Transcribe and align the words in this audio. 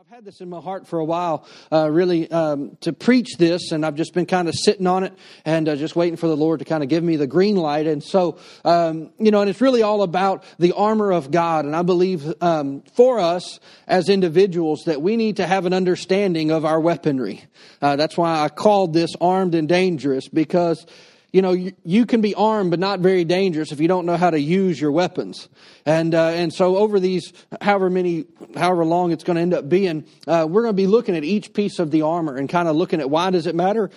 I've 0.00 0.06
had 0.14 0.24
this 0.24 0.40
in 0.40 0.48
my 0.48 0.60
heart 0.60 0.86
for 0.86 1.00
a 1.00 1.04
while, 1.04 1.44
uh, 1.72 1.90
really, 1.90 2.30
um, 2.30 2.76
to 2.82 2.92
preach 2.92 3.36
this, 3.36 3.72
and 3.72 3.84
I've 3.84 3.96
just 3.96 4.14
been 4.14 4.26
kind 4.26 4.48
of 4.48 4.54
sitting 4.54 4.86
on 4.86 5.02
it 5.02 5.12
and 5.44 5.68
uh, 5.68 5.74
just 5.74 5.96
waiting 5.96 6.14
for 6.14 6.28
the 6.28 6.36
Lord 6.36 6.60
to 6.60 6.64
kind 6.64 6.84
of 6.84 6.88
give 6.88 7.02
me 7.02 7.16
the 7.16 7.26
green 7.26 7.56
light. 7.56 7.88
And 7.88 8.00
so, 8.00 8.36
um, 8.64 9.10
you 9.18 9.32
know, 9.32 9.40
and 9.40 9.50
it's 9.50 9.60
really 9.60 9.82
all 9.82 10.02
about 10.02 10.44
the 10.60 10.70
armor 10.76 11.10
of 11.10 11.32
God. 11.32 11.64
And 11.64 11.74
I 11.74 11.82
believe 11.82 12.22
um, 12.40 12.82
for 12.94 13.18
us 13.18 13.58
as 13.88 14.08
individuals 14.08 14.84
that 14.86 15.02
we 15.02 15.16
need 15.16 15.38
to 15.38 15.46
have 15.48 15.66
an 15.66 15.72
understanding 15.72 16.52
of 16.52 16.64
our 16.64 16.78
weaponry. 16.78 17.42
Uh, 17.82 17.96
that's 17.96 18.16
why 18.16 18.44
I 18.44 18.50
called 18.50 18.92
this 18.92 19.10
Armed 19.20 19.56
and 19.56 19.68
Dangerous, 19.68 20.28
because 20.28 20.86
you 21.32 21.42
know, 21.42 21.52
you, 21.52 21.72
you, 21.84 22.06
can 22.06 22.20
be 22.22 22.34
armed, 22.34 22.70
but 22.70 22.78
not 22.80 23.00
very 23.00 23.24
dangerous 23.24 23.70
if 23.70 23.80
you 23.80 23.88
don't 23.88 24.06
know 24.06 24.16
how 24.16 24.30
to 24.30 24.40
use 24.40 24.80
your 24.80 24.90
weapons. 24.90 25.48
And, 25.84 26.14
uh, 26.14 26.28
and 26.30 26.52
so 26.52 26.76
over 26.76 26.98
these, 27.00 27.32
however 27.60 27.90
many, 27.90 28.24
however 28.56 28.84
long 28.84 29.12
it's 29.12 29.24
going 29.24 29.34
to 29.36 29.42
end 29.42 29.52
up 29.52 29.68
being, 29.68 30.04
uh, 30.26 30.46
we're 30.48 30.62
going 30.62 30.74
to 30.74 30.82
be 30.82 30.86
looking 30.86 31.16
at 31.16 31.24
each 31.24 31.52
piece 31.52 31.78
of 31.78 31.90
the 31.90 32.02
armor 32.02 32.36
and 32.36 32.48
kind 32.48 32.66
of 32.66 32.76
looking 32.76 33.00
at 33.00 33.10
why 33.10 33.30
does 33.30 33.46
it 33.46 33.54
matter 33.54 33.90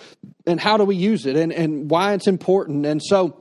and 0.46 0.60
how 0.60 0.76
do 0.76 0.84
we 0.84 0.94
use 0.96 1.24
it 1.24 1.36
and, 1.36 1.52
and 1.52 1.90
why 1.90 2.12
it's 2.12 2.26
important. 2.26 2.84
And 2.84 3.02
so, 3.02 3.40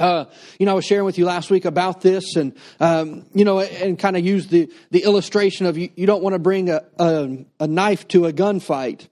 uh, 0.00 0.24
you 0.58 0.66
know, 0.66 0.72
I 0.72 0.74
was 0.74 0.84
sharing 0.86 1.04
with 1.04 1.16
you 1.18 1.24
last 1.26 1.50
week 1.50 1.66
about 1.66 2.00
this, 2.00 2.34
and 2.34 2.56
um, 2.80 3.26
you 3.34 3.44
know, 3.44 3.60
and 3.60 3.98
kind 3.98 4.16
of 4.16 4.24
use 4.24 4.46
the 4.46 4.72
the 4.90 5.00
illustration 5.04 5.66
of 5.66 5.76
you, 5.76 5.90
you 5.94 6.06
don't 6.06 6.22
want 6.22 6.32
to 6.32 6.38
bring 6.38 6.70
a, 6.70 6.80
a, 6.98 7.44
a 7.58 7.66
knife 7.66 8.08
to 8.08 8.24
a 8.24 8.32
gunfight, 8.32 9.08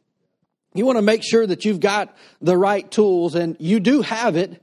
you 0.78 0.86
want 0.86 0.96
to 0.98 1.02
make 1.02 1.24
sure 1.24 1.44
that 1.44 1.64
you've 1.64 1.80
got 1.80 2.16
the 2.40 2.56
right 2.56 2.88
tools, 2.88 3.34
and 3.34 3.56
you 3.58 3.80
do 3.80 4.00
have 4.02 4.36
it. 4.36 4.62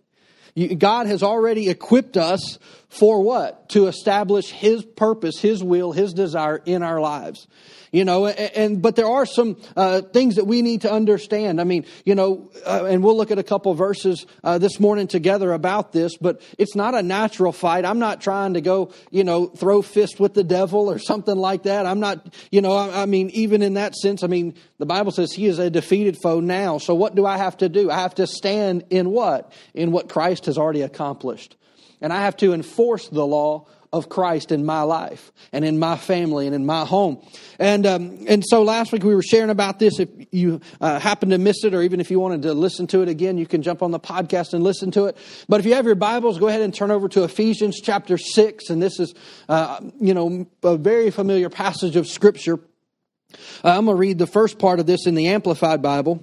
God 0.78 1.08
has 1.08 1.24
already 1.24 1.68
equipped 1.70 2.16
us 2.16 2.58
for 2.88 3.20
what? 3.22 3.68
To 3.72 3.88
establish 3.88 4.50
His 4.50 4.86
purpose, 4.86 5.40
His 5.40 5.62
will, 5.62 5.92
His 5.92 6.14
desire 6.14 6.62
in 6.66 6.84
our 6.84 7.02
lives 7.02 7.48
you 7.96 8.04
know, 8.04 8.28
and, 8.28 8.82
but 8.82 8.98
there 8.98 9.08
are 9.08 9.26
some 9.26 9.56
uh, 9.78 10.02
things 10.02 10.36
that 10.36 10.44
we 10.44 10.62
need 10.62 10.82
to 10.82 10.92
understand. 10.92 11.62
I 11.62 11.64
mean, 11.64 11.86
you 12.04 12.14
know, 12.14 12.52
uh, 12.66 12.84
and 12.90 13.02
we'll 13.02 13.16
look 13.16 13.32
at 13.32 13.40
a 13.40 13.44
couple 13.44 13.74
verses 13.74 14.26
uh, 14.44 14.58
this 14.58 14.82
morning 14.82 15.08
together 15.08 15.54
about 15.54 15.94
this, 15.94 16.18
but 16.18 16.42
it's 16.58 16.76
not 16.76 16.94
a 16.94 17.02
natural 17.02 17.54
fight. 17.54 17.86
I'm 17.86 18.00
not 18.00 18.20
trying 18.20 18.56
to 18.56 18.62
go, 18.62 18.92
you 19.12 19.24
know, 19.24 19.46
throw 19.48 19.82
fist 19.82 20.20
with 20.20 20.34
the 20.34 20.44
devil 20.44 20.92
or 20.92 21.00
something 21.00 21.38
like 21.38 21.64
that. 21.64 21.86
I'm 21.86 22.02
not, 22.02 22.36
you 22.52 22.60
know, 22.62 22.74
I, 22.74 23.04
I 23.04 23.06
mean, 23.06 23.30
even 23.30 23.62
in 23.62 23.76
that 23.76 23.96
sense, 23.96 24.24
I 24.24 24.28
mean, 24.28 24.56
the 24.78 24.86
Bible 24.86 25.14
says 25.14 25.32
he 25.32 25.46
is 25.46 25.58
a 25.58 25.70
defeated 25.70 26.18
foe 26.22 26.42
now. 26.42 26.80
So 26.80 26.94
what 26.96 27.16
do 27.16 27.26
I 27.26 27.38
have 27.38 27.56
to 27.60 27.70
do? 27.70 27.90
I 27.90 28.00
have 28.02 28.16
to 28.16 28.28
stand 28.28 28.84
in 28.90 29.10
what? 29.12 29.54
In 29.74 29.94
what 29.94 30.10
Christ 30.10 30.48
has 30.48 30.58
already 30.58 30.82
accomplished. 30.82 31.56
And 32.02 32.12
I 32.12 32.24
have 32.26 32.36
to 32.38 32.52
enforce 32.52 33.08
the 33.08 33.26
law 33.26 33.68
of 33.96 34.10
Christ 34.10 34.52
in 34.52 34.66
my 34.66 34.82
life 34.82 35.32
and 35.54 35.64
in 35.64 35.80
my 35.80 35.96
family 35.96 36.48
and 36.48 36.54
in 36.56 36.66
my 36.66 36.84
home. 36.86 37.18
And 37.58 37.86
um, 37.86 38.26
and 38.28 38.44
so 38.46 38.62
last 38.64 38.92
week 38.92 39.04
we 39.06 39.16
were 39.16 39.24
sharing 39.24 39.50
about 39.50 39.80
this. 39.80 40.00
If 40.02 40.10
you 40.32 40.60
uh, 40.82 41.00
happen 41.00 41.30
to 41.30 41.38
miss 41.38 41.64
it, 41.64 41.74
or 41.74 41.82
even 41.82 42.00
if 42.02 42.12
you 42.12 42.20
wanted 42.20 42.42
to 42.44 42.54
listen 42.54 42.88
to 42.88 43.02
it 43.04 43.08
again, 43.10 43.38
you 43.38 43.46
can 43.46 43.62
jump 43.62 43.82
on 43.82 43.92
the 43.92 44.00
podcast 44.00 44.54
and 44.54 44.64
listen 44.66 44.92
to 44.92 45.06
it. 45.06 45.16
But 45.48 45.62
if 45.62 45.66
you 45.66 45.76
have 45.76 45.86
your 45.86 45.96
Bibles, 45.96 46.40
go 46.40 46.50
ahead 46.50 46.60
and 46.62 46.74
turn 46.74 46.92
over 46.92 47.08
to 47.10 47.24
Ephesians 47.24 47.80
chapter 47.82 48.18
six, 48.18 48.70
and 48.70 48.84
this 48.84 49.00
is 49.00 49.14
uh, 49.48 49.80
you 50.02 50.14
know 50.14 50.46
a 50.62 50.76
very 50.78 51.10
familiar 51.10 51.50
passage 51.50 51.96
of 51.96 52.06
Scripture. 52.08 52.56
Uh, 52.56 53.38
I'm 53.70 53.86
going 53.86 53.96
to 53.96 54.00
read 54.00 54.18
the 54.20 54.28
first 54.28 54.60
part 54.60 54.80
of 54.82 54.86
this 54.86 55.08
in 55.08 55.16
the 55.16 55.28
Amplified 55.30 55.82
Bible. 55.82 56.22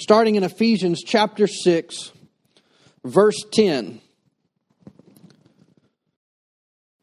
Starting 0.00 0.34
in 0.34 0.42
Ephesians 0.42 1.00
chapter 1.04 1.46
6, 1.46 2.10
verse 3.04 3.42
10. 3.52 4.00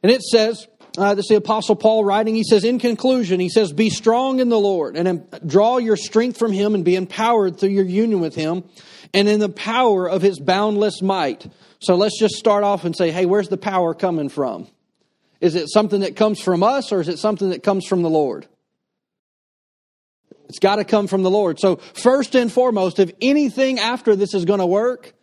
And 0.02 0.12
it 0.12 0.22
says, 0.22 0.68
uh, 0.98 1.14
this 1.16 1.26
is 1.26 1.30
the 1.30 1.36
Apostle 1.38 1.76
Paul 1.76 2.06
writing. 2.06 2.36
He 2.36 2.44
says, 2.44 2.64
in 2.64 2.80
conclusion, 2.80 3.40
he 3.40 3.50
says, 3.50 3.74
Be 3.74 3.90
strong 3.90 4.40
in 4.40 4.50
the 4.50 4.60
Lord 4.60 4.96
and 4.96 5.24
draw 5.46 5.78
your 5.78 5.98
strength 5.98 6.38
from 6.38 6.52
him 6.54 6.74
and 6.74 6.84
be 6.86 6.96
empowered 6.96 7.60
through 7.60 7.70
your 7.70 7.86
union 7.86 8.20
with 8.22 8.34
him 8.36 8.64
and 9.14 9.28
in 9.28 9.40
the 9.40 9.50
power 9.50 10.10
of 10.10 10.22
his 10.22 10.40
boundless 10.40 11.02
might. 11.02 11.46
So 11.80 11.96
let's 11.96 12.18
just 12.18 12.36
start 12.36 12.64
off 12.64 12.86
and 12.86 12.96
say, 12.96 13.12
Hey, 13.12 13.26
where's 13.26 13.50
the 13.50 13.58
power 13.58 13.94
coming 13.94 14.30
from? 14.30 14.68
Is 15.42 15.56
it 15.56 15.70
something 15.72 16.02
that 16.02 16.16
comes 16.16 16.40
from 16.40 16.64
us 16.64 16.92
or 16.92 17.02
is 17.02 17.08
it 17.08 17.20
something 17.20 17.50
that 17.50 17.62
comes 17.64 17.86
from 17.86 18.02
the 18.02 18.10
Lord? 18.10 18.48
It's 20.48 20.60
got 20.60 20.78
to 20.78 20.86
come 20.86 21.08
from 21.08 21.22
the 21.24 21.30
Lord. 21.30 21.60
So, 21.60 21.76
first 21.76 22.34
and 22.34 22.52
foremost, 22.52 22.98
if 22.98 23.12
anything 23.22 23.78
after 23.78 24.16
this 24.16 24.34
is 24.34 24.46
going 24.46 24.62
to 24.62 24.66
work, 24.66 25.14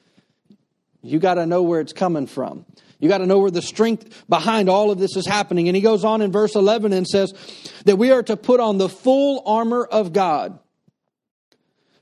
you 1.06 1.19
got 1.21 1.34
to 1.34 1.47
know 1.47 1.62
where 1.62 1.81
it's 1.81 1.93
coming 1.93 2.27
from. 2.27 2.67
You 2.99 3.09
got 3.09 3.19
to 3.19 3.27
know 3.27 3.39
where 3.39 3.50
the 3.50 3.62
strength 3.62 4.25
behind 4.28 4.69
all 4.69 4.91
of 4.91 4.99
this 4.99 5.17
is 5.17 5.27
happening. 5.27 5.69
And 5.69 5.77
he 5.77 5.83
goes 5.83 6.05
on 6.05 6.21
in 6.22 6.33
verse 6.33 6.55
11 6.55 6.93
and 6.93 7.06
says 7.06 7.33
that 7.84 7.97
we 7.97 8.11
are 8.11 8.22
to 8.25 8.37
put 8.37 8.59
on 8.61 8.78
the 8.78 8.89
full 8.89 9.43
armor 9.47 9.84
of 9.84 10.12
God. 10.12 10.59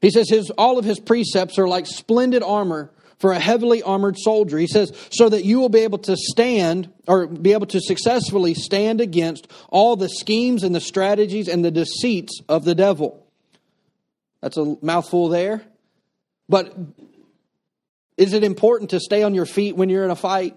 He 0.00 0.10
says 0.10 0.28
his, 0.30 0.50
all 0.56 0.78
of 0.78 0.84
his 0.84 1.00
precepts 1.00 1.58
are 1.58 1.66
like 1.68 1.86
splendid 1.86 2.42
armor 2.42 2.90
for 3.18 3.32
a 3.32 3.38
heavily 3.40 3.82
armored 3.82 4.16
soldier. 4.18 4.58
He 4.58 4.66
says, 4.66 4.92
so 5.10 5.28
that 5.28 5.44
you 5.44 5.58
will 5.60 5.68
be 5.68 5.80
able 5.80 5.98
to 5.98 6.16
stand 6.16 6.90
or 7.08 7.26
be 7.26 7.52
able 7.54 7.66
to 7.68 7.80
successfully 7.80 8.54
stand 8.54 9.00
against 9.00 9.48
all 9.70 9.96
the 9.96 10.08
schemes 10.08 10.62
and 10.62 10.74
the 10.74 10.80
strategies 10.80 11.48
and 11.48 11.64
the 11.64 11.70
deceits 11.70 12.40
of 12.48 12.64
the 12.64 12.74
devil. 12.74 13.26
That's 14.40 14.56
a 14.58 14.76
mouthful 14.82 15.28
there. 15.30 15.62
But 16.48 16.76
is 18.16 18.32
it 18.32 18.44
important 18.44 18.90
to 18.90 19.00
stay 19.00 19.22
on 19.22 19.34
your 19.34 19.46
feet 19.46 19.74
when 19.76 19.88
you're 19.88 20.04
in 20.04 20.10
a 20.10 20.16
fight? 20.16 20.56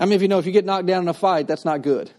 I 0.00 0.04
mean, 0.04 0.14
if 0.14 0.22
you 0.22 0.28
know, 0.28 0.38
if 0.40 0.46
you 0.46 0.52
get 0.52 0.64
knocked 0.64 0.86
down 0.86 1.02
in 1.02 1.08
a 1.08 1.14
fight, 1.14 1.46
that's 1.46 1.64
not 1.64 1.82
good. 1.82 2.10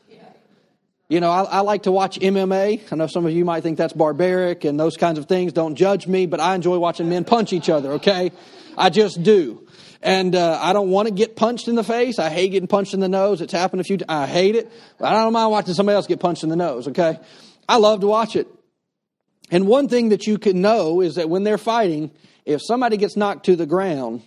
You 1.09 1.19
know, 1.19 1.29
I, 1.29 1.43
I, 1.43 1.59
like 1.59 1.83
to 1.83 1.91
watch 1.91 2.17
MMA. 2.17 2.81
I 2.91 2.95
know 2.95 3.07
some 3.07 3.25
of 3.25 3.33
you 3.33 3.43
might 3.43 3.61
think 3.61 3.77
that's 3.77 3.93
barbaric 3.93 4.63
and 4.63 4.79
those 4.79 4.95
kinds 4.95 5.19
of 5.19 5.25
things. 5.27 5.51
Don't 5.53 5.75
judge 5.75 6.07
me, 6.07 6.25
but 6.25 6.39
I 6.39 6.55
enjoy 6.55 6.77
watching 6.77 7.09
men 7.09 7.25
punch 7.25 7.51
each 7.51 7.69
other, 7.69 7.91
okay? 7.93 8.31
I 8.77 8.89
just 8.89 9.21
do. 9.21 9.67
And 10.01 10.33
uh, 10.33 10.57
I 10.61 10.71
don't 10.73 10.89
want 10.89 11.09
to 11.09 11.13
get 11.13 11.35
punched 11.35 11.67
in 11.67 11.75
the 11.75 11.83
face. 11.83 12.19
I 12.19 12.29
hate 12.29 12.47
getting 12.51 12.67
punched 12.67 12.93
in 12.93 12.99
the 13.01 13.09
nose. 13.09 13.41
It's 13.41 13.51
happened 13.53 13.81
a 13.81 13.83
few 13.83 13.97
times. 13.97 14.09
I 14.09 14.25
hate 14.25 14.55
it. 14.55 14.71
I 15.01 15.11
don't 15.11 15.33
mind 15.33 15.51
watching 15.51 15.73
somebody 15.73 15.97
else 15.97 16.07
get 16.07 16.19
punched 16.21 16.43
in 16.43 16.49
the 16.49 16.55
nose, 16.55 16.87
okay? 16.87 17.19
I 17.69 17.77
love 17.77 17.99
to 17.99 18.07
watch 18.07 18.35
it. 18.35 18.47
And 19.51 19.67
one 19.67 19.89
thing 19.89 20.09
that 20.09 20.25
you 20.25 20.37
can 20.39 20.61
know 20.61 21.01
is 21.01 21.15
that 21.15 21.29
when 21.29 21.43
they're 21.43 21.57
fighting, 21.59 22.11
if 22.45 22.61
somebody 22.65 22.97
gets 22.97 23.15
knocked 23.15 23.45
to 23.45 23.55
the 23.55 23.65
ground, 23.65 24.21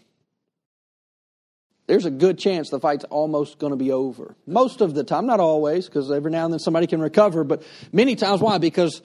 there's 1.86 2.04
a 2.06 2.10
good 2.10 2.38
chance 2.38 2.70
the 2.70 2.80
fight's 2.80 3.04
almost 3.04 3.58
going 3.58 3.70
to 3.72 3.76
be 3.76 3.92
over. 3.92 4.34
Most 4.46 4.80
of 4.80 4.94
the 4.94 5.04
time, 5.04 5.26
not 5.26 5.40
always, 5.40 5.86
because 5.86 6.10
every 6.10 6.30
now 6.30 6.44
and 6.44 6.52
then 6.52 6.58
somebody 6.58 6.86
can 6.86 7.00
recover, 7.00 7.44
but 7.44 7.62
many 7.92 8.16
times, 8.16 8.40
why? 8.40 8.58
Because 8.58 9.02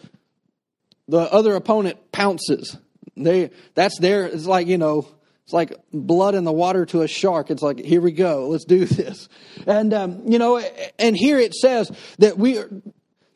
the 1.08 1.20
other 1.32 1.56
opponent 1.56 2.12
pounces. 2.12 2.78
They 3.18 3.52
that's 3.76 4.00
their. 4.00 4.26
It's 4.26 4.46
like 4.46 4.68
you 4.68 4.78
know, 4.78 5.08
it's 5.44 5.54
like 5.54 5.74
blood 5.94 6.34
in 6.34 6.44
the 6.44 6.52
water 6.54 6.86
to 6.88 7.02
a 7.02 7.08
shark. 7.08 7.52
It's 7.52 7.62
like 7.62 7.80
here 7.80 8.02
we 8.02 8.14
go, 8.14 8.48
let's 8.48 8.64
do 8.66 8.86
this, 8.86 9.28
and 9.68 9.94
um, 9.94 10.22
you 10.28 10.40
know, 10.40 10.60
and 10.98 11.16
here 11.18 11.38
it 11.38 11.54
says 11.54 11.92
that 12.20 12.38
we 12.38 12.60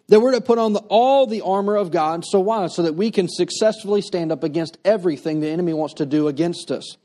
that 0.08 0.20
we're 0.20 0.34
to 0.34 0.42
put 0.42 0.58
on 0.58 0.74
the, 0.74 0.80
all 0.90 1.26
the 1.28 1.42
armor 1.42 1.76
of 1.76 1.92
God. 1.92 2.26
So 2.26 2.40
why? 2.40 2.68
So 2.68 2.84
that 2.84 2.94
we 2.94 3.12
can 3.12 3.28
successfully 3.28 4.02
stand 4.02 4.32
up 4.32 4.44
against 4.44 4.78
everything 4.86 5.40
the 5.40 5.48
enemy 5.50 5.74
wants 5.74 5.96
to 5.96 6.06
do 6.06 6.28
against 6.28 6.72
us. 6.72 6.98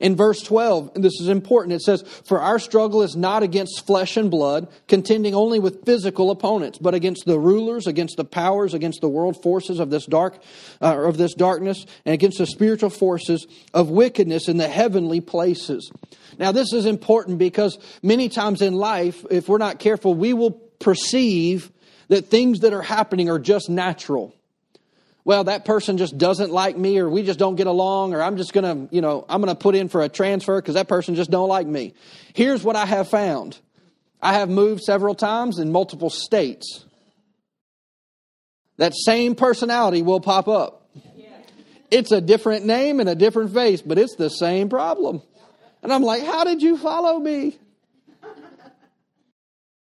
In 0.00 0.16
verse 0.16 0.40
12, 0.42 0.90
and 0.96 1.04
this 1.04 1.20
is 1.20 1.28
important, 1.28 1.72
it 1.72 1.80
says, 1.80 2.02
For 2.24 2.40
our 2.40 2.58
struggle 2.58 3.02
is 3.02 3.14
not 3.14 3.44
against 3.44 3.86
flesh 3.86 4.16
and 4.16 4.28
blood, 4.28 4.68
contending 4.88 5.36
only 5.36 5.60
with 5.60 5.84
physical 5.84 6.32
opponents, 6.32 6.78
but 6.78 6.94
against 6.94 7.26
the 7.26 7.38
rulers, 7.38 7.86
against 7.86 8.16
the 8.16 8.24
powers, 8.24 8.74
against 8.74 9.00
the 9.00 9.08
world 9.08 9.40
forces 9.40 9.78
of 9.78 9.90
this 9.90 10.04
dark, 10.06 10.40
uh, 10.82 10.98
of 11.00 11.16
this 11.16 11.34
darkness, 11.34 11.86
and 12.04 12.12
against 12.12 12.38
the 12.38 12.46
spiritual 12.46 12.90
forces 12.90 13.46
of 13.72 13.88
wickedness 13.90 14.48
in 14.48 14.56
the 14.56 14.68
heavenly 14.68 15.20
places. 15.20 15.90
Now, 16.38 16.50
this 16.50 16.72
is 16.72 16.86
important 16.86 17.38
because 17.38 17.78
many 18.02 18.28
times 18.28 18.62
in 18.62 18.74
life, 18.74 19.24
if 19.30 19.48
we're 19.48 19.58
not 19.58 19.78
careful, 19.78 20.12
we 20.14 20.32
will 20.34 20.50
perceive 20.52 21.70
that 22.14 22.30
things 22.30 22.60
that 22.60 22.72
are 22.72 22.80
happening 22.82 23.28
are 23.28 23.40
just 23.40 23.68
natural. 23.68 24.32
Well, 25.24 25.44
that 25.44 25.64
person 25.64 25.98
just 25.98 26.16
doesn't 26.16 26.52
like 26.52 26.76
me, 26.76 26.98
or 26.98 27.08
we 27.10 27.24
just 27.24 27.38
don't 27.40 27.56
get 27.56 27.66
along, 27.66 28.14
or 28.14 28.22
I'm 28.22 28.36
just 28.36 28.52
gonna, 28.52 28.86
you 28.92 29.00
know, 29.00 29.24
I'm 29.28 29.40
gonna 29.40 29.56
put 29.56 29.74
in 29.74 29.88
for 29.88 30.00
a 30.02 30.08
transfer 30.08 30.60
because 30.60 30.74
that 30.74 30.86
person 30.86 31.16
just 31.16 31.30
don't 31.32 31.48
like 31.48 31.66
me. 31.66 31.94
Here's 32.34 32.62
what 32.62 32.76
I 32.76 32.86
have 32.86 33.08
found. 33.08 33.58
I 34.22 34.34
have 34.34 34.48
moved 34.48 34.82
several 34.82 35.14
times 35.16 35.58
in 35.58 35.72
multiple 35.72 36.08
states. 36.10 36.84
That 38.76 38.92
same 38.94 39.34
personality 39.34 40.02
will 40.02 40.20
pop 40.20 40.46
up. 40.46 40.88
It's 41.90 42.12
a 42.12 42.20
different 42.20 42.64
name 42.66 43.00
and 43.00 43.08
a 43.08 43.14
different 43.16 43.52
face, 43.52 43.82
but 43.82 43.98
it's 43.98 44.14
the 44.16 44.28
same 44.28 44.68
problem. 44.68 45.20
And 45.82 45.92
I'm 45.92 46.02
like, 46.02 46.22
how 46.22 46.44
did 46.44 46.62
you 46.62 46.76
follow 46.78 47.18
me? 47.18 47.58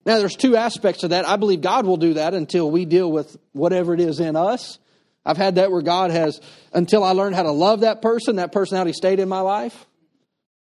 Now, 0.06 0.18
there's 0.18 0.36
two 0.36 0.56
aspects 0.56 1.04
of 1.04 1.12
that. 1.12 1.28
I 1.28 1.36
believe 1.36 1.62
God 1.62 1.86
will 1.86 1.98
do 1.98 2.16
that 2.16 2.34
until 2.34 2.70
we 2.72 2.86
deal 2.86 3.12
with 3.12 3.38
whatever 3.54 3.94
it 3.94 4.00
is 4.00 4.20
in 4.20 4.36
us. 4.36 4.80
I've 5.24 5.38
had 5.38 5.56
that 5.56 5.72
where 5.72 5.84
God 5.84 6.10
has, 6.10 6.42
until 6.74 7.04
I 7.04 7.12
learned 7.12 7.36
how 7.36 7.44
to 7.44 7.52
love 7.52 7.82
that 7.82 8.02
person, 8.02 8.38
that 8.38 8.52
personality 8.52 8.94
stayed 8.94 9.20
in 9.20 9.30
my 9.30 9.42
life. 9.42 9.86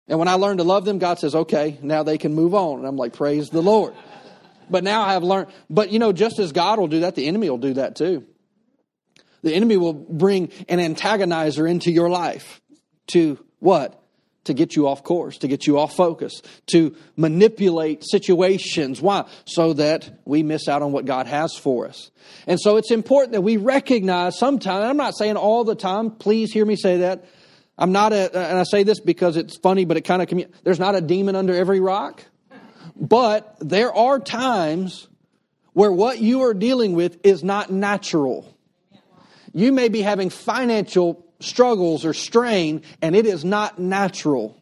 And 0.07 0.19
when 0.19 0.27
I 0.27 0.35
learned 0.35 0.59
to 0.59 0.63
love 0.63 0.85
them, 0.85 0.99
God 0.99 1.17
says, 1.17 1.33
okay, 1.33 1.79
now 1.81 2.03
they 2.03 2.19
can 2.19 2.35
move 2.35 2.53
on. 2.53 2.79
And 2.79 2.87
I'm 2.87 2.97
like, 2.97 3.13
praise 3.13 3.49
the 3.49 3.61
Lord. 3.61 3.95
but 4.69 4.83
now 4.83 5.01
I 5.01 5.13
have 5.13 5.23
learned. 5.23 5.47
But 5.69 5.89
you 5.91 5.97
know, 5.97 6.11
just 6.13 6.37
as 6.37 6.51
God 6.51 6.77
will 6.79 6.87
do 6.87 6.99
that, 6.99 7.15
the 7.15 7.25
enemy 7.27 7.49
will 7.49 7.57
do 7.57 7.73
that 7.75 7.95
too. 7.95 8.25
The 9.41 9.53
enemy 9.55 9.77
will 9.77 9.93
bring 9.93 10.51
an 10.69 10.77
antagonizer 10.77 11.67
into 11.67 11.91
your 11.91 12.09
life 12.11 12.61
to 13.07 13.43
what? 13.57 14.00
to 14.45 14.53
get 14.53 14.75
you 14.75 14.87
off 14.87 15.03
course, 15.03 15.37
to 15.39 15.47
get 15.47 15.67
you 15.67 15.77
off 15.77 15.95
focus, 15.95 16.41
to 16.67 16.95
manipulate 17.15 18.03
situations. 18.03 19.01
Why? 19.01 19.25
So 19.45 19.73
that 19.73 20.19
we 20.25 20.41
miss 20.43 20.67
out 20.67 20.81
on 20.81 20.91
what 20.91 21.05
God 21.05 21.27
has 21.27 21.55
for 21.55 21.87
us. 21.87 22.09
And 22.47 22.59
so 22.59 22.77
it's 22.77 22.91
important 22.91 23.33
that 23.33 23.41
we 23.41 23.57
recognize 23.57 24.37
sometimes, 24.37 24.83
I'm 24.85 24.97
not 24.97 25.15
saying 25.15 25.35
all 25.37 25.63
the 25.63 25.75
time, 25.75 26.11
please 26.11 26.51
hear 26.51 26.65
me 26.65 26.75
say 26.75 26.97
that. 26.97 27.25
I'm 27.77 27.91
not 27.91 28.13
a, 28.13 28.35
and 28.37 28.57
I 28.59 28.63
say 28.63 28.83
this 28.83 28.99
because 28.99 29.37
it's 29.37 29.57
funny, 29.57 29.85
but 29.85 29.97
it 29.97 30.01
kind 30.01 30.21
of, 30.21 30.43
there's 30.63 30.79
not 30.79 30.95
a 30.95 31.01
demon 31.01 31.35
under 31.35 31.53
every 31.53 31.79
rock. 31.79 32.23
But 32.95 33.55
there 33.59 33.93
are 33.93 34.19
times 34.19 35.07
where 35.73 35.91
what 35.91 36.19
you 36.19 36.41
are 36.43 36.53
dealing 36.53 36.93
with 36.93 37.17
is 37.23 37.43
not 37.43 37.71
natural. 37.71 38.51
You 39.53 39.71
may 39.71 39.87
be 39.89 40.01
having 40.01 40.29
financial 40.29 41.25
struggles 41.43 42.05
or 42.05 42.13
strain, 42.13 42.81
and 43.01 43.15
it 43.15 43.25
is 43.25 43.43
not 43.43 43.79
natural. 43.79 44.57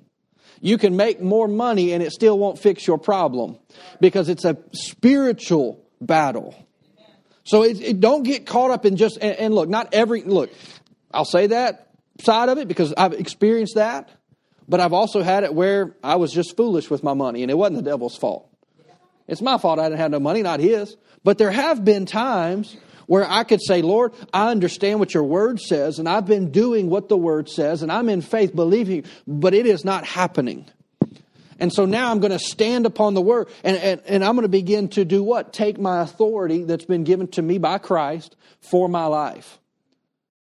You 0.62 0.78
can 0.78 0.96
make 0.96 1.22
more 1.22 1.48
money 1.48 1.94
and 1.94 2.04
it 2.04 2.12
still 2.12 2.38
won't 2.38 2.60
fix 2.60 2.86
your 2.86 2.98
problem 2.98 3.58
because 4.02 4.28
it's 4.28 4.44
a 4.44 4.58
spiritual 4.74 5.82
battle. 6.02 6.56
So 7.46 7.64
it, 7.64 7.80
it 7.82 8.00
don't 8.00 8.24
get 8.24 8.46
caught 8.46 8.70
up 8.72 8.86
in 8.86 8.98
just, 8.98 9.18
and, 9.22 9.38
and 9.38 9.54
look, 9.54 9.70
not 9.70 9.94
every, 9.94 10.22
look, 10.24 10.50
I'll 11.14 11.24
say 11.26 11.48
that 11.48 11.88
side 12.22 12.50
of 12.50 12.58
it 12.58 12.68
because 12.68 12.94
I've 12.98 13.14
experienced 13.14 13.76
that, 13.76 14.10
but 14.68 14.82
I've 14.82 14.92
also 14.94 15.24
had 15.24 15.44
it 15.46 15.54
where 15.54 15.96
I 16.04 16.18
was 16.18 16.32
just 16.34 16.58
foolish 16.58 16.90
with 16.90 17.04
my 17.04 17.14
money 17.14 17.42
and 17.42 17.50
it 17.50 17.58
wasn't 17.58 17.78
the 17.78 17.90
devil's 17.90 18.18
fault. 18.18 18.46
It's 19.30 19.42
my 19.42 19.58
fault 19.60 19.80
I 19.80 19.84
didn't 19.84 20.00
have 20.00 20.12
no 20.12 20.20
money, 20.20 20.42
not 20.42 20.60
his. 20.60 20.98
But 21.24 21.38
there 21.38 21.52
have 21.52 21.86
been 21.86 22.06
times 22.06 22.76
where 23.10 23.26
I 23.28 23.44
could 23.44 23.60
say, 23.60 23.82
Lord, 23.82 24.14
I 24.36 24.52
understand 24.52 25.00
what 25.00 25.16
your 25.16 25.24
word 25.24 25.60
says, 25.60 25.98
and 25.98 26.08
I've 26.08 26.28
been 26.28 26.52
doing 26.52 26.92
what 26.92 27.10
the 27.10 27.18
word 27.18 27.50
says, 27.50 27.82
and 27.82 27.92
I'm 27.92 28.08
in 28.08 28.22
faith 28.22 28.56
believing, 28.56 29.04
but 29.26 29.56
it 29.56 29.66
is 29.66 29.84
not 29.84 30.06
happening. 30.06 30.64
And 31.60 31.74
so 31.74 31.86
now 31.88 32.12
I'm 32.12 32.20
going 32.20 32.34
to 32.34 32.38
stand 32.38 32.86
upon 32.86 33.16
the 33.16 33.22
word 33.22 33.48
and, 33.64 33.76
and, 33.78 34.00
and, 34.06 34.24
I'm 34.24 34.36
going 34.36 34.44
to 34.44 34.48
begin 34.48 34.90
to 34.90 35.04
do 35.04 35.24
what? 35.24 35.52
Take 35.54 35.78
my 35.80 36.02
authority 36.02 36.64
that's 36.64 36.86
been 36.86 37.04
given 37.04 37.28
to 37.30 37.42
me 37.42 37.58
by 37.58 37.80
Christ 37.80 38.36
for 38.62 38.88
my 38.88 39.08
life. 39.08 39.58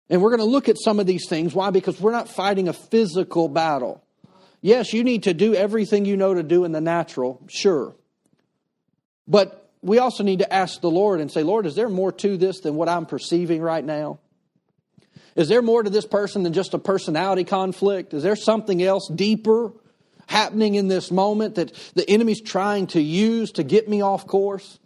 And 0.10 0.22
we're 0.24 0.32
going 0.36 0.40
to 0.42 0.46
look 0.52 0.68
at 0.68 0.78
some 0.80 1.00
of 1.00 1.06
these 1.06 1.30
things. 1.30 1.54
Why? 1.54 1.70
Because 1.70 2.02
we're 2.02 2.12
not 2.12 2.28
fighting 2.28 2.68
a 2.68 2.74
physical 2.74 3.48
battle. 3.48 4.04
Yes, 4.62 4.92
you 4.92 5.04
need 5.06 5.24
to 5.24 5.34
do 5.36 5.54
everything 5.56 6.04
you 6.04 6.18
know 6.18 6.34
to 6.34 6.44
do 6.44 6.66
in 6.66 6.72
the 6.74 6.82
natural, 6.82 7.40
sure. 7.48 7.96
But 9.28 9.65
we 9.86 10.00
also 10.00 10.24
need 10.24 10.40
to 10.40 10.52
ask 10.52 10.82
the 10.82 10.90
Lord 10.90 11.22
and 11.22 11.32
say, 11.32 11.44
Lord, 11.44 11.68
is 11.68 11.76
there 11.76 11.90
more 11.90 12.12
to 12.14 12.38
this 12.38 12.60
than 12.62 12.76
what 12.76 12.90
I'm 12.90 13.06
perceiving 13.06 13.62
right 13.62 13.86
now? 13.86 14.18
Is 15.36 15.48
there 15.48 15.62
more 15.62 15.84
to 15.84 15.90
this 15.92 16.08
person 16.08 16.42
than 16.42 16.54
just 16.54 16.74
a 16.74 16.80
personality 16.80 17.44
conflict? 17.44 18.14
Is 18.16 18.24
there 18.24 18.36
something 18.36 18.82
else 18.82 19.08
deeper 19.14 19.74
happening 20.26 20.74
in 20.74 20.88
this 20.88 21.12
moment 21.12 21.56
that 21.56 21.74
the 21.94 22.10
enemy's 22.10 22.42
trying 22.42 22.88
to 22.88 23.00
use 23.02 23.52
to 23.54 23.64
get 23.64 23.88
me 23.88 24.02
off 24.02 24.26
course? 24.26 24.80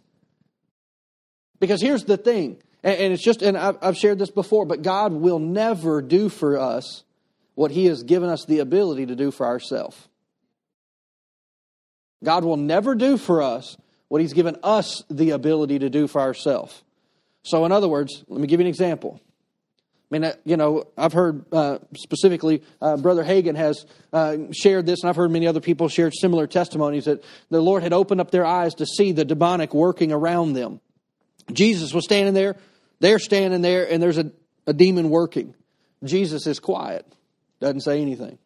Because 1.60 1.80
here's 1.80 2.04
the 2.04 2.18
thing, 2.18 2.58
and 2.82 3.12
it's 3.12 3.22
just, 3.24 3.40
and 3.42 3.56
I've 3.56 3.96
shared 3.96 4.18
this 4.18 4.30
before, 4.30 4.66
but 4.66 4.82
God 4.82 5.12
will 5.14 5.38
never 5.38 6.02
do 6.02 6.28
for 6.28 6.58
us 6.58 7.04
what 7.54 7.70
He 7.70 7.86
has 7.86 8.02
given 8.02 8.28
us 8.28 8.44
the 8.44 8.58
ability 8.58 9.06
to 9.06 9.16
do 9.16 9.30
for 9.30 9.46
ourselves. 9.46 9.96
God 12.22 12.44
will 12.44 12.56
never 12.58 12.94
do 12.94 13.16
for 13.16 13.40
us 13.40 13.78
what 14.10 14.20
He's 14.20 14.32
given 14.34 14.56
us 14.62 15.02
the 15.08 15.30
ability 15.30 15.78
to 15.78 15.88
do 15.88 16.06
for 16.08 16.20
ourselves. 16.20 16.82
So, 17.44 17.64
in 17.64 17.72
other 17.72 17.88
words, 17.88 18.22
let 18.28 18.40
me 18.40 18.46
give 18.48 18.60
you 18.60 18.66
an 18.66 18.68
example. 18.70 19.18
I 20.10 20.10
mean, 20.14 20.24
uh, 20.24 20.32
you 20.44 20.56
know, 20.56 20.84
I've 20.98 21.12
heard 21.12 21.44
uh, 21.54 21.78
specifically 21.96 22.62
uh, 22.82 22.96
Brother 22.96 23.24
Hagin 23.24 23.54
has 23.56 23.86
uh, 24.12 24.36
shared 24.52 24.84
this, 24.84 25.02
and 25.02 25.08
I've 25.08 25.14
heard 25.16 25.30
many 25.30 25.46
other 25.46 25.60
people 25.60 25.88
share 25.88 26.10
similar 26.10 26.48
testimonies 26.48 27.04
that 27.04 27.22
the 27.50 27.60
Lord 27.60 27.84
had 27.84 27.92
opened 27.92 28.20
up 28.20 28.32
their 28.32 28.44
eyes 28.44 28.74
to 28.74 28.86
see 28.86 29.12
the 29.12 29.24
demonic 29.24 29.72
working 29.72 30.10
around 30.10 30.54
them. 30.54 30.80
Jesus 31.52 31.94
was 31.94 32.04
standing 32.04 32.34
there, 32.34 32.56
they're 32.98 33.20
standing 33.20 33.62
there, 33.62 33.88
and 33.90 34.02
there's 34.02 34.18
a, 34.18 34.32
a 34.66 34.72
demon 34.72 35.08
working. 35.08 35.54
Jesus 36.02 36.46
is 36.48 36.58
quiet, 36.58 37.06
doesn't 37.60 37.82
say 37.82 38.02
anything. 38.02 38.38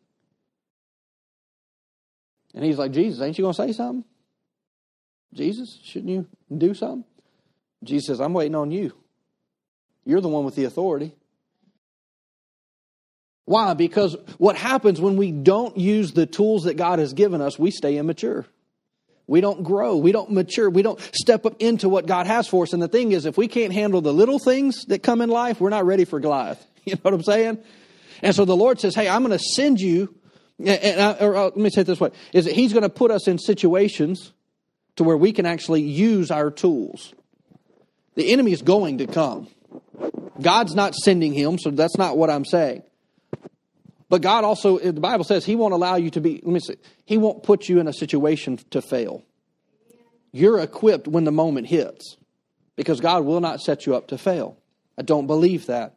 And 2.55 2.62
he's 2.64 2.76
like, 2.78 2.93
Jesus, 2.93 3.22
ain't 3.22 3.38
you 3.38 3.43
going 3.44 3.55
to 3.55 3.62
say 3.66 3.72
something? 3.72 4.05
Jesus, 5.35 5.79
shouldn't 5.83 6.11
you 6.11 6.27
do 6.57 6.75
something? 6.75 7.05
Jesus 7.83 8.07
says, 8.07 8.21
I'm 8.21 8.33
waiting 8.33 8.55
on 8.55 8.71
you. 8.71 8.93
You're 10.07 10.21
the 10.21 10.29
one 10.29 10.45
with 10.45 10.55
the 10.55 10.65
authority. 10.65 11.13
Why? 13.47 13.75
Because 13.75 14.17
what 14.39 14.57
happens 14.57 15.01
when 15.01 15.17
we 15.17 15.31
don't 15.33 15.77
use 15.77 16.13
the 16.13 16.25
tools 16.25 16.63
that 16.65 16.75
God 16.77 16.99
has 16.99 17.13
given 17.13 17.43
us, 17.43 17.59
we 17.59 17.71
stay 17.71 17.99
immature. 17.99 18.47
We 19.27 19.41
don't 19.41 19.63
grow. 19.65 19.97
We 19.97 20.13
don't 20.13 20.31
mature. 20.31 20.71
We 20.71 20.83
don't 20.83 21.01
step 21.13 21.45
up 21.45 21.57
into 21.59 21.89
what 21.89 22.07
God 22.07 22.27
has 22.27 22.47
for 22.47 22.63
us. 22.65 22.73
And 22.73 22.83
the 22.83 22.89
thing 22.89 23.13
is, 23.13 23.27
if 23.27 23.37
we 23.37 23.49
can't 23.49 23.73
handle 23.73 24.01
the 24.01 24.13
little 24.13 24.39
things 24.39 24.85
that 24.87 25.03
come 25.03 25.21
in 25.21 25.31
life, 25.31 25.61
we're 25.61 25.71
not 25.71 25.85
ready 25.85 26.05
for 26.05 26.21
Goliath. 26.21 26.65
You 26.87 26.97
know 26.97 27.01
what 27.01 27.15
I'm 27.15 27.23
saying? 27.23 27.59
And 28.21 28.35
so 28.35 28.45
the 28.45 28.55
Lord 28.55 28.79
says, 28.79 28.95
Hey, 28.95 29.09
I'm 29.09 29.23
going 29.25 29.33
to 29.33 29.43
send 29.43 29.81
you. 29.81 30.15
And 30.63 31.01
I, 31.01 31.13
or, 31.15 31.31
or, 31.31 31.37
uh, 31.37 31.45
let 31.45 31.57
me 31.57 31.71
say 31.71 31.81
it 31.81 31.87
this 31.87 31.99
way: 31.99 32.11
Is 32.35 32.45
that 32.45 32.53
He's 32.55 32.75
going 32.75 32.83
to 32.83 32.91
put 32.91 33.11
us 33.11 33.27
in 33.27 33.39
situations 33.39 34.35
to 34.96 35.05
where 35.05 35.17
we 35.17 35.32
can 35.32 35.46
actually 35.46 35.82
use 35.82 36.31
our 36.31 36.50
tools. 36.50 37.12
The 38.14 38.32
enemy 38.32 38.52
is 38.52 38.62
going 38.62 38.99
to 38.99 39.06
come. 39.06 39.49
God's 40.41 40.75
not 40.75 40.94
sending 40.94 41.32
him, 41.32 41.58
so 41.58 41.70
that's 41.70 41.96
not 41.99 42.17
what 42.17 42.31
I'm 42.31 42.44
saying. 42.44 42.82
But 44.08 44.23
God 44.23 44.44
also, 44.44 44.79
the 44.79 44.93
Bible 44.93 45.25
says, 45.25 45.44
He 45.44 45.56
won't 45.56 45.75
allow 45.75 45.96
you 45.96 46.11
to 46.11 46.20
be, 46.20 46.35
let 46.44 46.52
me 46.52 46.61
see, 46.61 46.76
He 47.05 47.19
won't 47.19 47.43
put 47.43 47.69
you 47.69 47.81
in 47.81 47.88
a 47.88 47.93
situation 47.93 48.58
to 48.70 48.82
fail. 48.82 49.25
You're 50.31 50.61
equipped 50.61 51.08
when 51.08 51.25
the 51.25 51.32
moment 51.32 51.67
hits 51.69 52.17
because 52.76 53.00
God 53.00 53.25
will 53.25 53.40
not 53.40 53.61
set 53.61 53.87
you 53.87 53.94
up 53.97 54.08
to 54.08 54.19
fail. 54.19 54.56
I 54.99 55.02
don't 55.02 55.26
believe 55.26 55.67
that. 55.67 55.94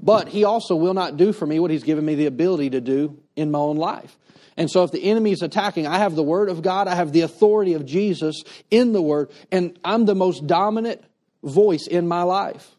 But 0.00 0.28
He 0.28 0.44
also 0.44 0.76
will 0.76 0.94
not 0.94 1.16
do 1.18 1.32
for 1.32 1.44
me 1.46 1.58
what 1.60 1.70
He's 1.70 1.82
given 1.82 2.04
me 2.04 2.14
the 2.14 2.26
ability 2.26 2.70
to 2.70 2.80
do 2.80 3.18
in 3.36 3.50
my 3.50 3.58
own 3.58 3.76
life. 3.76 4.16
And 4.60 4.70
so 4.70 4.84
if 4.84 4.90
the 4.92 5.02
enemy 5.02 5.32
is 5.32 5.40
attacking, 5.40 5.86
I 5.86 5.96
have 5.96 6.14
the 6.14 6.22
word 6.22 6.50
of 6.50 6.60
God, 6.60 6.86
I 6.86 6.94
have 6.94 7.12
the 7.12 7.22
authority 7.22 7.72
of 7.72 7.86
Jesus 7.86 8.44
in 8.70 8.92
the 8.92 9.00
word, 9.00 9.30
and 9.50 9.78
I'm 9.82 10.04
the 10.04 10.14
most 10.14 10.46
dominant 10.46 11.00
voice 11.42 11.86
in 11.86 12.06
my 12.06 12.24
life. 12.24 12.70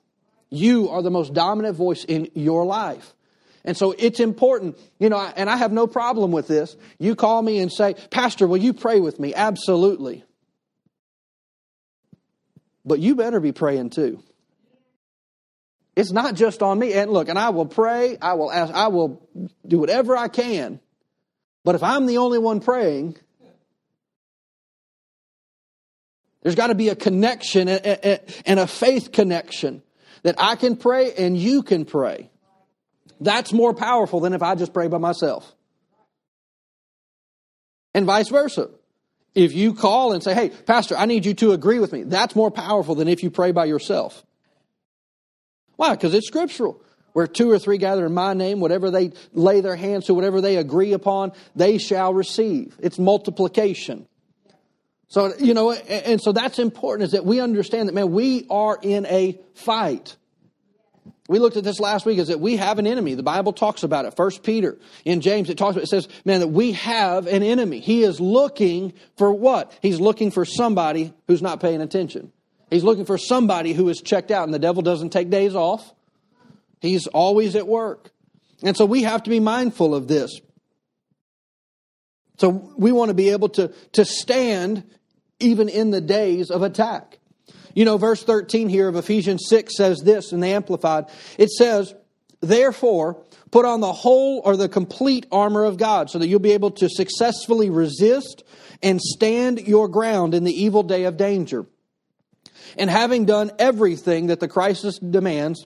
You 0.52 0.90
are 0.90 1.02
the 1.02 1.10
most 1.10 1.34
dominant 1.34 1.76
voice 1.76 2.04
in 2.04 2.30
your 2.36 2.68
life. 2.68 3.16
And 3.66 3.76
so 3.76 3.96
it's 3.98 4.20
important, 4.20 4.78
you 5.00 5.10
know, 5.10 5.18
and 5.36 5.50
I 5.50 5.58
have 5.58 5.72
no 5.72 5.88
problem 5.88 6.30
with 6.30 6.48
this. 6.48 6.76
You 7.00 7.16
call 7.16 7.42
me 7.42 7.58
and 7.58 7.74
say, 7.74 7.96
Pastor, 8.12 8.46
will 8.46 8.58
you 8.58 8.74
pray 8.74 9.00
with 9.00 9.20
me? 9.20 9.34
Absolutely. 9.34 10.24
But 12.86 13.00
you 13.00 13.16
better 13.16 13.40
be 13.40 13.54
praying 13.54 13.90
too. 13.90 14.22
It's 15.96 16.12
not 16.12 16.36
just 16.36 16.62
on 16.62 16.78
me. 16.78 16.94
And 16.94 17.10
look, 17.10 17.28
and 17.28 17.40
I 17.40 17.50
will 17.50 17.66
pray, 17.66 18.20
I 18.22 18.34
will 18.34 18.52
ask, 18.52 18.72
I 18.72 18.90
will 18.90 19.28
do 19.68 19.80
whatever 19.80 20.16
I 20.16 20.28
can 20.28 20.80
but 21.64 21.76
if 21.76 21.84
I'm 21.84 22.06
the 22.06 22.18
only 22.18 22.40
one 22.40 22.60
praying, 22.60 23.18
there's 26.42 26.56
got 26.56 26.68
to 26.68 26.76
be 26.76 26.90
a 26.90 26.96
connection 26.96 27.68
and 27.68 28.60
a 28.60 28.68
faith 28.68 29.12
connection 29.12 29.84
that 30.24 30.36
I 30.38 30.56
can 30.56 30.76
pray 30.76 31.14
and 31.14 31.38
you 31.38 31.62
can 31.64 31.86
pray. 31.86 32.30
That's 33.20 33.54
more 33.54 33.74
powerful 33.74 34.20
than 34.20 34.34
if 34.34 34.42
I 34.42 34.56
just 34.56 34.74
pray 34.74 34.88
by 34.88 34.98
myself. 34.98 35.52
And 37.94 38.06
vice 38.06 38.30
versa. 38.30 38.70
If 39.36 39.54
you 39.54 39.74
call 39.74 40.12
and 40.14 40.22
say, 40.24 40.34
hey, 40.34 40.50
Pastor, 40.50 40.98
I 40.98 41.06
need 41.06 41.26
you 41.26 41.34
to 41.36 41.52
agree 41.54 41.80
with 41.80 41.94
me, 41.94 42.04
that's 42.04 42.36
more 42.36 42.52
powerful 42.52 42.96
than 42.96 43.08
if 43.08 43.22
you 43.24 43.30
pray 43.30 43.52
by 43.52 43.66
yourself. 43.66 44.26
Why? 45.78 45.92
Because 45.92 46.14
it's 46.14 46.28
scriptural. 46.28 46.82
Where 47.14 47.28
two 47.28 47.52
or 47.52 47.60
three 47.60 47.78
gather 47.78 48.06
in 48.06 48.14
my 48.14 48.34
name, 48.34 48.60
whatever 48.62 48.90
they 48.90 49.12
lay 49.34 49.60
their 49.62 49.76
hands 49.76 50.06
to, 50.06 50.14
whatever 50.14 50.40
they 50.42 50.56
agree 50.58 50.94
upon, 50.94 51.34
they 51.56 51.78
shall 51.78 52.14
receive. 52.14 52.76
It's 52.82 52.98
multiplication. 52.98 54.08
So, 55.10 55.34
you 55.38 55.54
know, 55.54 55.74
and 55.74 56.22
so 56.22 56.32
that's 56.32 56.58
important 56.58 57.08
is 57.08 57.12
that 57.12 57.26
we 57.26 57.42
understand 57.42 57.90
that, 57.90 57.94
man, 57.96 58.12
we 58.12 58.48
are 58.50 58.78
in 58.82 59.06
a 59.08 59.38
fight. 59.54 60.16
We 61.28 61.40
looked 61.40 61.58
at 61.58 61.66
this 61.66 61.82
last 61.82 62.06
week 62.06 62.18
is 62.18 62.30
that 62.30 62.40
we 62.40 62.56
have 62.58 62.80
an 62.80 62.88
enemy. 62.88 63.14
The 63.16 63.24
Bible 63.24 63.52
talks 63.52 63.84
about 63.84 64.06
it. 64.06 64.16
First 64.16 64.42
Peter 64.42 64.78
in 65.04 65.20
James, 65.20 65.50
it 65.50 65.58
talks 65.58 65.72
about, 65.74 65.84
it 65.84 65.90
says, 65.90 66.08
man, 66.24 66.40
that 66.40 66.48
we 66.48 66.74
have 66.74 67.28
an 67.28 67.44
enemy. 67.44 67.80
He 67.80 68.04
is 68.04 68.22
looking 68.22 68.94
for 69.18 69.32
what? 69.34 69.78
He's 69.82 70.00
looking 70.00 70.32
for 70.32 70.46
somebody 70.46 71.14
who's 71.28 71.42
not 71.42 71.60
paying 71.60 71.82
attention. 71.82 72.32
He's 72.70 72.84
looking 72.86 73.04
for 73.06 73.18
somebody 73.18 73.74
who 73.74 73.90
is 73.90 74.00
checked 74.02 74.32
out 74.32 74.46
and 74.46 74.54
the 74.54 74.60
devil 74.60 74.82
doesn't 74.82 75.10
take 75.10 75.30
days 75.30 75.56
off. 75.56 75.94
He's 76.82 77.06
always 77.08 77.56
at 77.56 77.68
work. 77.68 78.10
And 78.64 78.76
so 78.76 78.86
we 78.86 79.04
have 79.04 79.24
to 79.24 79.30
be 79.30 79.40
mindful 79.40 79.96
of 79.96 80.08
this. 80.08 80.42
So 82.40 82.74
we 82.76 82.92
want 82.92 83.10
to 83.10 83.14
be 83.14 83.30
able 83.30 83.50
to, 83.50 83.72
to 83.94 84.04
stand 84.04 84.84
even 85.40 85.70
in 85.70 85.92
the 85.92 86.02
days 86.02 86.50
of 86.50 86.64
attack. 86.64 87.20
You 87.76 87.86
know, 87.86 87.98
verse 87.98 88.24
13 88.24 88.68
here 88.68 88.88
of 88.88 88.96
Ephesians 88.96 89.46
6 89.48 89.78
says 89.78 90.00
this 90.02 90.32
in 90.34 90.40
the 90.40 90.48
Amplified. 90.50 91.06
It 91.38 91.50
says, 91.52 91.94
Therefore, 92.42 93.24
put 93.52 93.66
on 93.66 93.80
the 93.80 93.94
whole 93.94 94.42
or 94.44 94.58
the 94.58 94.68
complete 94.68 95.28
armor 95.32 95.64
of 95.64 95.78
God 95.78 96.10
so 96.10 96.18
that 96.18 96.28
you'll 96.28 96.40
be 96.40 96.54
able 96.54 96.72
to 96.72 96.90
successfully 96.90 97.70
resist 97.70 98.44
and 98.82 99.00
stand 99.00 99.62
your 99.68 99.88
ground 99.88 100.34
in 100.34 100.44
the 100.44 100.64
evil 100.64 100.82
day 100.82 101.04
of 101.04 101.16
danger. 101.18 101.66
And 102.76 102.90
having 102.90 103.26
done 103.26 103.52
everything 103.60 104.28
that 104.28 104.40
the 104.40 104.48
crisis 104.48 104.98
demands, 104.98 105.66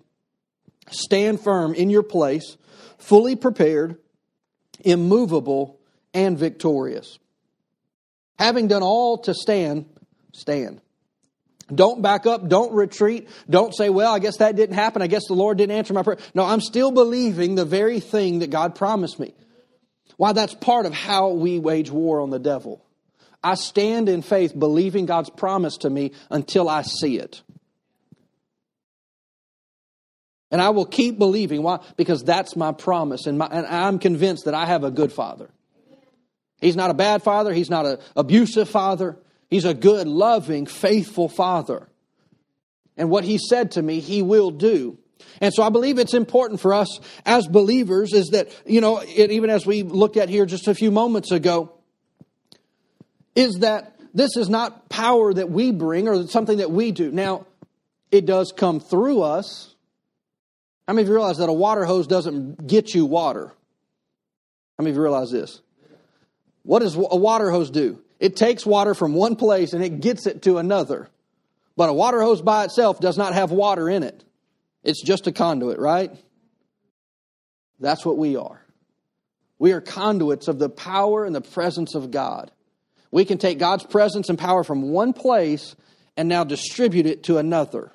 Stand 0.92 1.42
firm 1.42 1.74
in 1.74 1.90
your 1.90 2.04
place, 2.04 2.58
fully 2.98 3.36
prepared, 3.36 3.98
immovable, 4.82 5.80
and 6.14 6.38
victorious. 6.38 7.18
Having 8.38 8.68
done 8.68 8.84
all 8.84 9.18
to 9.20 9.34
stand, 9.34 9.86
stand. 10.34 10.82
Don't 11.74 12.04
back 12.04 12.28
up. 12.28 12.48
Don't 12.48 12.74
retreat. 12.74 13.28
Don't 13.50 13.74
say, 13.76 13.90
well, 13.90 14.14
I 14.14 14.20
guess 14.20 14.38
that 14.38 14.56
didn't 14.56 14.76
happen. 14.76 15.02
I 15.02 15.08
guess 15.08 15.24
the 15.28 15.34
Lord 15.34 15.58
didn't 15.58 15.76
answer 15.76 15.94
my 15.96 16.04
prayer. 16.04 16.20
No, 16.36 16.44
I'm 16.44 16.62
still 16.62 16.92
believing 16.92 17.56
the 17.56 17.66
very 17.66 18.00
thing 18.00 18.40
that 18.40 18.52
God 18.52 18.76
promised 18.76 19.20
me. 19.20 19.34
Why, 20.18 20.34
that's 20.34 20.54
part 20.54 20.86
of 20.86 20.94
how 20.94 21.30
we 21.30 21.58
wage 21.58 21.90
war 21.90 22.22
on 22.22 22.30
the 22.30 22.40
devil. 22.40 22.86
I 23.44 23.56
stand 23.56 24.10
in 24.10 24.22
faith 24.22 24.58
believing 24.58 25.08
God's 25.08 25.30
promise 25.30 25.78
to 25.78 25.90
me 25.90 26.12
until 26.30 26.70
I 26.70 26.84
see 26.84 27.18
it. 27.18 27.42
And 30.52 30.62
I 30.62 30.70
will 30.70 30.86
keep 30.86 31.18
believing. 31.18 31.64
Why? 31.64 31.80
Because 31.98 32.24
that's 32.24 32.56
my 32.56 32.72
promise. 32.72 33.26
And, 33.26 33.38
my, 33.38 33.48
and 33.48 33.66
I'm 33.66 34.00
convinced 34.00 34.46
that 34.46 34.54
I 34.54 34.66
have 34.66 34.84
a 34.84 34.92
good 34.92 35.12
father. 35.12 35.50
He's 36.62 36.76
not 36.76 36.90
a 36.90 36.94
bad 36.94 37.24
father. 37.24 37.54
He's 37.54 37.70
not 37.70 37.86
an 37.86 37.98
abusive 38.16 38.70
father. 38.70 39.18
He's 39.50 39.66
a 39.66 39.74
good, 39.74 40.08
loving, 40.08 40.66
faithful 40.66 41.30
father. 41.30 41.88
And 42.98 43.10
what 43.10 43.24
he 43.24 43.38
said 43.38 43.72
to 43.72 43.82
me, 43.82 44.00
he 44.00 44.22
will 44.22 44.52
do. 44.52 44.98
And 45.42 45.54
so 45.54 45.64
I 45.64 45.70
believe 45.70 45.98
it's 45.98 46.14
important 46.14 46.60
for 46.62 46.74
us 46.74 47.00
as 47.26 47.48
believers 47.48 48.14
is 48.14 48.28
that, 48.30 48.48
you 48.66 48.80
know, 48.82 49.00
it, 49.00 49.32
even 49.32 49.50
as 49.50 49.66
we 49.66 49.82
looked 49.84 50.18
at 50.18 50.30
here 50.30 50.46
just 50.46 50.68
a 50.68 50.76
few 50.76 50.92
moments 50.92 51.32
ago, 51.32 51.72
is 53.36 53.56
that 53.60 53.98
this 54.14 54.38
is 54.38 54.48
not 54.48 54.88
power 54.88 55.34
that 55.34 55.50
we 55.50 55.72
bring 55.72 56.08
or 56.08 56.26
something 56.28 56.60
that 56.60 56.72
we 56.72 56.92
do. 56.92 57.12
Now, 57.12 57.46
it 58.12 58.26
does 58.26 58.54
come 58.56 58.80
through 58.80 59.24
us 59.24 59.75
how 60.88 60.94
many 60.94 61.02
of 61.04 61.08
you 61.08 61.16
realize 61.16 61.38
that 61.38 61.50
a 61.50 61.54
water 61.54 61.84
hose 61.86 62.06
doesn't 62.06 62.68
get 62.68 62.94
you 62.94 63.06
water? 63.06 63.48
How 64.78 64.84
many 64.84 64.92
of 64.92 64.98
you 64.98 65.02
realize 65.02 65.32
this? 65.32 65.62
What 66.64 66.80
does 66.80 66.96
a 66.96 67.16
water 67.16 67.50
hose 67.50 67.72
do? 67.72 68.00
It 68.20 68.36
takes 68.36 68.66
water 68.66 68.94
from 68.94 69.14
one 69.14 69.36
place 69.36 69.74
and 69.74 69.84
it 69.84 70.00
gets 70.00 70.28
it 70.28 70.44
to 70.44 70.58
another. 70.58 71.10
But 71.76 71.90
a 71.90 71.94
water 71.94 72.22
hose 72.22 72.42
by 72.42 72.66
itself 72.66 73.00
does 73.00 73.18
not 73.18 73.34
have 73.34 73.52
water 73.52 73.90
in 73.90 74.04
it. 74.04 74.24
It's 74.84 75.02
just 75.04 75.28
a 75.28 75.32
conduit, 75.32 75.80
right? 75.80 76.12
That's 77.80 78.06
what 78.06 78.18
we 78.18 78.36
are. 78.38 78.62
We 79.58 79.72
are 79.72 79.82
conduits 79.82 80.48
of 80.48 80.60
the 80.60 80.70
power 80.70 81.26
and 81.26 81.34
the 81.36 81.42
presence 81.42 81.96
of 81.96 82.12
God. 82.12 82.52
We 83.12 83.26
can 83.26 83.38
take 83.38 83.58
God's 83.58 83.84
presence 83.86 84.30
and 84.30 84.38
power 84.38 84.64
from 84.64 84.92
one 84.92 85.14
place 85.14 85.76
and 86.16 86.30
now 86.30 86.44
distribute 86.44 87.08
it 87.08 87.24
to 87.24 87.38
another. 87.38 87.92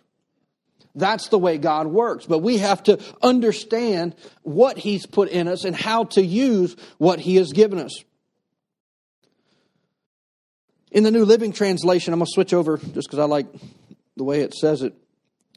That's 0.95 1.29
the 1.29 1.39
way 1.39 1.59
God 1.59 1.87
works. 1.87 2.27
But 2.27 2.39
we 2.41 2.59
have 2.59 2.83
to 2.85 2.99
understand 3.23 4.15
what 4.43 4.77
He's 4.77 5.07
put 5.07 5.29
in 5.29 5.47
us 5.49 5.65
and 5.65 5.75
how 5.75 6.05
to 6.05 6.23
use 6.25 6.77
what 6.99 7.21
He 7.21 7.37
has 7.37 7.53
given 7.53 7.79
us. 7.79 8.03
In 10.91 11.05
the 11.05 11.13
New 11.13 11.25
Living 11.25 11.53
Translation, 11.53 12.13
I'm 12.13 12.19
going 12.19 12.27
to 12.27 12.33
switch 12.35 12.53
over 12.53 12.77
just 12.77 12.95
because 13.07 13.21
I 13.21 13.25
like 13.25 13.47
the 14.17 14.25
way 14.25 14.41
it 14.41 14.55
says 14.55 14.83
it. 14.83 14.95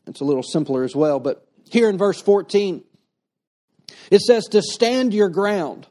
It's 0.05 0.21
a 0.21 0.25
little 0.25 0.43
simpler 0.43 0.83
as 0.83 0.95
well. 0.95 1.19
But 1.19 1.47
here 1.71 1.89
in 1.89 1.97
verse 1.97 2.21
14, 2.21 2.83
it 4.11 4.21
says 4.21 4.45
to 4.49 4.61
stand 4.61 5.13
your 5.13 5.29
ground. 5.29 5.87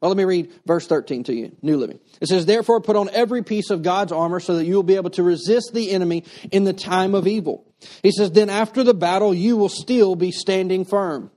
Well, 0.00 0.10
let 0.10 0.16
me 0.18 0.22
read 0.24 0.52
verse 0.64 0.86
13 0.86 1.24
to 1.24 1.34
you, 1.34 1.56
New 1.62 1.76
Living. 1.76 1.98
It 2.20 2.28
says, 2.28 2.46
Therefore, 2.46 2.80
put 2.80 2.94
on 2.94 3.08
every 3.12 3.42
piece 3.42 3.70
of 3.70 3.82
God's 3.82 4.12
armor 4.12 4.38
so 4.38 4.54
that 4.56 4.64
you 4.66 4.76
will 4.76 4.84
be 4.84 4.94
able 4.94 5.10
to 5.10 5.24
resist 5.24 5.72
the 5.74 5.90
enemy 5.90 6.22
in 6.52 6.62
the 6.62 6.72
time 6.72 7.16
of 7.16 7.26
evil. 7.26 7.64
He 8.02 8.10
says, 8.10 8.30
Then 8.30 8.50
after 8.50 8.82
the 8.82 8.94
battle, 8.94 9.34
you 9.34 9.56
will 9.56 9.68
still 9.68 10.16
be 10.16 10.30
standing 10.30 10.84
firm. 10.84 11.30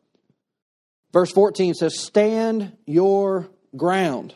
Verse 1.13 1.31
14 1.31 1.73
says, 1.73 1.99
Stand 1.99 2.75
your 2.85 3.49
ground, 3.75 4.35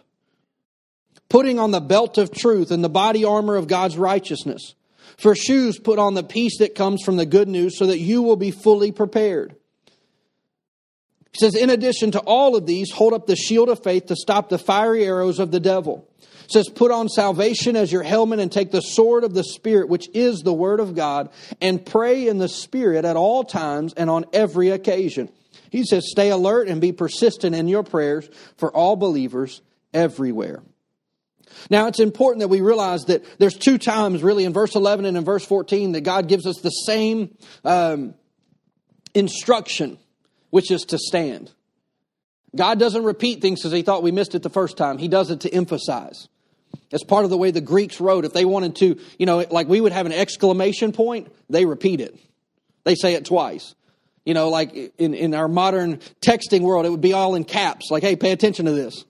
putting 1.29 1.59
on 1.59 1.71
the 1.71 1.79
belt 1.81 2.17
of 2.17 2.31
truth 2.31 2.71
and 2.71 2.83
the 2.83 2.89
body 2.89 3.23
armor 3.25 3.55
of 3.55 3.67
God's 3.67 3.97
righteousness. 3.97 4.75
For 5.17 5.35
shoes, 5.35 5.79
put 5.79 5.97
on 5.97 6.13
the 6.13 6.23
peace 6.23 6.57
that 6.59 6.75
comes 6.75 7.01
from 7.03 7.15
the 7.15 7.25
good 7.25 7.47
news 7.47 7.77
so 7.77 7.85
that 7.85 7.99
you 7.99 8.21
will 8.21 8.35
be 8.35 8.51
fully 8.51 8.91
prepared. 8.91 9.55
He 11.31 11.39
says, 11.39 11.55
In 11.55 11.69
addition 11.69 12.11
to 12.11 12.19
all 12.19 12.55
of 12.55 12.65
these, 12.65 12.91
hold 12.91 13.13
up 13.13 13.25
the 13.25 13.35
shield 13.35 13.69
of 13.69 13.81
faith 13.83 14.07
to 14.07 14.15
stop 14.15 14.49
the 14.49 14.57
fiery 14.59 15.05
arrows 15.05 15.39
of 15.39 15.51
the 15.51 15.59
devil. 15.59 16.07
It 16.45 16.51
says, 16.51 16.69
Put 16.69 16.91
on 16.91 17.09
salvation 17.09 17.75
as 17.75 17.91
your 17.91 18.03
helmet 18.03 18.39
and 18.39 18.51
take 18.51 18.71
the 18.71 18.81
sword 18.81 19.23
of 19.23 19.33
the 19.33 19.43
Spirit, 19.43 19.89
which 19.89 20.07
is 20.13 20.41
the 20.41 20.53
Word 20.53 20.79
of 20.79 20.93
God, 20.93 21.29
and 21.59 21.83
pray 21.83 22.27
in 22.27 22.37
the 22.37 22.47
Spirit 22.47 23.03
at 23.03 23.15
all 23.15 23.43
times 23.43 23.93
and 23.95 24.09
on 24.11 24.25
every 24.31 24.69
occasion. 24.69 25.29
He 25.71 25.83
says, 25.83 26.07
Stay 26.09 26.29
alert 26.29 26.67
and 26.67 26.79
be 26.79 26.91
persistent 26.91 27.55
in 27.55 27.67
your 27.67 27.81
prayers 27.83 28.29
for 28.57 28.71
all 28.71 28.95
believers 28.95 29.61
everywhere. 29.93 30.61
Now, 31.71 31.87
it's 31.87 31.99
important 31.99 32.41
that 32.41 32.49
we 32.49 32.61
realize 32.61 33.05
that 33.05 33.23
there's 33.39 33.57
two 33.57 33.79
times, 33.79 34.21
really, 34.21 34.43
in 34.45 34.53
verse 34.53 34.75
11 34.75 35.05
and 35.05 35.17
in 35.17 35.23
verse 35.25 35.45
14, 35.45 35.93
that 35.93 36.01
God 36.01 36.27
gives 36.27 36.45
us 36.45 36.59
the 36.61 36.69
same 36.69 37.35
um, 37.63 38.13
instruction, 39.15 39.97
which 40.51 40.69
is 40.69 40.83
to 40.85 40.99
stand. 40.99 41.51
God 42.55 42.77
doesn't 42.77 43.03
repeat 43.03 43.41
things 43.41 43.61
because 43.61 43.71
he 43.71 43.81
thought 43.81 44.03
we 44.03 44.11
missed 44.11 44.35
it 44.35 44.43
the 44.43 44.49
first 44.49 44.77
time. 44.77 44.99
He 44.99 45.07
does 45.07 45.31
it 45.31 45.39
to 45.41 45.51
emphasize. 45.51 46.27
It's 46.91 47.03
part 47.03 47.23
of 47.23 47.29
the 47.29 47.37
way 47.37 47.51
the 47.51 47.61
Greeks 47.61 47.99
wrote. 47.99 48.25
If 48.25 48.33
they 48.33 48.45
wanted 48.45 48.75
to, 48.77 48.99
you 49.17 49.25
know, 49.25 49.45
like 49.49 49.67
we 49.67 49.81
would 49.81 49.91
have 49.91 50.05
an 50.05 50.11
exclamation 50.11 50.91
point, 50.91 51.31
they 51.49 51.65
repeat 51.65 52.01
it. 52.01 52.15
They 52.83 52.95
say 52.95 53.13
it 53.15 53.25
twice. 53.25 53.73
You 54.25 54.33
know, 54.33 54.49
like 54.49 54.73
in, 54.97 55.13
in 55.13 55.33
our 55.33 55.47
modern 55.47 55.97
texting 56.21 56.61
world, 56.61 56.85
it 56.85 56.89
would 56.89 57.01
be 57.01 57.13
all 57.13 57.35
in 57.35 57.43
caps, 57.43 57.89
like, 57.91 58.03
hey, 58.03 58.15
pay 58.15 58.31
attention 58.31 58.65
to 58.65 58.71
this. 58.71 59.05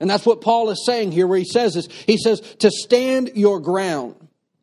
And 0.00 0.08
that's 0.08 0.24
what 0.24 0.40
Paul 0.40 0.70
is 0.70 0.84
saying 0.86 1.12
here, 1.12 1.26
where 1.26 1.38
he 1.38 1.44
says 1.44 1.74
this. 1.74 1.86
He 2.06 2.16
says, 2.16 2.40
to 2.58 2.70
stand 2.70 3.32
your 3.34 3.60
ground. 3.60 4.14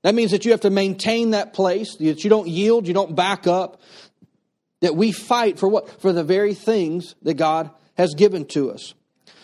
That 0.02 0.16
means 0.16 0.32
that 0.32 0.46
you 0.46 0.52
have 0.52 0.62
to 0.62 0.70
maintain 0.70 1.32
that 1.32 1.54
place, 1.54 1.96
that 1.98 2.24
you 2.24 2.30
don't 2.30 2.48
yield, 2.48 2.88
you 2.88 2.94
don't 2.94 3.16
back 3.16 3.46
up, 3.48 3.82
that 4.82 4.96
we 4.96 5.12
fight 5.12 5.60
for 5.60 5.68
what? 5.68 6.02
For 6.02 6.12
the 6.12 6.24
very 6.24 6.54
things 6.54 7.16
that 7.24 7.34
God 7.36 7.70
has 7.96 8.14
given 8.16 8.46
to 8.48 8.72
us. 8.72 8.94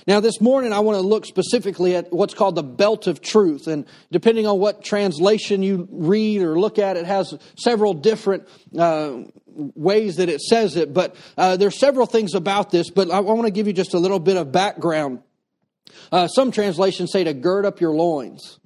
Now, 0.05 0.19
this 0.19 0.41
morning, 0.41 0.73
I 0.73 0.79
want 0.79 0.97
to 0.97 1.01
look 1.01 1.25
specifically 1.25 1.95
at 1.95 2.11
what's 2.11 2.33
called 2.33 2.55
the 2.55 2.63
belt 2.63 3.07
of 3.07 3.21
truth. 3.21 3.67
And 3.67 3.85
depending 4.11 4.45
on 4.47 4.59
what 4.59 4.83
translation 4.83 5.63
you 5.63 5.87
read 5.91 6.41
or 6.41 6.59
look 6.59 6.77
at, 6.77 6.97
it 6.97 7.05
has 7.05 7.33
several 7.57 7.93
different 7.93 8.47
uh, 8.77 9.19
ways 9.55 10.17
that 10.17 10.27
it 10.27 10.41
says 10.41 10.75
it. 10.75 10.93
But 10.93 11.15
uh, 11.37 11.55
there's 11.55 11.79
several 11.79 12.05
things 12.05 12.33
about 12.33 12.69
this, 12.69 12.89
but 12.89 13.09
I, 13.11 13.21
want 13.21 13.45
to 13.45 13.51
give 13.51 13.67
you 13.67 13.71
just 13.73 13.93
a 13.93 13.99
little 13.99 14.19
bit 14.19 14.35
of 14.35 14.51
background. 14.51 15.19
Uh, 16.11 16.27
some 16.27 16.51
translations 16.51 17.11
say 17.11 17.23
to 17.23 17.33
gird 17.33 17.65
up 17.65 17.79
your 17.79 17.91
loins. 17.91 18.59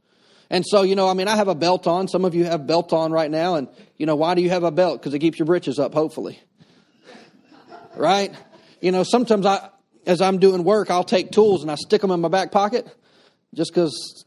And 0.49 0.65
so, 0.65 0.81
you 0.83 0.95
know, 0.95 1.07
I 1.07 1.13
mean, 1.13 1.27
I 1.27 1.35
have 1.35 1.49
a 1.49 1.55
belt 1.55 1.85
on. 1.87 2.07
Some 2.07 2.25
of 2.25 2.33
you 2.33 2.45
have 2.45 2.65
belt 2.65 2.93
on 2.93 3.11
right 3.11 3.29
now. 3.29 3.55
And, 3.55 3.67
you 3.97 4.05
know, 4.07 4.15
why 4.15 4.33
do 4.33 4.41
you 4.41 4.49
have 4.49 4.63
a 4.63 4.71
belt? 4.71 5.01
Because 5.01 5.13
it 5.13 5.19
keeps 5.19 5.37
your 5.37 5.45
britches 5.45 5.77
up, 5.77 5.93
hopefully. 5.93 6.39
right? 7.95 8.33
You 8.81 8.91
know, 8.91 9.03
sometimes 9.03 9.45
I, 9.45 9.69
as 10.07 10.21
I'm 10.21 10.39
doing 10.39 10.63
work, 10.63 10.89
I'll 10.89 11.03
take 11.03 11.31
tools 11.31 11.61
and 11.61 11.69
I 11.71 11.75
stick 11.75 12.01
them 12.01 12.09
in 12.11 12.19
my 12.21 12.29
back 12.29 12.51
pocket 12.51 12.87
just 13.53 13.71
because 13.73 14.23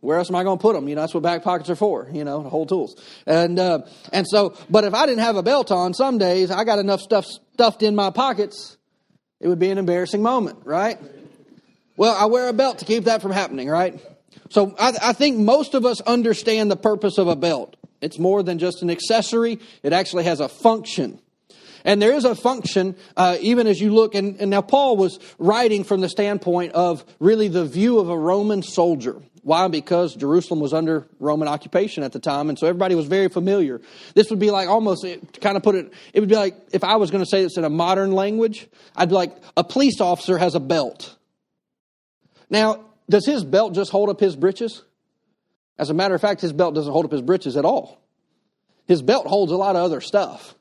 where 0.00 0.18
else 0.18 0.28
am 0.28 0.36
I 0.36 0.42
going 0.44 0.58
to 0.58 0.62
put 0.62 0.74
them? 0.74 0.88
You 0.88 0.94
know, 0.94 1.00
that's 1.00 1.14
what 1.14 1.22
back 1.22 1.42
pockets 1.42 1.70
are 1.70 1.74
for, 1.76 2.08
you 2.12 2.22
know, 2.24 2.42
to 2.42 2.48
hold 2.48 2.68
tools. 2.68 3.00
And, 3.26 3.58
uh, 3.58 3.80
and 4.12 4.26
so, 4.28 4.56
but 4.68 4.84
if 4.84 4.94
I 4.94 5.06
didn't 5.06 5.22
have 5.22 5.36
a 5.36 5.42
belt 5.42 5.72
on, 5.72 5.94
some 5.94 6.18
days 6.18 6.50
I 6.50 6.64
got 6.64 6.78
enough 6.78 7.00
stuff 7.00 7.24
stuffed 7.24 7.82
in 7.82 7.94
my 7.96 8.10
pockets, 8.10 8.76
it 9.40 9.48
would 9.48 9.58
be 9.60 9.70
an 9.70 9.78
embarrassing 9.78 10.20
moment, 10.22 10.58
right? 10.64 10.98
Well, 11.96 12.14
I 12.14 12.26
wear 12.26 12.48
a 12.48 12.52
belt 12.52 12.78
to 12.78 12.84
keep 12.84 13.04
that 13.04 13.22
from 13.22 13.30
happening, 13.32 13.68
right? 13.68 14.00
So 14.50 14.74
I, 14.78 14.92
I 15.02 15.12
think 15.12 15.38
most 15.38 15.74
of 15.74 15.86
us 15.86 16.00
understand 16.02 16.70
the 16.70 16.76
purpose 16.76 17.16
of 17.18 17.28
a 17.28 17.36
belt. 17.36 17.76
It's 18.00 18.18
more 18.18 18.42
than 18.42 18.58
just 18.58 18.82
an 18.82 18.90
accessory, 18.90 19.60
it 19.82 19.92
actually 19.92 20.24
has 20.24 20.40
a 20.40 20.48
function. 20.48 21.20
And 21.84 22.00
there 22.00 22.12
is 22.14 22.24
a 22.24 22.34
function, 22.34 22.96
uh, 23.16 23.36
even 23.40 23.66
as 23.66 23.80
you 23.80 23.92
look, 23.92 24.14
and, 24.14 24.40
and 24.40 24.50
now 24.50 24.62
Paul 24.62 24.96
was 24.96 25.18
writing 25.38 25.84
from 25.84 26.00
the 26.00 26.08
standpoint 26.08 26.72
of 26.72 27.04
really 27.18 27.48
the 27.48 27.64
view 27.64 27.98
of 27.98 28.08
a 28.08 28.16
Roman 28.18 28.62
soldier. 28.62 29.20
Why? 29.42 29.66
Because 29.66 30.14
Jerusalem 30.14 30.60
was 30.60 30.72
under 30.72 31.08
Roman 31.18 31.48
occupation 31.48 32.04
at 32.04 32.12
the 32.12 32.20
time, 32.20 32.48
and 32.48 32.56
so 32.56 32.68
everybody 32.68 32.94
was 32.94 33.06
very 33.06 33.28
familiar. 33.28 33.80
This 34.14 34.30
would 34.30 34.38
be 34.38 34.52
like 34.52 34.68
almost, 34.68 35.02
to 35.02 35.18
kind 35.40 35.56
of 35.56 35.64
put 35.64 35.74
it, 35.74 35.92
it 36.14 36.20
would 36.20 36.28
be 36.28 36.36
like 36.36 36.54
if 36.72 36.84
I 36.84 36.96
was 36.96 37.10
going 37.10 37.24
to 37.24 37.28
say 37.28 37.42
this 37.42 37.56
in 37.56 37.64
a 37.64 37.70
modern 37.70 38.12
language, 38.12 38.68
I'd 38.94 39.08
be 39.08 39.16
like, 39.16 39.36
a 39.56 39.64
police 39.64 40.00
officer 40.00 40.38
has 40.38 40.54
a 40.54 40.60
belt. 40.60 41.16
Now, 42.48 42.82
does 43.10 43.26
his 43.26 43.42
belt 43.42 43.74
just 43.74 43.90
hold 43.90 44.08
up 44.10 44.20
his 44.20 44.36
breeches? 44.36 44.82
As 45.76 45.90
a 45.90 45.94
matter 45.94 46.14
of 46.14 46.20
fact, 46.20 46.40
his 46.42 46.52
belt 46.52 46.76
doesn't 46.76 46.92
hold 46.92 47.06
up 47.06 47.10
his 47.10 47.22
breeches 47.22 47.56
at 47.56 47.64
all. 47.64 48.00
His 48.86 49.02
belt 49.02 49.26
holds 49.26 49.50
a 49.50 49.56
lot 49.56 49.74
of 49.74 49.82
other 49.82 50.00
stuff. 50.00 50.54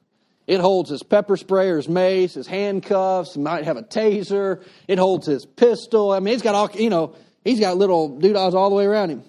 It 0.52 0.60
holds 0.60 0.90
his 0.90 1.02
pepper 1.02 1.38
spray 1.38 1.70
or 1.70 1.78
his 1.78 1.88
mace, 1.88 2.34
his 2.34 2.46
handcuffs, 2.46 3.38
might 3.38 3.64
have 3.64 3.78
a 3.78 3.84
taser. 3.84 4.62
It 4.86 5.00
holds 5.00 5.26
his 5.26 5.46
pistol. 5.46 6.12
I 6.12 6.20
mean, 6.20 6.34
he's 6.34 6.42
got 6.42 6.56
all, 6.56 6.70
you 6.78 6.90
know, 6.90 7.14
he's 7.46 7.62
got 7.62 7.78
little 7.78 8.20
doodahs 8.20 8.54
all 8.54 8.70
the 8.70 8.76
way 8.76 8.84
around 8.84 9.12
him. 9.12 9.24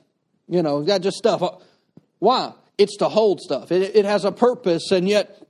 You 0.49 0.65
know, 0.65 0.81
he's 0.81 0.89
got 0.89 1.01
just 1.03 1.19
stuff. 1.19 1.41
Uh, 1.41 1.53
why? 2.19 2.55
It's 2.77 2.97
to 2.97 3.09
hold 3.09 3.39
stuff. 3.41 3.71
It, 3.71 3.95
it 3.95 4.05
has 4.05 4.25
a 4.25 4.33
purpose, 4.33 4.91
and 4.91 5.09
yet 5.09 5.41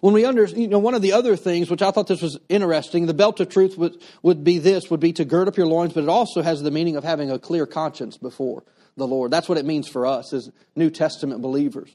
when 0.00 0.12
we 0.12 0.24
under, 0.24 0.46
you 0.46 0.66
know, 0.66 0.80
one 0.80 0.94
of 0.94 1.02
the 1.02 1.12
other 1.12 1.36
things, 1.36 1.70
which 1.70 1.82
I 1.82 1.92
thought 1.92 2.08
this 2.08 2.20
was 2.20 2.40
interesting, 2.48 3.06
the 3.06 3.14
belt 3.14 3.38
of 3.38 3.48
truth 3.48 3.78
would, 3.78 3.94
would 4.24 4.42
be 4.42 4.58
this, 4.58 4.90
would 4.90 4.98
be 4.98 5.12
to 5.12 5.24
gird 5.24 5.46
up 5.46 5.56
your 5.56 5.66
loins, 5.68 5.92
but 5.92 6.02
it 6.02 6.08
also 6.10 6.42
has 6.42 6.62
the 6.62 6.72
meaning 6.72 6.96
of 6.96 7.04
having 7.04 7.30
a 7.30 7.38
clear 7.38 7.64
conscience 7.64 8.16
before 8.18 8.64
the 8.96 9.06
Lord. 9.06 9.30
That's 9.30 9.48
what 9.48 9.56
it 9.56 9.64
means 9.64 9.86
for 9.86 10.04
us 10.04 10.32
as 10.32 10.50
New 10.74 10.90
Testament 10.90 11.42
believers 11.42 11.94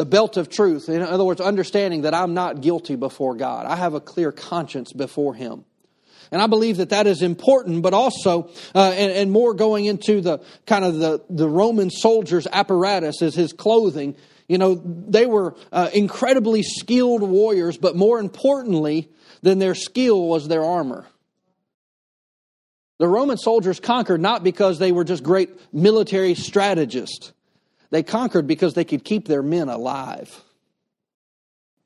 the 0.00 0.06
belt 0.06 0.38
of 0.38 0.48
truth. 0.48 0.88
In 0.88 1.02
other 1.02 1.24
words, 1.24 1.42
understanding 1.42 2.02
that 2.02 2.14
I'm 2.14 2.32
not 2.32 2.62
guilty 2.62 2.96
before 2.96 3.34
God. 3.34 3.66
I 3.66 3.76
have 3.76 3.92
a 3.92 4.00
clear 4.00 4.32
conscience 4.32 4.94
before 4.94 5.34
Him. 5.34 5.66
And 6.30 6.40
I 6.40 6.46
believe 6.46 6.78
that 6.78 6.88
that 6.88 7.06
is 7.06 7.20
important, 7.20 7.82
but 7.82 7.92
also, 7.92 8.48
uh, 8.74 8.78
and, 8.92 9.12
and, 9.12 9.30
more 9.30 9.52
going 9.52 9.84
into 9.84 10.22
the 10.22 10.38
kind 10.64 10.86
of 10.86 10.94
the, 10.96 11.22
the 11.28 11.46
Roman 11.48 11.90
soldier's 11.90 12.46
apparatus 12.50 13.20
is 13.20 13.34
his 13.34 13.52
clothing. 13.52 14.14
You 14.48 14.56
know, 14.56 14.76
they 14.76 15.26
were 15.26 15.54
uh, 15.70 15.90
incredibly 15.92 16.62
skilled 16.62 17.20
warriors, 17.22 17.76
but 17.76 17.94
more 17.94 18.20
importantly 18.20 19.08
than 19.42 19.58
their 19.58 19.74
skill 19.74 20.28
was 20.28 20.48
their 20.48 20.64
armor. 20.64 21.04
The 23.00 23.08
Roman 23.08 23.36
soldiers 23.36 23.80
conquered 23.80 24.20
not 24.20 24.44
because 24.44 24.78
they 24.78 24.92
were 24.92 25.04
just 25.04 25.22
great 25.22 25.50
military 25.74 26.36
strategists 26.36 27.32
they 27.90 28.02
conquered 28.02 28.46
because 28.46 28.74
they 28.74 28.84
could 28.84 29.04
keep 29.04 29.26
their 29.28 29.42
men 29.42 29.68
alive. 29.68 30.42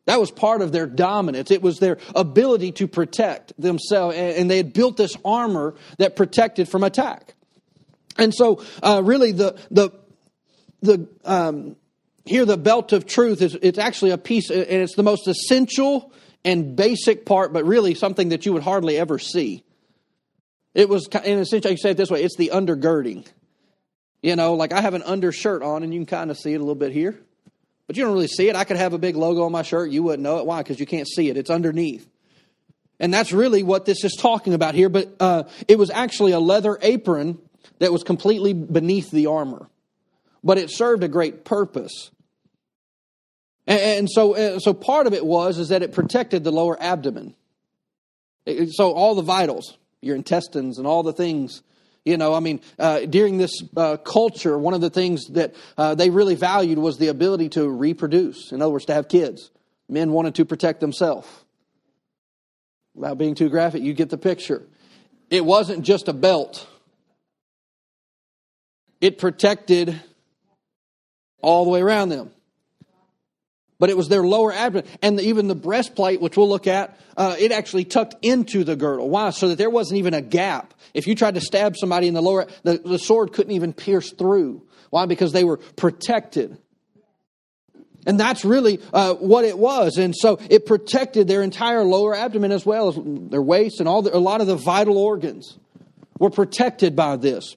That 0.06 0.20
was 0.20 0.30
part 0.30 0.61
of 0.61 0.70
their 0.70 0.87
dominance. 0.87 1.50
It 1.50 1.62
was 1.62 1.78
their 1.78 1.96
ability 2.14 2.73
to 2.73 2.87
protect 2.87 3.54
themselves, 3.58 4.14
and 4.16 4.50
they 4.50 4.58
had 4.58 4.75
built 4.75 4.99
this 4.99 5.16
armor 5.25 5.75
that 5.96 6.14
protected 6.14 6.68
from 6.68 6.84
attack. 6.84 7.34
And 8.18 8.32
so, 8.34 8.62
uh, 8.82 9.00
really, 9.02 9.32
the 9.32 9.56
the 9.70 9.90
the 10.82 11.08
um, 11.25 11.75
here 12.26 12.44
the 12.44 12.58
belt 12.58 12.92
of 12.92 13.06
truth 13.06 13.40
is 13.40 13.56
it's 13.62 13.78
actually 13.78 14.11
a 14.11 14.18
piece, 14.18 14.50
uh, 14.50 14.54
and 14.68 14.82
it's 14.82 14.94
the 14.94 15.02
most 15.02 15.26
essential 15.26 16.12
and 16.44 16.76
basic 16.76 17.25
part, 17.25 17.54
but 17.54 17.64
really 17.64 17.94
something 17.94 18.28
that 18.28 18.44
you 18.44 18.52
would 18.52 18.62
hardly 18.62 18.99
ever 18.99 19.18
see. 19.18 19.64
It 20.75 20.90
was, 20.90 21.08
in 21.25 21.38
a 21.38 21.46
sense, 21.46 21.64
I 21.64 21.70
can 21.70 21.78
say 21.78 21.90
it 21.92 21.96
this 21.96 22.11
way: 22.11 22.23
it's 22.23 22.37
the 22.37 22.50
undergirding. 22.52 23.26
You 24.25 24.37
know, 24.37 24.54
like 24.54 24.73
I 24.73 24.81
have 24.81 24.95
an 24.95 25.02
undershirt 25.02 25.62
on, 25.62 25.83
and 25.83 25.93
you 25.93 26.00
can 26.00 26.07
kind 26.07 26.31
of 26.31 26.38
see 26.38 26.54
it 26.54 26.57
a 26.57 26.61
little 26.61 26.75
bit 26.75 26.93
here, 26.93 27.21
but 27.87 27.95
you 27.95 28.04
don't 28.04 28.14
really 28.14 28.26
see 28.26 28.49
it. 28.49 28.57
I 28.57 28.64
could 28.64 28.78
have 28.78 28.95
a 28.95 28.99
big 28.99 29.16
logo 29.16 29.43
on 29.45 29.52
my 29.52 29.61
shirt. 29.61 29.90
You 29.90 30.02
wouldn't 30.02 30.23
know 30.23 30.38
it. 30.38 30.47
Why? 30.47 30.61
Because 30.62 30.81
you 30.81 30.87
can't 30.87 31.07
see 31.07 31.28
it, 31.28 31.37
it's 31.37 31.50
underneath. 31.50 32.09
And 32.99 33.12
that's 33.12 33.33
really 33.33 33.62
what 33.62 33.85
this 33.85 34.02
is 34.02 34.16
talking 34.19 34.54
about 34.54 34.75
here. 34.75 34.88
But 34.88 35.11
uh, 35.21 35.43
it 35.69 35.78
was 35.78 35.90
actually 35.90 36.33
a 36.33 36.40
leather 36.40 36.78
apron 36.81 37.38
that 37.81 37.93
was 37.93 38.02
completely 38.02 38.54
beneath 38.54 39.11
the 39.11 39.26
armor, 39.26 39.69
but 40.43 40.57
it 40.57 40.71
served 40.73 41.02
a 41.04 41.09
great 41.09 41.45
purpose. 41.45 42.11
And, 43.66 44.09
so, 44.11 44.35
uh, 44.35 44.59
so 44.59 44.73
part 44.73 45.07
of 45.07 45.12
it 45.12 45.25
was 45.25 45.59
is 45.59 45.69
that 45.69 45.83
it 45.83 45.93
protected 45.93 46.45
the 46.45 46.50
lower 46.50 46.83
abdomen. 46.83 47.35
so 48.71 48.90
all 48.93 49.14
the 49.16 49.23
vitals, 49.23 49.76
your 50.00 50.16
intestines, 50.16 50.78
and 50.78 50.87
all 50.87 51.02
the 51.02 51.12
things 51.12 51.62
you 52.04 52.18
know, 52.18 52.34
I 52.34 52.40
mean, 52.40 52.61
uh, 52.78 53.00
during 53.00 53.38
this 53.38 53.52
uh, 53.76 53.96
culture, 53.96 54.58
one 54.58 54.75
of 54.75 54.82
the 54.82 54.90
things 54.90 55.26
that 55.28 55.54
uh, 55.78 55.94
they 55.94 56.11
really 56.11 56.34
valued 56.34 56.78
was 56.78 56.99
the 56.99 57.08
ability 57.08 57.49
to 57.50 57.66
reproduce. 57.68 58.52
In 58.52 58.61
other 58.61 58.70
words, 58.73 58.84
to 58.87 58.94
have 58.94 59.08
kids. 59.08 59.50
Men 59.88 60.12
wanted 60.12 60.35
to 60.37 60.44
protect 60.44 60.81
themselves. 60.81 61.26
Without 62.94 63.16
being 63.16 63.35
too 63.35 63.48
graphic, 63.48 63.83
you 63.83 63.94
get 63.94 64.11
the 64.11 64.18
picture. 64.18 64.62
It 65.31 65.44
wasn't 65.44 65.83
just 65.83 66.09
a 66.09 66.12
belt, 66.12 66.66
it 69.00 69.18
protected 69.18 69.98
all 71.40 71.64
the 71.64 71.70
way 71.70 71.81
around 71.81 72.11
them 72.11 72.31
but 73.85 73.90
it 73.90 73.99
was 73.99 74.09
their 74.09 74.23
lower 74.25 74.51
abdomen. 74.51 74.85
And 75.03 75.20
even 75.20 75.47
the 75.47 75.55
breastplate, 75.55 76.18
which 76.23 76.38
we'll 76.38 76.49
look 76.49 76.66
at, 76.66 76.99
uh, 77.18 77.37
it 77.38 77.53
actually 77.53 77.85
tucked 77.85 78.14
into 78.25 78.64
the 78.64 78.77
girdle. 78.77 79.11
Why? 79.11 79.29
So 79.29 79.49
that 79.51 79.59
there 79.59 79.68
wasn't 79.68 79.99
even 79.99 80.14
a 80.14 80.23
gap. 80.23 80.73
If 80.94 81.07
you 81.07 81.14
tried 81.14 81.35
to 81.35 81.42
stab 81.42 81.77
somebody 81.77 82.09
in 82.09 82.14
the 82.14 82.23
lower, 82.23 82.47
the, 82.62 82.79
the 82.79 82.99
sword 82.99 83.35
couldn't 83.35 83.53
even 83.53 83.75
pierce 83.75 84.11
through. 84.11 84.62
Why? 84.88 85.05
Because 85.05 85.33
they 85.33 85.44
were 85.44 85.59
protected. 85.59 86.57
And 88.07 88.18
that's 88.18 88.42
really 88.42 88.81
uh, 88.94 89.16
what 89.16 89.44
it 89.44 89.59
was. 89.59 89.99
And 89.99 90.16
so 90.16 90.38
it 90.49 90.64
protected 90.64 91.29
their 91.29 91.42
entire 91.42 91.85
lower 91.85 92.14
abdomen 92.14 92.53
as 92.53 92.64
well 92.64 92.88
as 92.88 92.99
their 93.05 93.42
waist 93.42 93.81
and 93.81 93.87
all 93.88 94.01
the, 94.01 94.16
a 94.16 94.16
lot 94.16 94.40
of 94.40 94.47
the 94.47 94.57
vital 94.57 94.97
organs 94.97 95.59
were 96.18 96.31
protected 96.31 96.97
by 96.97 97.16
this. 97.16 97.55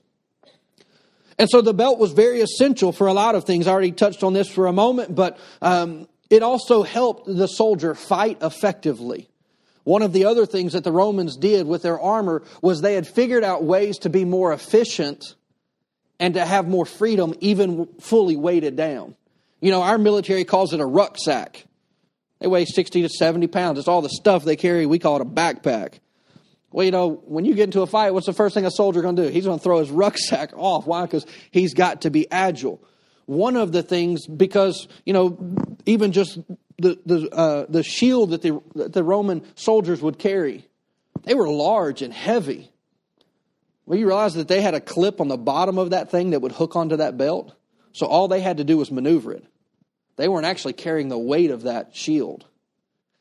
And 1.39 1.49
so 1.49 1.61
the 1.61 1.73
belt 1.73 1.99
was 1.99 2.11
very 2.11 2.41
essential 2.41 2.91
for 2.91 3.07
a 3.07 3.13
lot 3.13 3.35
of 3.35 3.45
things. 3.45 3.65
I 3.65 3.71
already 3.71 3.93
touched 3.93 4.23
on 4.23 4.33
this 4.33 4.49
for 4.49 4.67
a 4.67 4.73
moment, 4.73 5.13
but 5.15 5.37
um, 5.61 6.05
it 6.29 6.43
also 6.43 6.83
helped 6.83 7.25
the 7.27 7.47
soldier 7.47 7.95
fight 7.95 8.37
effectively. 8.41 9.29
One 9.83 10.01
of 10.01 10.11
the 10.11 10.25
other 10.25 10.45
things 10.45 10.73
that 10.73 10.83
the 10.83 10.91
Romans 10.91 11.37
did 11.37 11.65
with 11.65 11.81
their 11.81 11.99
armor 11.99 12.43
was 12.61 12.81
they 12.81 12.95
had 12.95 13.07
figured 13.07 13.43
out 13.43 13.63
ways 13.63 13.97
to 13.99 14.09
be 14.09 14.25
more 14.25 14.51
efficient 14.51 15.23
and 16.19 16.33
to 16.33 16.43
have 16.43 16.67
more 16.67 16.85
freedom, 16.85 17.33
even 17.39 17.87
fully 18.01 18.35
weighted 18.35 18.75
down. 18.75 19.15
You 19.61 19.71
know, 19.71 19.81
our 19.81 19.97
military 19.97 20.43
calls 20.43 20.73
it 20.73 20.79
a 20.81 20.85
rucksack. 20.85 21.65
They 22.39 22.47
weigh 22.47 22.65
60 22.65 23.01
to 23.03 23.09
70 23.09 23.47
pounds. 23.47 23.79
It's 23.79 23.87
all 23.87 24.01
the 24.01 24.09
stuff 24.09 24.43
they 24.43 24.55
carry. 24.57 24.85
We 24.85 24.99
call 24.99 25.15
it 25.15 25.21
a 25.21 25.25
backpack. 25.25 25.93
Well, 26.71 26.83
you 26.83 26.91
know, 26.91 27.21
when 27.25 27.45
you 27.45 27.55
get 27.55 27.63
into 27.63 27.81
a 27.81 27.87
fight, 27.87 28.11
what's 28.13 28.25
the 28.25 28.33
first 28.33 28.53
thing 28.53 28.65
a 28.65 28.69
soldier 28.71 29.01
going 29.01 29.15
to 29.15 29.23
do? 29.23 29.29
He's 29.29 29.45
going 29.45 29.57
to 29.59 29.63
throw 29.63 29.79
his 29.79 29.89
rucksack 29.91 30.51
off. 30.57 30.85
Why? 30.85 31.03
Because 31.03 31.25
he's 31.51 31.73
got 31.73 32.01
to 32.01 32.09
be 32.09 32.29
agile 32.29 32.81
one 33.27 33.57
of 33.57 33.73
the 33.73 33.83
things 33.83 34.25
because 34.25 34.87
you 35.05 35.13
know 35.13 35.37
even 35.85 36.11
just 36.13 36.39
the 36.79 36.97
the 37.05 37.29
uh, 37.31 37.65
the 37.69 37.83
shield 37.83 38.31
that 38.31 38.41
the 38.41 38.59
that 38.73 38.93
the 38.93 39.03
Roman 39.03 39.41
soldiers 39.55 40.01
would 40.01 40.17
carry, 40.17 40.65
they 41.23 41.33
were 41.35 41.47
large 41.49 42.01
and 42.01 42.11
heavy. 42.13 42.71
Well, 43.85 43.99
you 43.99 44.07
realize 44.07 44.33
that 44.35 44.47
they 44.47 44.61
had 44.61 44.73
a 44.73 44.79
clip 44.81 45.21
on 45.21 45.27
the 45.27 45.37
bottom 45.37 45.77
of 45.77 45.91
that 45.91 46.09
thing 46.09 46.31
that 46.31 46.41
would 46.41 46.51
hook 46.53 46.75
onto 46.75 46.95
that 46.97 47.17
belt, 47.17 47.53
so 47.91 48.07
all 48.07 48.27
they 48.27 48.39
had 48.41 48.57
to 48.57 48.63
do 48.63 48.77
was 48.77 48.91
maneuver 48.91 49.33
it. 49.33 49.43
They 50.15 50.27
weren't 50.29 50.45
actually 50.45 50.73
carrying 50.73 51.09
the 51.09 51.17
weight 51.17 51.51
of 51.51 51.63
that 51.63 51.95
shield. 51.95 52.45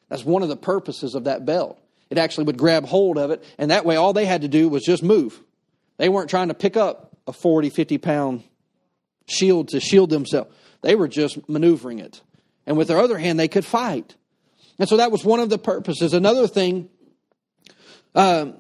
That's 0.09 0.25
one 0.25 0.43
of 0.45 0.49
the 0.49 0.57
purposes 0.57 1.15
of 1.17 1.25
that 1.25 1.45
belt. 1.45 1.79
It 2.11 2.19
actually 2.19 2.45
would 2.45 2.59
grab 2.59 2.85
hold 2.87 3.19
of 3.19 3.33
it, 3.33 3.43
and 3.59 3.73
that 3.73 3.85
way 3.85 3.97
all 3.97 4.13
they 4.13 4.25
had 4.27 4.43
to 4.43 4.49
do 4.49 4.69
was 4.69 4.83
just 4.85 5.03
move. 5.03 5.41
They 5.99 6.09
weren't 6.09 6.31
trying 6.31 6.49
to 6.49 6.55
pick 6.55 6.77
up 6.77 7.17
a 7.29 7.33
40, 7.33 7.71
50 7.71 7.99
pound 7.99 8.45
shield 9.29 9.69
to 9.69 9.81
shield 9.81 10.11
themselves. 10.11 10.51
They 10.83 10.95
were 10.95 11.09
just 11.09 11.49
maneuvering 11.49 11.99
it. 11.99 12.21
And 12.67 12.77
with 12.77 12.89
their 12.89 12.99
other 12.99 13.19
hand, 13.19 13.39
they 13.39 13.49
could 13.49 13.65
fight. 13.65 14.17
And 14.79 14.89
so 14.89 14.97
that 14.99 15.11
was 15.11 15.25
one 15.25 15.41
of 15.41 15.51
the 15.51 15.59
purposes. 15.59 16.13
Another 16.13 16.47
thing 16.47 16.89
um, 18.15 18.55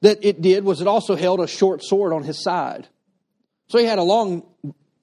that 0.00 0.18
it 0.22 0.40
did 0.40 0.64
was 0.64 0.80
it 0.80 0.86
also 0.86 1.16
held 1.16 1.40
a 1.40 1.46
short 1.46 1.82
sword 1.82 2.12
on 2.12 2.22
his 2.22 2.42
side. 2.42 2.88
So 3.68 3.78
he 3.78 3.84
had 3.84 3.98
a 3.98 4.02
long 4.02 4.44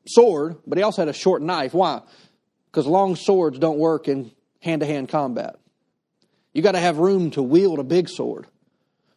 sword, 0.08 0.58
but 0.66 0.78
he 0.78 0.84
also 0.84 1.02
had 1.02 1.10
a 1.10 1.14
short 1.14 1.42
knife. 1.42 1.74
Why? 1.74 2.02
Because 2.72 2.86
long 2.86 3.16
swords 3.16 3.58
don't 3.60 3.80
work 3.80 4.08
in 4.08 4.32
hand 4.62 4.82
to 4.82 4.86
hand 4.86 5.10
combat. 5.10 5.58
You 6.54 6.62
got 6.62 6.74
to 6.74 6.80
have 6.80 6.98
room 6.98 7.32
to 7.32 7.42
wield 7.42 7.80
a 7.80 7.84
big 7.84 8.10
sword. 8.10 8.46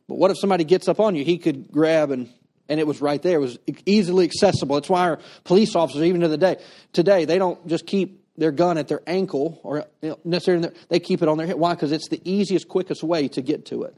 But 0.09 0.17
what 0.17 0.31
if 0.31 0.39
somebody 0.39 0.65
gets 0.65 0.89
up 0.89 1.01
on 1.01 1.15
you? 1.15 1.25
He 1.25 1.39
could 1.39 1.71
grab 1.71 2.11
and 2.11 2.31
and 2.71 2.79
it 2.81 2.87
was 2.87 3.03
right 3.03 3.21
there. 3.21 3.39
It 3.39 3.43
was 3.43 3.59
easily 3.85 4.25
accessible. 4.25 4.77
That's 4.77 4.89
why 4.89 5.11
our 5.11 5.19
police 5.45 5.75
officers, 5.75 6.03
even 6.05 6.21
to 6.23 6.29
the 6.29 6.39
day 6.39 6.57
today, 6.93 7.25
they 7.27 7.37
don't 7.37 7.65
just 7.67 7.85
keep 7.85 8.25
their 8.39 8.53
gun 8.53 8.79
at 8.79 8.87
their 8.89 9.03
ankle 9.07 9.61
or 9.65 9.85
necessarily 10.25 10.71
they 10.89 11.01
keep 11.01 11.21
it 11.21 11.29
on 11.29 11.37
their 11.37 11.49
hip. 11.49 11.59
Why? 11.59 11.75
Because 11.75 11.91
it's 11.93 12.09
the 12.09 12.21
easiest, 12.25 12.69
quickest 12.69 13.03
way 13.03 13.27
to 13.29 13.43
get 13.43 13.67
to 13.67 13.83
it. 13.83 13.97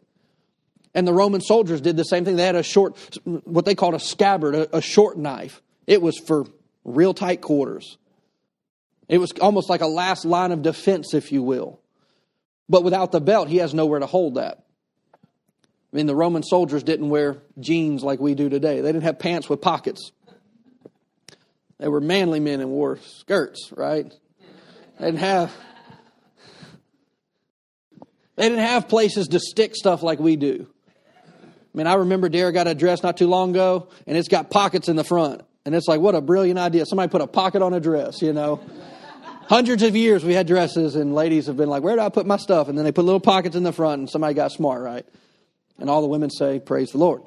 And 0.95 1.07
the 1.07 1.13
Roman 1.13 1.43
soldiers 1.43 1.81
did 1.81 1.97
the 1.99 2.03
same 2.05 2.25
thing. 2.25 2.37
They 2.37 2.47
had 2.47 2.55
a 2.57 2.63
short, 2.63 2.97
what 3.25 3.67
they 3.67 3.75
called 3.75 3.95
a 3.95 4.01
scabbard, 4.01 4.55
a, 4.55 4.79
a 4.79 4.81
short 4.81 5.19
knife. 5.19 5.61
It 5.87 6.01
was 6.01 6.19
for 6.27 6.47
real 6.85 7.13
tight 7.13 7.43
quarters. 7.43 7.99
It 9.09 9.19
was 9.19 9.33
almost 9.41 9.69
like 9.69 9.83
a 9.83 9.87
last 9.87 10.25
line 10.25 10.51
of 10.51 10.63
defense, 10.63 11.13
if 11.13 11.31
you 11.31 11.43
will. 11.43 11.79
But 12.69 12.85
without 12.85 13.13
the 13.13 13.21
belt, 13.21 13.49
he 13.49 13.59
has 13.59 13.75
nowhere 13.75 14.01
to 14.01 14.07
hold 14.07 14.37
that. 14.37 14.65
I 15.92 15.96
mean, 15.96 16.07
the 16.07 16.14
Roman 16.16 16.42
soldiers 16.42 16.83
didn't 16.83 17.11
wear 17.11 17.37
jeans 17.61 18.02
like 18.02 18.18
we 18.20 18.35
do 18.35 18.48
today, 18.48 18.81
they 18.81 18.92
didn't 18.92 19.05
have 19.05 19.18
pants 19.18 19.48
with 19.48 19.61
pockets. 19.61 20.12
They 21.78 21.88
were 21.88 22.00
manly 22.00 22.38
men 22.38 22.61
and 22.61 22.70
wore 22.70 22.98
skirts, 22.98 23.72
right? 23.76 24.12
They 25.00 25.05
didn't 25.07 25.18
have. 25.20 25.52
They 28.37 28.48
didn't 28.48 28.64
have 28.64 28.88
places 28.88 29.26
to 29.28 29.40
stick 29.40 29.74
stuff 29.76 30.02
like 30.02 30.18
we 30.20 30.37
do. 30.37 30.66
I 31.44 31.76
mean, 31.76 31.87
I 31.88 31.94
remember 31.94 32.28
Derek 32.28 32.55
got 32.55 32.66
a 32.68 32.74
dress 32.74 33.02
not 33.02 33.16
too 33.18 33.26
long 33.26 33.50
ago, 33.50 33.88
and 34.07 34.16
it's 34.16 34.28
got 34.28 34.48
pockets 34.50 34.88
in 34.88 34.94
the 34.96 35.02
front. 35.05 35.42
And 35.66 35.74
it's 35.74 35.87
like, 35.88 36.00
what 36.00 36.14
a 36.14 36.20
brilliant 36.20 36.59
idea. 36.59 36.87
Somebody 36.87 37.11
put 37.11 37.20
a 37.20 37.26
pocket 37.26 37.61
on 37.62 37.74
a 37.74 37.81
dress, 37.81 38.22
you 38.22 38.33
know. 38.33 38.61
Hundreds 39.46 39.83
of 39.83 39.94
years 39.96 40.24
we 40.24 40.33
had 40.35 40.46
dresses, 40.46 40.94
and 40.96 41.14
ladies 41.14 41.46
have 41.46 41.57
been 41.57 41.68
like, 41.68 41.83
where 41.83 41.94
do 41.96 42.00
I 42.00 42.09
put 42.09 42.24
my 42.26 42.37
stuff? 42.38 42.68
And 42.68 42.78
then 42.78 42.85
they 42.85 42.92
put 42.92 43.05
little 43.05 43.20
pockets 43.20 43.55
in 43.57 43.64
the 43.64 43.72
front, 43.72 43.98
and 44.00 44.09
somebody 44.11 44.35
got 44.35 44.50
smart, 44.52 44.83
right? 44.83 45.05
And 45.83 45.90
all 45.90 46.01
the 46.01 46.07
women 46.09 46.31
say, 46.31 46.61
Praise 46.61 46.92
the 46.92 46.99
Lord. 46.99 47.23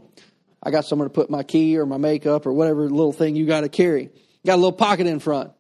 I 0.63 0.72
got 0.72 0.86
somewhere 0.86 1.10
to 1.10 1.13
put 1.13 1.30
my 1.30 1.44
key 1.44 1.78
or 1.78 1.86
my 1.86 1.98
makeup 1.98 2.46
or 2.46 2.54
whatever 2.54 2.84
little 2.89 3.12
thing 3.12 3.36
you 3.36 3.46
got 3.46 3.62
to 3.62 3.70
carry. 3.70 4.10
Got 4.46 4.56
a 4.56 4.63
little 4.63 4.72
pocket 4.72 5.08
in 5.08 5.20
front. 5.20 5.52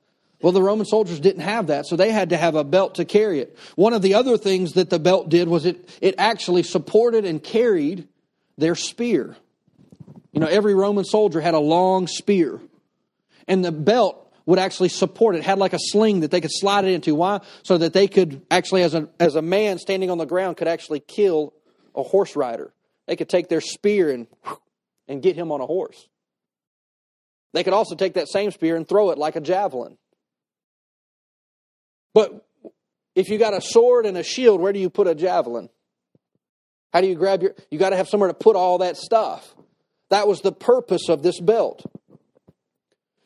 Well, 0.41 0.53
the 0.53 0.61
Roman 0.61 0.85
soldiers 0.85 1.19
didn't 1.19 1.41
have 1.41 1.67
that, 1.67 1.85
so 1.87 1.97
they 1.97 2.09
had 2.11 2.29
to 2.29 2.37
have 2.37 2.55
a 2.55 2.63
belt 2.63 2.95
to 2.95 3.03
carry 3.05 3.39
it. 3.39 3.57
One 3.75 3.91
of 3.93 4.01
the 4.01 4.13
other 4.13 4.37
things 4.37 4.73
that 4.73 4.89
the 4.89 4.97
belt 4.97 5.27
did 5.27 5.49
was 5.49 5.65
it, 5.65 5.89
it 6.01 6.15
actually 6.17 6.63
supported 6.63 7.25
and 7.25 7.43
carried 7.43 8.07
their 8.57 8.75
spear. 8.75 9.35
You 10.31 10.39
know, 10.39 10.47
every 10.47 10.73
Roman 10.73 11.03
soldier 11.03 11.41
had 11.41 11.53
a 11.53 11.59
long 11.59 12.07
spear, 12.07 12.61
and 13.45 13.63
the 13.63 13.73
belt 13.73 14.31
would 14.45 14.59
actually 14.59 14.89
support 14.89 15.35
it. 15.35 15.39
it 15.39 15.43
had 15.43 15.57
like 15.59 15.73
a 15.73 15.79
sling 15.79 16.21
that 16.21 16.31
they 16.31 16.39
could 16.39 16.51
slide 16.53 16.85
it 16.85 16.93
into. 16.93 17.13
Why? 17.15 17.41
So 17.63 17.77
that 17.77 17.91
they 17.91 18.07
could 18.07 18.45
actually, 18.49 18.83
as 18.83 18.93
a, 18.93 19.09
as 19.19 19.35
a 19.35 19.41
man 19.41 19.79
standing 19.79 20.09
on 20.09 20.17
the 20.17 20.25
ground, 20.25 20.55
could 20.55 20.69
actually 20.69 21.01
kill 21.01 21.53
a 21.93 22.01
horse 22.03 22.37
rider 22.37 22.71
they 23.07 23.15
could 23.15 23.29
take 23.29 23.49
their 23.49 23.61
spear 23.61 24.09
and, 24.11 24.27
and 25.07 25.21
get 25.21 25.35
him 25.35 25.51
on 25.51 25.61
a 25.61 25.65
horse. 25.65 26.07
They 27.53 27.63
could 27.63 27.73
also 27.73 27.95
take 27.95 28.15
that 28.15 28.27
same 28.27 28.51
spear 28.51 28.75
and 28.75 28.87
throw 28.87 29.11
it 29.11 29.17
like 29.17 29.35
a 29.35 29.41
javelin. 29.41 29.97
But 32.13 32.45
if 33.15 33.29
you 33.29 33.37
got 33.37 33.53
a 33.53 33.61
sword 33.61 34.05
and 34.05 34.17
a 34.17 34.23
shield, 34.23 34.59
where 34.59 34.73
do 34.73 34.79
you 34.79 34.89
put 34.89 35.07
a 35.07 35.15
javelin? 35.15 35.69
How 36.91 37.01
do 37.01 37.07
you 37.07 37.15
grab 37.15 37.43
your 37.43 37.55
you 37.69 37.77
got 37.77 37.89
to 37.89 37.97
have 37.97 38.07
somewhere 38.07 38.27
to 38.29 38.33
put 38.33 38.55
all 38.55 38.79
that 38.79 38.97
stuff. 38.97 39.53
That 40.09 40.27
was 40.27 40.41
the 40.41 40.51
purpose 40.51 41.09
of 41.09 41.23
this 41.23 41.39
belt. 41.39 41.85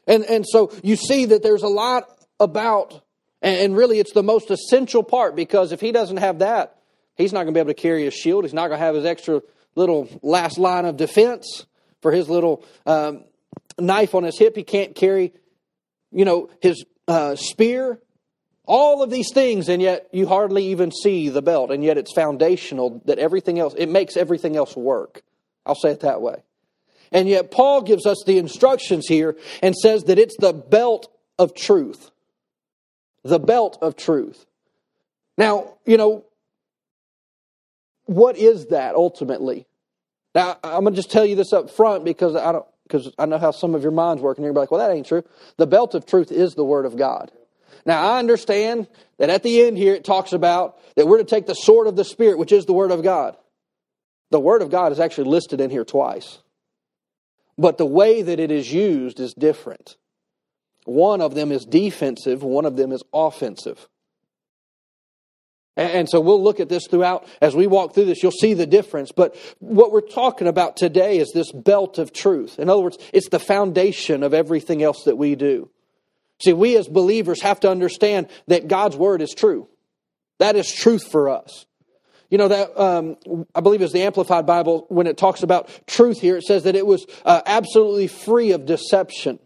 And 0.08 0.24
and 0.26 0.46
so 0.48 0.72
you 0.84 0.96
see 0.96 1.26
that 1.26 1.44
there's 1.44 1.62
a 1.62 1.68
lot 1.68 2.10
about 2.40 3.02
and 3.42 3.76
really 3.78 4.00
it's 4.00 4.12
the 4.14 4.24
most 4.24 4.50
essential 4.52 5.04
part 5.04 5.36
because 5.36 5.72
if 5.72 5.82
he 5.82 5.92
doesn't 5.92 6.18
have 6.18 6.40
that, 6.40 6.78
he's 7.16 7.32
not 7.32 7.44
going 7.44 7.54
to 7.54 7.58
be 7.58 7.60
able 7.60 7.70
to 7.70 7.80
carry 7.82 8.04
his 8.06 8.14
shield, 8.16 8.44
he's 8.44 8.54
not 8.56 8.68
going 8.70 8.80
to 8.80 8.86
have 8.86 8.96
his 8.96 9.06
extra 9.06 9.42
little 9.80 10.08
last 10.22 10.58
line 10.58 10.86
of 10.86 10.98
defense, 10.98 11.66
for 12.02 12.12
his 12.12 12.30
little 12.30 12.64
um, 12.86 13.24
knife 13.78 14.14
on 14.16 14.24
his 14.24 14.38
hip. 14.38 14.56
He 14.56 14.64
can't 14.64 14.96
carry, 14.96 15.34
you 16.12 16.24
know, 16.26 16.50
his 16.62 16.84
uh, 17.08 17.36
spear. 17.36 18.00
All 18.66 19.02
of 19.02 19.10
these 19.10 19.30
things, 19.34 19.68
and 19.68 19.82
yet 19.82 20.08
you 20.14 20.28
hardly 20.28 20.66
even 20.68 20.92
see 20.92 21.30
the 21.30 21.42
belt, 21.42 21.72
and 21.72 21.84
yet 21.84 21.98
it's 21.98 22.14
foundational 22.14 23.02
that 23.06 23.18
everything 23.18 23.58
else, 23.58 23.74
it 23.76 23.88
makes 23.90 24.16
everything 24.16 24.56
else 24.56 24.76
work. 24.76 25.24
I'll 25.66 25.74
say 25.74 25.90
it 25.90 26.02
that 26.02 26.22
way. 26.22 26.44
And 27.12 27.28
yet 27.28 27.50
Paul 27.50 27.82
gives 27.82 28.06
us 28.06 28.22
the 28.28 28.38
instructions 28.38 29.08
here 29.08 29.36
and 29.64 29.76
says 29.76 30.04
that 30.04 30.20
it's 30.20 30.38
the 30.38 30.54
belt 30.54 31.12
of 31.40 31.56
truth. 31.56 32.12
The 33.24 33.40
belt 33.40 33.80
of 33.82 33.96
truth. 33.96 34.46
Now, 35.38 35.78
you 35.86 35.98
know, 35.98 36.26
what 38.06 38.38
is 38.38 38.68
that 38.68 38.94
ultimately? 38.94 39.66
Now, 40.40 40.58
I'm 40.64 40.84
going 40.84 40.94
to 40.94 40.96
just 40.96 41.12
tell 41.12 41.26
you 41.26 41.36
this 41.36 41.52
up 41.52 41.70
front 41.70 42.06
because 42.06 42.34
I 42.34 42.54
don't 42.54 42.66
because 42.88 43.14
I 43.20 43.26
know 43.26 43.38
how 43.38 43.52
some 43.52 43.76
of 43.76 43.84
your 43.84 43.92
minds 43.92 44.24
work, 44.24 44.38
and 44.38 44.46
you're 44.46 44.54
like, 44.54 44.72
well, 44.72 44.80
that 44.80 44.96
ain't 44.96 45.06
true. 45.06 45.22
The 45.58 45.68
belt 45.68 45.96
of 45.96 46.06
truth 46.06 46.32
is 46.32 46.56
the 46.56 46.64
Word 46.64 46.86
of 46.86 46.96
God. 46.96 47.30
Now, 47.86 48.14
I 48.14 48.20
understand 48.20 48.88
that 49.18 49.30
at 49.30 49.44
the 49.44 49.64
end 49.64 49.78
here 49.78 49.96
it 49.96 50.06
talks 50.06 50.32
about 50.32 50.78
that 50.96 51.06
we're 51.08 51.18
to 51.18 51.24
take 51.26 51.46
the 51.46 51.56
sword 51.56 51.88
of 51.88 51.98
the 51.98 52.06
Spirit, 52.06 52.38
which 52.38 52.54
is 52.54 52.66
the 52.66 52.72
Word 52.74 52.92
of 52.92 53.04
God. 53.04 53.36
The 54.32 54.40
Word 54.40 54.62
of 54.62 54.70
God 54.72 54.94
is 54.94 55.00
actually 55.02 55.30
listed 55.30 55.60
in 55.60 55.70
here 55.70 55.84
twice, 55.84 56.38
but 57.58 57.78
the 57.78 57.86
way 57.86 58.22
that 58.22 58.40
it 58.40 58.50
is 58.50 58.72
used 58.72 59.20
is 59.20 59.34
different. 59.34 59.98
One 60.86 61.20
of 61.20 61.36
them 61.36 61.52
is 61.52 61.66
defensive, 61.66 62.44
one 62.44 62.64
of 62.66 62.78
them 62.78 62.94
is 62.94 63.04
offensive. 63.14 63.90
And 65.80 66.10
so 66.10 66.20
we'll 66.20 66.44
look 66.44 66.60
at 66.60 66.68
this 66.68 66.88
throughout 66.88 67.26
as 67.42 67.56
we 67.56 67.66
walk 67.66 67.94
through 67.94 68.04
this. 68.06 68.22
You'll 68.22 68.34
see 68.34 68.54
the 68.54 68.66
difference. 68.68 69.14
But 69.14 69.36
what 69.60 69.94
we're 69.94 70.02
talking 70.02 70.48
about 70.48 70.76
today 70.76 71.20
is 71.20 71.32
this 71.32 71.54
belt 71.54 71.98
of 72.00 72.12
truth. 72.12 72.60
In 72.60 72.70
other 72.70 72.82
words, 72.82 72.98
it's 73.14 73.30
the 73.30 73.40
foundation 73.40 74.22
of 74.24 74.34
everything 74.34 74.84
else 74.84 75.04
that 75.06 75.16
we 75.18 75.36
do. 75.36 75.70
See, 76.44 76.52
we 76.52 76.76
as 76.76 76.88
believers 76.90 77.42
have 77.42 77.62
to 77.62 77.72
understand 77.72 78.28
that 78.48 78.68
God's 78.68 78.98
word 78.98 79.22
is 79.22 79.32
true. 79.34 79.68
That 80.40 80.58
is 80.58 80.70
truth 80.70 81.10
for 81.10 81.30
us. 81.30 81.66
You 82.30 82.38
know 82.38 82.50
that 82.50 82.78
um, 82.80 83.16
I 83.56 83.62
believe 83.62 83.82
is 83.82 83.94
the 83.94 84.04
Amplified 84.04 84.46
Bible 84.46 84.86
when 84.90 85.08
it 85.08 85.16
talks 85.18 85.44
about 85.44 85.70
truth. 85.88 86.20
Here 86.20 86.36
it 86.38 86.44
says 86.44 86.64
that 86.64 86.76
it 86.76 86.86
was 86.86 87.06
uh, 87.26 87.42
absolutely 87.46 88.08
free 88.08 88.52
of 88.52 88.66
deception. 88.66 89.40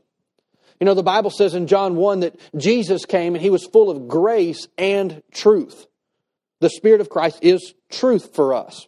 You 0.80 0.86
know 0.86 0.94
the 0.96 1.04
Bible 1.04 1.30
says 1.30 1.54
in 1.54 1.68
John 1.68 1.96
one 1.96 2.20
that 2.22 2.36
Jesus 2.58 3.06
came 3.06 3.36
and 3.36 3.42
he 3.42 3.52
was 3.52 3.66
full 3.68 3.90
of 3.92 4.08
grace 4.10 4.68
and 4.80 5.22
truth. 5.32 5.86
The 6.64 6.70
Spirit 6.70 7.02
of 7.02 7.10
Christ 7.10 7.40
is 7.42 7.74
truth 7.92 8.34
for 8.36 8.54
us. 8.54 8.88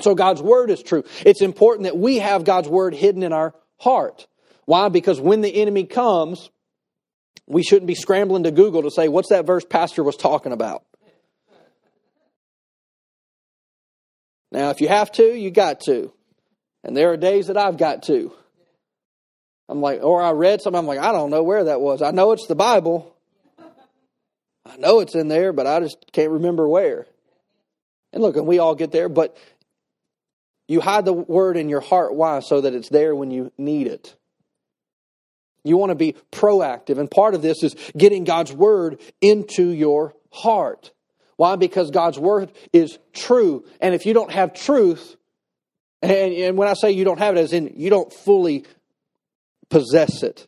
So 0.00 0.14
God's 0.14 0.40
Word 0.40 0.70
is 0.70 0.80
true. 0.80 1.02
It's 1.26 1.42
important 1.42 1.84
that 1.86 1.96
we 1.96 2.18
have 2.18 2.44
God's 2.44 2.68
Word 2.68 2.94
hidden 2.94 3.24
in 3.24 3.32
our 3.32 3.52
heart. 3.80 4.28
Why? 4.66 4.90
Because 4.90 5.20
when 5.20 5.40
the 5.40 5.56
enemy 5.60 5.86
comes, 5.86 6.50
we 7.48 7.64
shouldn't 7.64 7.88
be 7.88 7.96
scrambling 7.96 8.44
to 8.44 8.52
Google 8.52 8.84
to 8.84 8.92
say, 8.92 9.08
what's 9.08 9.30
that 9.30 9.44
verse 9.44 9.64
pastor 9.64 10.04
was 10.04 10.14
talking 10.14 10.52
about? 10.52 10.84
Now, 14.52 14.70
if 14.70 14.80
you 14.80 14.86
have 14.86 15.10
to, 15.12 15.24
you 15.36 15.50
got 15.50 15.80
to. 15.86 16.12
And 16.84 16.96
there 16.96 17.10
are 17.10 17.16
days 17.16 17.48
that 17.48 17.56
I've 17.56 17.76
got 17.76 18.04
to. 18.04 18.32
I'm 19.68 19.80
like, 19.80 20.00
or 20.00 20.22
I 20.22 20.30
read 20.30 20.60
something, 20.62 20.78
I'm 20.78 20.86
like, 20.86 21.00
I 21.00 21.10
don't 21.10 21.30
know 21.30 21.42
where 21.42 21.64
that 21.64 21.80
was. 21.80 22.02
I 22.02 22.12
know 22.12 22.30
it's 22.30 22.46
the 22.46 22.54
Bible, 22.54 23.13
I 24.74 24.76
know 24.78 25.00
it's 25.00 25.14
in 25.14 25.28
there, 25.28 25.52
but 25.52 25.66
I 25.66 25.80
just 25.80 26.10
can't 26.12 26.32
remember 26.32 26.68
where. 26.68 27.06
And 28.12 28.22
look, 28.22 28.36
and 28.36 28.46
we 28.46 28.58
all 28.58 28.74
get 28.74 28.90
there, 28.90 29.08
but 29.08 29.36
you 30.66 30.80
hide 30.80 31.04
the 31.04 31.12
word 31.12 31.56
in 31.56 31.68
your 31.68 31.80
heart. 31.80 32.14
Why? 32.14 32.40
So 32.40 32.60
that 32.60 32.74
it's 32.74 32.88
there 32.88 33.14
when 33.14 33.30
you 33.30 33.52
need 33.56 33.86
it. 33.86 34.14
You 35.62 35.76
want 35.76 35.90
to 35.90 35.94
be 35.96 36.16
proactive. 36.32 36.98
And 36.98 37.08
part 37.10 37.34
of 37.34 37.42
this 37.42 37.62
is 37.62 37.76
getting 37.96 38.24
God's 38.24 38.52
word 38.52 39.00
into 39.20 39.68
your 39.68 40.14
heart. 40.32 40.90
Why? 41.36 41.56
Because 41.56 41.90
God's 41.90 42.18
word 42.18 42.52
is 42.72 42.98
true. 43.12 43.64
And 43.80 43.94
if 43.94 44.06
you 44.06 44.12
don't 44.14 44.30
have 44.32 44.54
truth, 44.54 45.16
and, 46.02 46.10
and 46.32 46.56
when 46.56 46.68
I 46.68 46.74
say 46.74 46.90
you 46.90 47.04
don't 47.04 47.18
have 47.18 47.36
it, 47.36 47.40
as 47.40 47.52
in 47.52 47.74
you 47.76 47.90
don't 47.90 48.12
fully 48.12 48.64
possess 49.68 50.22
it, 50.22 50.46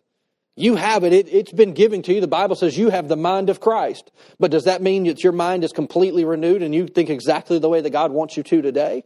you 0.59 0.77
have 0.77 1.05
it. 1.05 1.12
it. 1.12 1.29
It's 1.33 1.53
been 1.53 1.75
given 1.75 2.01
to 2.03 2.14
you. 2.14 2.21
The 2.23 2.27
Bible 2.27 2.57
says 2.57 2.79
you 2.79 2.88
have 2.88 3.09
the 3.09 3.16
mind 3.16 3.51
of 3.51 3.61
Christ. 3.61 4.11
But 4.40 4.51
does 4.51 4.64
that 4.64 4.81
mean 4.81 5.05
that 5.05 5.23
your 5.23 5.35
mind 5.35 5.64
is 5.64 5.73
completely 5.73 6.25
renewed 6.25 6.62
and 6.62 6.75
you 6.75 6.87
think 6.87 7.11
exactly 7.11 7.59
the 7.59 7.69
way 7.69 7.83
that 7.83 7.90
God 7.90 8.11
wants 8.11 8.37
you 8.38 8.42
to 8.42 8.62
today? 8.62 9.05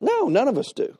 No, 0.00 0.28
none 0.28 0.48
of 0.48 0.56
us 0.56 0.72
do. 0.74 0.96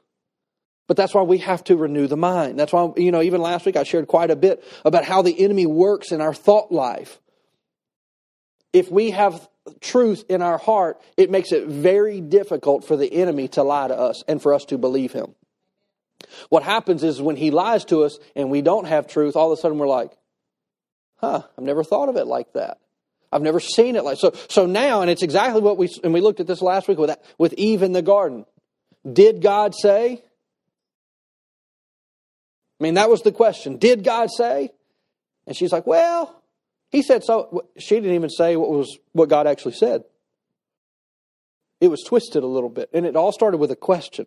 But 0.86 0.98
that's 0.98 1.14
why 1.14 1.22
we 1.22 1.38
have 1.38 1.64
to 1.64 1.76
renew 1.76 2.06
the 2.08 2.16
mind. 2.16 2.58
That's 2.58 2.72
why, 2.74 2.90
you 2.96 3.10
know, 3.10 3.22
even 3.22 3.40
last 3.40 3.64
week 3.64 3.76
I 3.76 3.84
shared 3.84 4.06
quite 4.06 4.30
a 4.30 4.36
bit 4.36 4.62
about 4.84 5.04
how 5.04 5.22
the 5.22 5.40
enemy 5.40 5.64
works 5.64 6.12
in 6.12 6.20
our 6.20 6.34
thought 6.34 6.70
life. 6.70 7.18
If 8.74 8.90
we 8.90 9.12
have 9.12 9.48
truth 9.80 10.24
in 10.28 10.42
our 10.42 10.58
heart, 10.58 11.00
it 11.16 11.30
makes 11.30 11.52
it 11.52 11.68
very 11.68 12.20
difficult 12.20 12.84
for 12.86 12.96
the 12.98 13.10
enemy 13.10 13.48
to 13.48 13.62
lie 13.62 13.88
to 13.88 13.96
us 13.98 14.22
and 14.28 14.42
for 14.42 14.52
us 14.52 14.64
to 14.66 14.78
believe 14.78 15.12
him. 15.12 15.34
What 16.48 16.62
happens 16.62 17.02
is 17.04 17.20
when 17.20 17.36
he 17.36 17.50
lies 17.50 17.84
to 17.86 18.04
us 18.04 18.18
and 18.34 18.50
we 18.50 18.62
don't 18.62 18.86
have 18.86 19.06
truth, 19.06 19.36
all 19.36 19.52
of 19.52 19.58
a 19.58 19.60
sudden 19.60 19.78
we're 19.78 19.88
like, 19.88 20.10
huh, 21.16 21.42
I've 21.56 21.64
never 21.64 21.84
thought 21.84 22.08
of 22.08 22.16
it 22.16 22.26
like 22.26 22.52
that. 22.54 22.78
I've 23.32 23.42
never 23.42 23.60
seen 23.60 23.94
it 23.94 24.04
like 24.04 24.18
so. 24.18 24.34
So 24.48 24.66
now, 24.66 25.02
and 25.02 25.10
it's 25.10 25.22
exactly 25.22 25.60
what 25.60 25.76
we 25.78 25.88
and 26.02 26.12
we 26.12 26.20
looked 26.20 26.40
at 26.40 26.48
this 26.48 26.60
last 26.60 26.88
week 26.88 26.98
with 26.98 27.16
with 27.38 27.52
Eve 27.52 27.84
in 27.84 27.92
the 27.92 28.02
garden. 28.02 28.44
Did 29.10 29.40
God 29.40 29.72
say? 29.72 30.24
I 32.80 32.82
mean, 32.82 32.94
that 32.94 33.08
was 33.08 33.22
the 33.22 33.30
question. 33.30 33.76
Did 33.76 34.02
God 34.02 34.30
say? 34.36 34.70
And 35.46 35.54
she's 35.54 35.70
like, 35.70 35.86
"Well, 35.86 36.42
He 36.90 37.02
said 37.02 37.22
so." 37.22 37.68
She 37.78 37.94
didn't 37.94 38.16
even 38.16 38.30
say 38.30 38.56
what 38.56 38.68
was 38.68 38.98
what 39.12 39.28
God 39.28 39.46
actually 39.46 39.74
said. 39.74 40.02
It 41.80 41.86
was 41.86 42.02
twisted 42.04 42.42
a 42.42 42.46
little 42.48 42.68
bit, 42.68 42.90
and 42.92 43.06
it 43.06 43.14
all 43.14 43.30
started 43.30 43.58
with 43.58 43.70
a 43.70 43.76
question. 43.76 44.26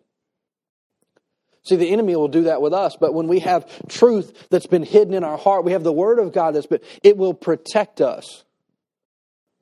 See, 1.64 1.76
the 1.76 1.90
enemy 1.92 2.14
will 2.14 2.28
do 2.28 2.42
that 2.44 2.60
with 2.60 2.74
us, 2.74 2.96
but 3.00 3.14
when 3.14 3.26
we 3.26 3.38
have 3.40 3.66
truth 3.88 4.48
that's 4.50 4.66
been 4.66 4.82
hidden 4.82 5.14
in 5.14 5.24
our 5.24 5.38
heart, 5.38 5.64
we 5.64 5.72
have 5.72 5.82
the 5.82 5.92
Word 5.92 6.18
of 6.18 6.32
God 6.32 6.54
that's 6.54 6.66
been, 6.66 6.80
it 7.02 7.16
will 7.16 7.32
protect 7.32 8.02
us 8.02 8.44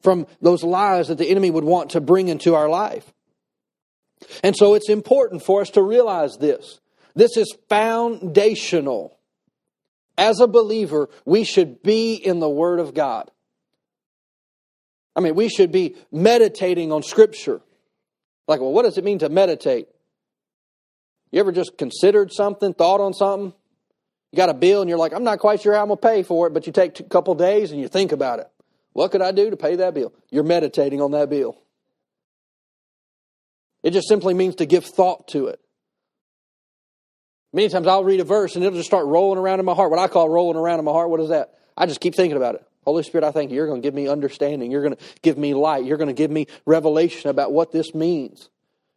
from 0.02 0.26
those 0.40 0.64
lies 0.64 1.08
that 1.08 1.18
the 1.18 1.30
enemy 1.30 1.48
would 1.48 1.62
want 1.62 1.90
to 1.90 2.00
bring 2.00 2.26
into 2.28 2.56
our 2.56 2.68
life. 2.68 3.12
And 4.42 4.56
so 4.56 4.74
it's 4.74 4.88
important 4.90 5.44
for 5.44 5.60
us 5.60 5.70
to 5.70 5.82
realize 5.82 6.36
this. 6.38 6.80
This 7.14 7.36
is 7.36 7.54
foundational. 7.68 9.16
As 10.18 10.40
a 10.40 10.48
believer, 10.48 11.08
we 11.24 11.44
should 11.44 11.84
be 11.84 12.14
in 12.14 12.40
the 12.40 12.48
Word 12.50 12.80
of 12.80 12.94
God. 12.94 13.30
I 15.14 15.20
mean, 15.20 15.36
we 15.36 15.48
should 15.48 15.70
be 15.70 15.94
meditating 16.10 16.90
on 16.90 17.04
Scripture. 17.04 17.60
Like, 18.48 18.60
well, 18.60 18.72
what 18.72 18.82
does 18.82 18.98
it 18.98 19.04
mean 19.04 19.20
to 19.20 19.28
meditate? 19.28 19.86
You 21.32 21.40
ever 21.40 21.50
just 21.50 21.78
considered 21.78 22.30
something, 22.32 22.74
thought 22.74 23.00
on 23.00 23.14
something? 23.14 23.54
You 24.30 24.36
got 24.36 24.50
a 24.50 24.54
bill 24.54 24.82
and 24.82 24.88
you're 24.88 24.98
like, 24.98 25.12
I'm 25.14 25.24
not 25.24 25.38
quite 25.38 25.62
sure 25.62 25.72
how 25.72 25.80
I'm 25.80 25.88
going 25.88 25.98
to 25.98 26.08
pay 26.08 26.22
for 26.22 26.46
it, 26.46 26.54
but 26.54 26.66
you 26.66 26.72
take 26.72 27.00
a 27.00 27.04
couple 27.04 27.34
days 27.34 27.72
and 27.72 27.80
you 27.80 27.88
think 27.88 28.12
about 28.12 28.38
it. 28.38 28.48
What 28.92 29.10
could 29.10 29.22
I 29.22 29.32
do 29.32 29.48
to 29.50 29.56
pay 29.56 29.76
that 29.76 29.94
bill? 29.94 30.12
You're 30.30 30.42
meditating 30.44 31.00
on 31.00 31.10
that 31.12 31.30
bill. 31.30 31.56
It 33.82 33.92
just 33.92 34.08
simply 34.08 34.34
means 34.34 34.56
to 34.56 34.66
give 34.66 34.84
thought 34.84 35.28
to 35.28 35.46
it. 35.46 35.58
Many 37.54 37.68
times 37.70 37.86
I'll 37.86 38.04
read 38.04 38.20
a 38.20 38.24
verse 38.24 38.54
and 38.54 38.64
it'll 38.64 38.78
just 38.78 38.88
start 38.88 39.06
rolling 39.06 39.38
around 39.38 39.58
in 39.60 39.66
my 39.66 39.74
heart. 39.74 39.90
What 39.90 39.98
I 39.98 40.08
call 40.08 40.28
rolling 40.28 40.56
around 40.56 40.78
in 40.78 40.84
my 40.84 40.92
heart, 40.92 41.10
what 41.10 41.20
is 41.20 41.30
that? 41.30 41.54
I 41.76 41.86
just 41.86 42.00
keep 42.00 42.14
thinking 42.14 42.36
about 42.36 42.54
it. 42.56 42.64
Holy 42.84 43.02
Spirit, 43.02 43.24
I 43.26 43.30
thank 43.30 43.50
you. 43.50 43.56
You're 43.56 43.66
going 43.66 43.80
to 43.80 43.86
give 43.86 43.94
me 43.94 44.08
understanding. 44.08 44.70
You're 44.70 44.82
going 44.82 44.96
to 44.96 45.02
give 45.22 45.38
me 45.38 45.54
light. 45.54 45.84
You're 45.84 45.98
going 45.98 46.08
to 46.08 46.14
give 46.14 46.30
me 46.30 46.46
revelation 46.66 47.30
about 47.30 47.52
what 47.52 47.72
this 47.72 47.94
means. 47.94 48.48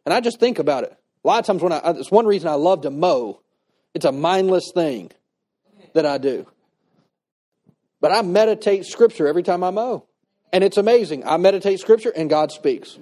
And 0.04 0.12
I 0.14 0.20
just 0.20 0.38
think 0.40 0.58
about 0.58 0.84
it. 0.84 0.96
A 1.26 1.26
lot 1.26 1.40
of 1.40 1.44
times 1.46 1.60
when 1.60 1.72
I, 1.72 1.80
it's 1.86 2.08
one 2.10 2.24
reason 2.26 2.48
I 2.48 2.54
love 2.54 2.82
to 2.82 2.90
mow. 2.90 3.40
It's 3.94 4.04
a 4.04 4.12
mindless 4.12 4.70
thing 4.72 5.10
that 5.92 6.06
I 6.06 6.18
do. 6.18 6.46
But 8.00 8.12
I 8.12 8.22
meditate 8.22 8.84
scripture 8.84 9.26
every 9.26 9.42
time 9.42 9.64
I 9.64 9.70
mow. 9.70 10.04
And 10.52 10.62
it's 10.62 10.76
amazing. 10.76 11.26
I 11.26 11.36
meditate 11.38 11.80
scripture 11.80 12.10
and 12.14 12.30
God 12.30 12.52
speaks. 12.52 12.96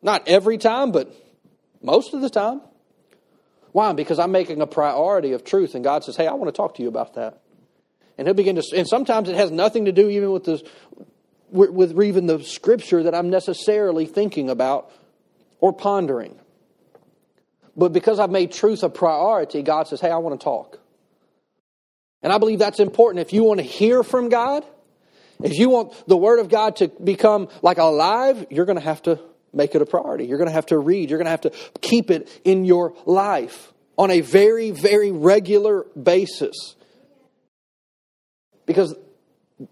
Not 0.00 0.26
every 0.26 0.56
time, 0.56 0.90
but 0.90 1.14
most 1.82 2.14
of 2.14 2.22
the 2.22 2.30
time. 2.30 2.62
Why? 3.72 3.92
Because 3.92 4.18
I'm 4.18 4.32
making 4.32 4.62
a 4.62 4.66
priority 4.66 5.32
of 5.32 5.44
truth, 5.44 5.74
and 5.74 5.84
God 5.84 6.04
says, 6.04 6.16
Hey, 6.16 6.26
I 6.26 6.32
want 6.32 6.48
to 6.48 6.56
talk 6.56 6.76
to 6.76 6.82
you 6.82 6.88
about 6.88 7.14
that. 7.14 7.42
And 8.16 8.26
He'll 8.26 8.34
begin 8.34 8.56
to, 8.56 8.62
and 8.74 8.88
sometimes 8.88 9.28
it 9.28 9.36
has 9.36 9.50
nothing 9.50 9.84
to 9.84 9.92
do 9.92 10.08
even 10.08 10.32
with 10.32 10.44
the, 10.44 10.64
with 11.50 12.00
even 12.02 12.26
the 12.26 12.42
scripture 12.42 13.02
that 13.02 13.14
I'm 13.14 13.28
necessarily 13.28 14.06
thinking 14.06 14.48
about 14.48 14.90
or 15.60 15.74
pondering. 15.74 16.38
But 17.76 17.92
because 17.92 18.18
I've 18.18 18.30
made 18.30 18.52
truth 18.52 18.82
a 18.82 18.90
priority, 18.90 19.62
God 19.62 19.88
says, 19.88 20.00
Hey, 20.00 20.10
I 20.10 20.18
want 20.18 20.38
to 20.38 20.42
talk. 20.44 20.78
And 22.22 22.32
I 22.32 22.38
believe 22.38 22.58
that's 22.58 22.80
important. 22.80 23.20
If 23.26 23.32
you 23.32 23.44
want 23.44 23.58
to 23.58 23.66
hear 23.66 24.02
from 24.02 24.28
God, 24.28 24.64
if 25.42 25.54
you 25.58 25.70
want 25.70 25.92
the 26.06 26.16
Word 26.16 26.38
of 26.38 26.48
God 26.48 26.76
to 26.76 26.88
become 27.02 27.48
like 27.62 27.78
alive, 27.78 28.46
you're 28.50 28.66
going 28.66 28.78
to 28.78 28.84
have 28.84 29.02
to 29.02 29.18
make 29.52 29.74
it 29.74 29.82
a 29.82 29.86
priority. 29.86 30.26
You're 30.26 30.38
going 30.38 30.48
to 30.48 30.54
have 30.54 30.66
to 30.66 30.78
read. 30.78 31.10
You're 31.10 31.18
going 31.18 31.26
to 31.26 31.30
have 31.30 31.40
to 31.42 31.50
keep 31.80 32.10
it 32.10 32.28
in 32.44 32.64
your 32.64 32.94
life 33.06 33.72
on 33.98 34.10
a 34.10 34.20
very, 34.20 34.70
very 34.70 35.10
regular 35.10 35.84
basis. 36.00 36.76
Because 38.66 38.94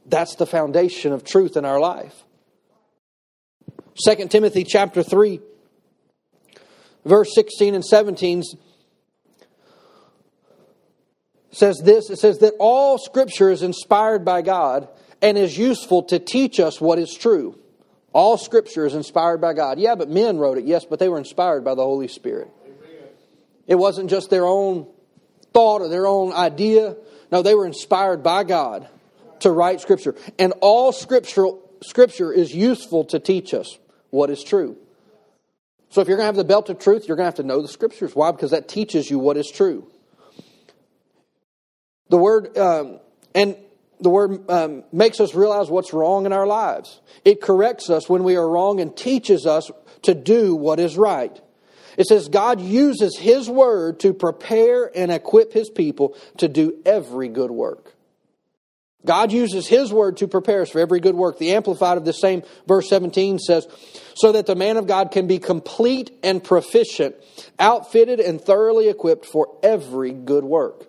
that's 0.06 0.34
the 0.34 0.46
foundation 0.46 1.12
of 1.12 1.22
truth 1.22 1.56
in 1.56 1.64
our 1.64 1.78
life. 1.78 2.14
2 4.06 4.28
Timothy 4.28 4.64
chapter 4.64 5.02
3 5.02 5.40
verse 7.04 7.34
16 7.34 7.74
and 7.74 7.84
17 7.84 8.42
says 11.52 11.78
this 11.80 12.10
it 12.10 12.16
says 12.18 12.38
that 12.38 12.52
all 12.58 12.98
scripture 12.98 13.50
is 13.50 13.62
inspired 13.62 14.24
by 14.24 14.42
God 14.42 14.88
and 15.22 15.36
is 15.36 15.56
useful 15.58 16.02
to 16.04 16.18
teach 16.18 16.58
us 16.60 16.80
what 16.80 16.98
is 16.98 17.12
true. 17.14 17.58
All 18.12 18.38
scripture 18.38 18.86
is 18.86 18.94
inspired 18.94 19.40
by 19.40 19.52
God. 19.52 19.78
Yeah, 19.78 19.94
but 19.94 20.08
men 20.08 20.38
wrote 20.38 20.58
it, 20.58 20.64
yes, 20.64 20.84
but 20.84 20.98
they 20.98 21.08
were 21.08 21.18
inspired 21.18 21.62
by 21.64 21.74
the 21.74 21.82
Holy 21.84 22.08
Spirit. 22.08 22.50
Amen. 22.64 23.08
It 23.66 23.74
wasn't 23.76 24.10
just 24.10 24.30
their 24.30 24.46
own 24.46 24.88
thought 25.52 25.82
or 25.82 25.88
their 25.88 26.06
own 26.06 26.32
idea. 26.32 26.96
No, 27.30 27.42
they 27.42 27.54
were 27.54 27.66
inspired 27.66 28.22
by 28.24 28.42
God 28.44 28.88
to 29.40 29.50
write 29.52 29.80
scripture. 29.80 30.14
And 30.38 30.54
all 30.60 30.90
scriptural 30.90 31.60
scripture 31.82 32.32
is 32.32 32.52
useful 32.54 33.04
to 33.06 33.18
teach 33.20 33.52
us 33.54 33.78
what 34.10 34.30
is 34.30 34.42
true. 34.42 34.76
So 35.92 36.00
if 36.00 36.06
you're 36.08 36.16
going 36.16 36.22
to 36.28 36.36
have 36.36 36.36
the 36.36 36.44
belt 36.44 36.70
of 36.70 36.78
truth, 36.78 37.06
you're 37.08 37.16
going 37.16 37.24
to 37.24 37.28
have 37.28 37.34
to 37.36 37.42
know 37.42 37.60
the 37.62 37.68
scriptures. 37.68 38.14
Why? 38.14 38.30
Because 38.30 38.52
that 38.52 38.68
teaches 38.68 39.10
you 39.10 39.18
what 39.18 39.36
is 39.36 39.50
true. 39.50 39.86
The 42.08 42.16
word 42.16 42.56
um, 42.56 43.00
and 43.34 43.56
the 44.00 44.08
word 44.08 44.48
um, 44.48 44.84
makes 44.92 45.20
us 45.20 45.34
realize 45.34 45.68
what's 45.68 45.92
wrong 45.92 46.26
in 46.26 46.32
our 46.32 46.46
lives. 46.46 47.00
It 47.24 47.40
corrects 47.40 47.90
us 47.90 48.08
when 48.08 48.22
we 48.24 48.36
are 48.36 48.48
wrong 48.48 48.80
and 48.80 48.96
teaches 48.96 49.46
us 49.46 49.70
to 50.02 50.14
do 50.14 50.54
what 50.54 50.78
is 50.80 50.96
right. 50.96 51.38
It 51.98 52.06
says 52.06 52.28
God 52.28 52.60
uses 52.60 53.18
His 53.18 53.50
word 53.50 54.00
to 54.00 54.14
prepare 54.14 54.90
and 54.96 55.10
equip 55.10 55.52
His 55.52 55.68
people 55.70 56.16
to 56.38 56.48
do 56.48 56.76
every 56.86 57.28
good 57.28 57.50
work. 57.50 57.94
God 59.04 59.32
uses 59.32 59.66
His 59.66 59.92
word 59.92 60.18
to 60.18 60.28
prepare 60.28 60.62
us 60.62 60.70
for 60.70 60.78
every 60.80 61.00
good 61.00 61.14
work. 61.14 61.38
The 61.38 61.54
Amplified 61.54 61.96
of 61.96 62.04
the 62.04 62.12
same 62.12 62.42
verse 62.66 62.88
17 62.88 63.38
says, 63.38 63.66
So 64.14 64.32
that 64.32 64.46
the 64.46 64.54
man 64.54 64.76
of 64.76 64.86
God 64.86 65.10
can 65.10 65.26
be 65.26 65.38
complete 65.38 66.10
and 66.22 66.42
proficient, 66.44 67.14
outfitted 67.58 68.20
and 68.20 68.40
thoroughly 68.40 68.88
equipped 68.88 69.24
for 69.24 69.56
every 69.62 70.12
good 70.12 70.44
work. 70.44 70.86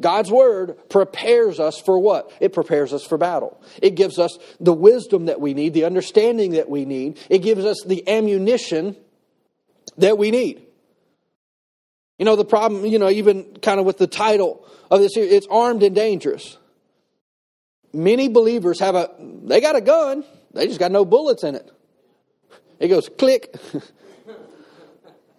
God's 0.00 0.30
word 0.30 0.78
prepares 0.88 1.58
us 1.60 1.80
for 1.84 1.98
what? 1.98 2.30
It 2.40 2.52
prepares 2.52 2.92
us 2.92 3.04
for 3.04 3.18
battle. 3.18 3.60
It 3.82 3.96
gives 3.96 4.18
us 4.18 4.38
the 4.60 4.72
wisdom 4.72 5.26
that 5.26 5.40
we 5.40 5.54
need, 5.54 5.74
the 5.74 5.84
understanding 5.84 6.52
that 6.52 6.70
we 6.70 6.84
need. 6.84 7.18
It 7.28 7.38
gives 7.40 7.64
us 7.64 7.82
the 7.84 8.08
ammunition 8.08 8.96
that 9.98 10.16
we 10.16 10.30
need. 10.30 10.62
You 12.18 12.24
know, 12.24 12.34
the 12.34 12.44
problem, 12.44 12.84
you 12.84 12.98
know, 12.98 13.08
even 13.08 13.44
kind 13.62 13.78
of 13.78 13.86
with 13.86 13.96
the 13.96 14.08
title 14.08 14.64
of 14.90 15.00
this, 15.00 15.12
it's 15.16 15.46
armed 15.48 15.82
and 15.84 15.94
dangerous. 15.94 16.58
Many 17.92 18.28
believers 18.28 18.80
have 18.80 18.96
a, 18.96 19.10
they 19.44 19.60
got 19.60 19.76
a 19.76 19.80
gun, 19.80 20.24
they 20.52 20.66
just 20.66 20.80
got 20.80 20.90
no 20.90 21.04
bullets 21.04 21.44
in 21.44 21.54
it. 21.54 21.70
It 22.80 22.88
goes 22.88 23.08
click. 23.08 23.54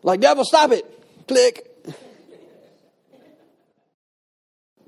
like, 0.04 0.22
devil, 0.22 0.46
stop 0.46 0.72
it. 0.72 0.86
Click. 1.28 1.66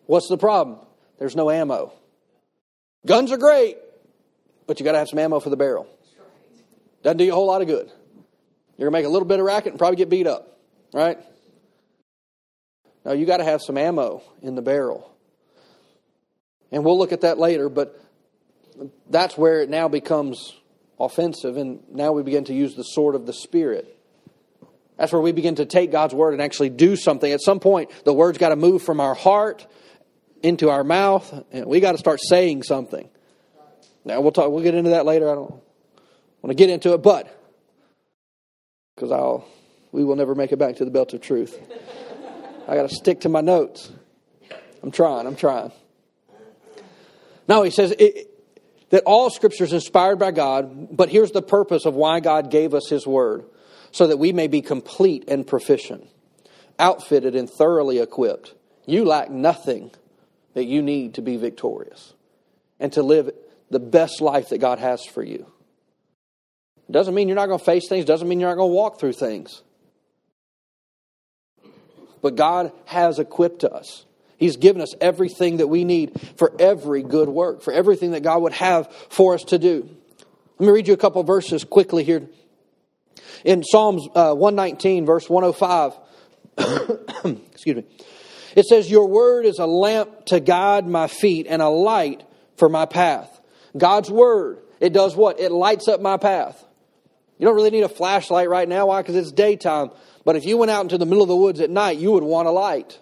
What's 0.06 0.27
the 0.27 0.38
problem? 0.38 0.80
There's 1.19 1.36
no 1.36 1.49
ammo. 1.49 1.93
Guns 3.06 3.32
are 3.32 3.38
great, 3.38 3.77
but 4.65 4.80
you 4.80 4.86
got 4.86 4.91
to 4.93 4.97
have 4.97 5.10
some 5.10 5.19
ammo 5.19 5.39
for 5.39 5.49
the 5.49 5.56
barrel. 5.58 5.88
Doesn't 7.04 7.17
do 7.17 7.23
you 7.23 7.32
a 7.32 7.36
whole 7.36 7.47
lot 7.47 7.62
of 7.62 7.67
good. 7.67 7.91
You're 8.77 8.89
going 8.89 8.91
to 8.91 8.91
make 8.91 9.06
a 9.06 9.10
little 9.10 9.27
bit 9.27 9.39
of 9.39 9.45
racket 9.45 9.73
and 9.73 9.80
probably 9.80 9.97
get 9.97 10.10
beat 10.10 10.27
up, 10.27 10.60
right? 10.93 11.17
Now 13.05 13.13
you 13.13 13.25
got 13.25 13.37
to 13.37 13.43
have 13.43 13.61
some 13.61 13.77
ammo 13.77 14.21
in 14.41 14.55
the 14.55 14.61
barrel. 14.61 15.09
And 16.71 16.85
we'll 16.85 16.97
look 16.97 17.11
at 17.11 17.21
that 17.21 17.37
later, 17.37 17.67
but 17.69 17.99
that's 19.09 19.37
where 19.37 19.61
it 19.61 19.69
now 19.69 19.87
becomes 19.89 20.55
offensive, 20.99 21.57
and 21.57 21.81
now 21.91 22.11
we 22.13 22.23
begin 22.23 22.45
to 22.45 22.53
use 22.53 22.75
the 22.75 22.83
sword 22.83 23.15
of 23.15 23.25
the 23.25 23.33
Spirit. 23.33 23.97
That's 24.97 25.11
where 25.11 25.21
we 25.21 25.31
begin 25.31 25.55
to 25.55 25.65
take 25.65 25.91
God's 25.91 26.13
word 26.13 26.33
and 26.33 26.41
actually 26.41 26.69
do 26.69 26.95
something. 26.95 27.29
At 27.29 27.41
some 27.41 27.59
point, 27.59 27.89
the 28.05 28.13
word's 28.13 28.37
got 28.37 28.49
to 28.49 28.55
move 28.55 28.83
from 28.83 28.99
our 29.01 29.15
heart 29.15 29.65
into 30.43 30.69
our 30.69 30.83
mouth, 30.85 31.33
and 31.51 31.65
we 31.65 31.79
got 31.81 31.91
to 31.93 31.97
start 31.97 32.21
saying 32.21 32.63
something. 32.63 33.09
Now 34.05 34.21
we'll 34.21 34.31
talk. 34.31 34.49
We'll 34.51 34.63
get 34.63 34.73
into 34.75 34.91
that 34.91 35.05
later. 35.05 35.29
I 35.29 35.35
don't 35.35 35.51
want 35.51 36.49
to 36.49 36.53
get 36.53 36.69
into 36.69 36.93
it, 36.93 36.99
but 36.99 37.27
because 38.95 39.11
I'll, 39.11 39.45
we 39.91 40.03
will 40.05 40.15
never 40.15 40.35
make 40.35 40.51
it 40.53 40.57
back 40.57 40.77
to 40.77 40.85
the 40.85 40.91
belt 40.91 41.13
of 41.13 41.21
truth. 41.21 41.57
I 42.67 42.76
got 42.76 42.89
to 42.89 42.95
stick 42.95 43.21
to 43.21 43.30
my 43.30 43.41
notes. 43.41 43.91
I'm 44.84 44.91
trying, 44.91 45.28
I'm 45.28 45.36
trying. 45.36 45.71
No, 47.47 47.63
he 47.63 47.71
says 47.71 47.93
it, 47.97 48.28
that 48.89 49.04
all 49.06 49.30
scripture 49.30 49.63
is 49.63 49.74
inspired 49.74 50.17
by 50.17 50.32
God, 50.32 50.95
but 50.95 51.10
here's 51.10 51.32
the 51.32 51.41
purpose 51.41 51.86
of 51.86 51.95
why 51.95 52.19
God 52.19 52.50
gave 52.52 52.74
us 52.74 52.88
his 52.89 53.06
word 53.06 53.43
so 53.91 54.08
that 54.08 54.17
we 54.17 54.32
may 54.32 54.47
be 54.47 54.62
complete 54.62 55.26
and 55.28 55.45
proficient, 55.45 56.08
outfitted 56.80 57.36
and 57.36 57.50
thoroughly 57.50 58.00
equipped. 58.00 58.54
You 58.86 59.06
lack 59.06 59.30
nothing 59.30 59.91
that 60.54 60.65
you 60.65 60.82
need 60.82 61.15
to 61.15 61.21
be 61.21 61.38
victorious 61.38 62.13
and 62.80 62.91
to 62.93 63.04
live 63.04 63.32
the 63.69 63.80
best 63.80 64.21
life 64.21 64.50
that 64.50 64.58
God 64.60 64.80
has 64.80 65.06
for 65.06 65.24
you. 65.24 65.45
Doesn't 66.89 67.13
mean 67.13 67.28
you're 67.30 67.36
not 67.36 67.45
going 67.47 67.60
to 67.60 67.65
face 67.65 67.88
things, 67.88 68.06
doesn't 68.06 68.28
mean 68.28 68.39
you're 68.39 68.50
not 68.50 68.56
going 68.56 68.69
to 68.71 68.76
walk 68.76 69.00
through 69.00 69.13
things 69.13 69.62
but 72.21 72.36
God 72.36 72.71
has 72.86 73.19
equipped 73.19 73.63
us. 73.63 74.05
He's 74.38 74.57
given 74.57 74.81
us 74.81 74.93
everything 74.99 75.57
that 75.57 75.67
we 75.67 75.84
need 75.84 76.19
for 76.38 76.51
every 76.60 77.03
good 77.03 77.29
work, 77.29 77.62
for 77.62 77.73
everything 77.73 78.12
that 78.12 78.23
God 78.23 78.41
would 78.41 78.53
have 78.53 78.91
for 79.10 79.34
us 79.36 79.43
to 79.45 79.60
do. 79.60 79.88
Let 80.57 80.65
me 80.65 80.71
read 80.71 80.88
you 80.88 80.93
a 80.93 80.97
couple 80.97 81.23
verses 81.23 81.63
quickly 81.63 82.03
here. 82.03 82.27
In 83.43 83.63
Psalms 83.63 84.07
uh, 84.15 84.34
119, 84.34 85.05
verse 85.05 85.29
105, 85.29 85.97
excuse 87.51 87.75
me, 87.77 87.84
it 88.55 88.65
says, 88.65 88.89
Your 88.89 89.07
word 89.07 89.45
is 89.45 89.57
a 89.60 89.65
lamp 89.65 90.27
to 90.27 90.39
guide 90.39 90.88
my 90.88 91.07
feet 91.07 91.47
and 91.49 91.62
a 91.62 91.69
light 91.69 92.23
for 92.57 92.69
my 92.69 92.86
path. 92.86 93.39
God's 93.75 94.10
word, 94.12 94.60
it 94.79 94.91
does 94.93 95.15
what? 95.15 95.39
It 95.39 95.51
lights 95.51 95.88
up 95.88 96.01
my 96.01 96.17
path. 96.17 96.63
You 97.38 97.47
don't 97.47 97.55
really 97.55 97.71
need 97.71 97.84
a 97.84 97.89
flashlight 97.89 98.49
right 98.49 98.69
now. 98.69 98.88
Why? 98.88 99.01
Because 99.01 99.15
it's 99.15 99.31
daytime. 99.31 99.89
But 100.25 100.36
if 100.36 100.45
you 100.45 100.57
went 100.57 100.71
out 100.71 100.84
into 100.84 100.97
the 100.97 101.05
middle 101.05 101.21
of 101.23 101.27
the 101.29 101.36
woods 101.36 101.60
at 101.62 101.69
night, 101.69 101.97
you 101.97 102.12
would 102.12 102.23
want 102.23 102.47
a 102.47 102.51
light. 102.51 102.99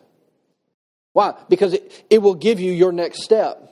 Why? 1.14 1.34
Because 1.50 1.74
it, 1.74 2.06
it 2.10 2.20
will 2.22 2.36
give 2.36 2.60
you 2.60 2.72
your 2.72 2.92
next 2.92 3.24
step. 3.24 3.66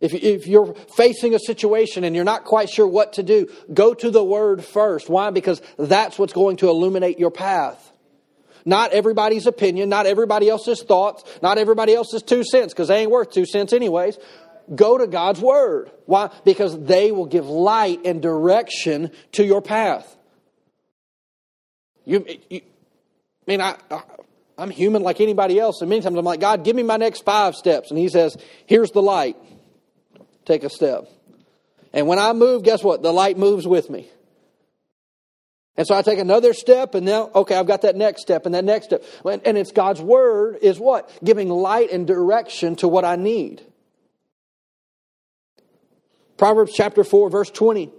If, 0.00 0.14
if 0.14 0.46
you're 0.46 0.74
facing 0.94 1.34
a 1.34 1.40
situation 1.40 2.04
and 2.04 2.14
you're 2.14 2.24
not 2.24 2.44
quite 2.44 2.70
sure 2.70 2.86
what 2.86 3.14
to 3.14 3.22
do, 3.24 3.50
go 3.74 3.94
to 3.94 4.10
the 4.10 4.22
Word 4.22 4.64
first. 4.64 5.08
Why? 5.10 5.30
Because 5.30 5.60
that's 5.76 6.18
what's 6.18 6.32
going 6.32 6.58
to 6.58 6.68
illuminate 6.70 7.18
your 7.18 7.32
path. 7.32 7.84
Not 8.64 8.92
everybody's 8.92 9.46
opinion, 9.46 9.88
not 9.88 10.06
everybody 10.06 10.48
else's 10.48 10.82
thoughts, 10.82 11.24
not 11.42 11.58
everybody 11.58 11.94
else's 11.94 12.22
two 12.22 12.44
cents, 12.44 12.72
because 12.72 12.88
they 12.88 13.00
ain't 13.02 13.10
worth 13.10 13.32
two 13.32 13.46
cents 13.46 13.72
anyways. 13.72 14.18
Go 14.74 14.98
to 14.98 15.06
God's 15.08 15.40
Word. 15.40 15.90
Why? 16.06 16.30
Because 16.44 16.78
they 16.78 17.10
will 17.10 17.26
give 17.26 17.46
light 17.46 18.00
and 18.06 18.22
direction 18.22 19.10
to 19.32 19.44
your 19.44 19.60
path. 19.62 20.14
You, 22.08 22.24
you 22.48 22.62
I 22.62 22.70
mean, 23.46 23.60
I, 23.60 23.76
I, 23.90 24.00
I'm 24.56 24.70
human 24.70 25.02
like 25.02 25.20
anybody 25.20 25.60
else, 25.60 25.82
and 25.82 25.90
many 25.90 26.00
times 26.00 26.16
I'm 26.16 26.24
like, 26.24 26.40
God, 26.40 26.64
give 26.64 26.74
me 26.74 26.82
my 26.82 26.96
next 26.96 27.22
five 27.22 27.54
steps. 27.54 27.90
And 27.90 27.98
He 27.98 28.08
says, 28.08 28.34
Here's 28.64 28.90
the 28.92 29.02
light. 29.02 29.36
Take 30.46 30.64
a 30.64 30.70
step. 30.70 31.04
And 31.92 32.06
when 32.06 32.18
I 32.18 32.32
move, 32.32 32.62
guess 32.62 32.82
what? 32.82 33.02
The 33.02 33.12
light 33.12 33.36
moves 33.36 33.66
with 33.68 33.90
me. 33.90 34.08
And 35.76 35.86
so 35.86 35.94
I 35.94 36.00
take 36.00 36.18
another 36.18 36.54
step, 36.54 36.94
and 36.94 37.04
now, 37.04 37.30
okay, 37.34 37.56
I've 37.56 37.66
got 37.66 37.82
that 37.82 37.94
next 37.94 38.22
step 38.22 38.46
and 38.46 38.54
that 38.54 38.64
next 38.64 38.86
step. 38.86 39.04
And 39.24 39.58
it's 39.58 39.70
God's 39.70 40.00
word 40.00 40.56
is 40.62 40.80
what? 40.80 41.10
Giving 41.22 41.50
light 41.50 41.92
and 41.92 42.06
direction 42.06 42.74
to 42.76 42.88
what 42.88 43.04
I 43.04 43.16
need. 43.16 43.62
Proverbs 46.38 46.72
chapter 46.74 47.04
4, 47.04 47.28
verse 47.28 47.50
20. 47.50 47.90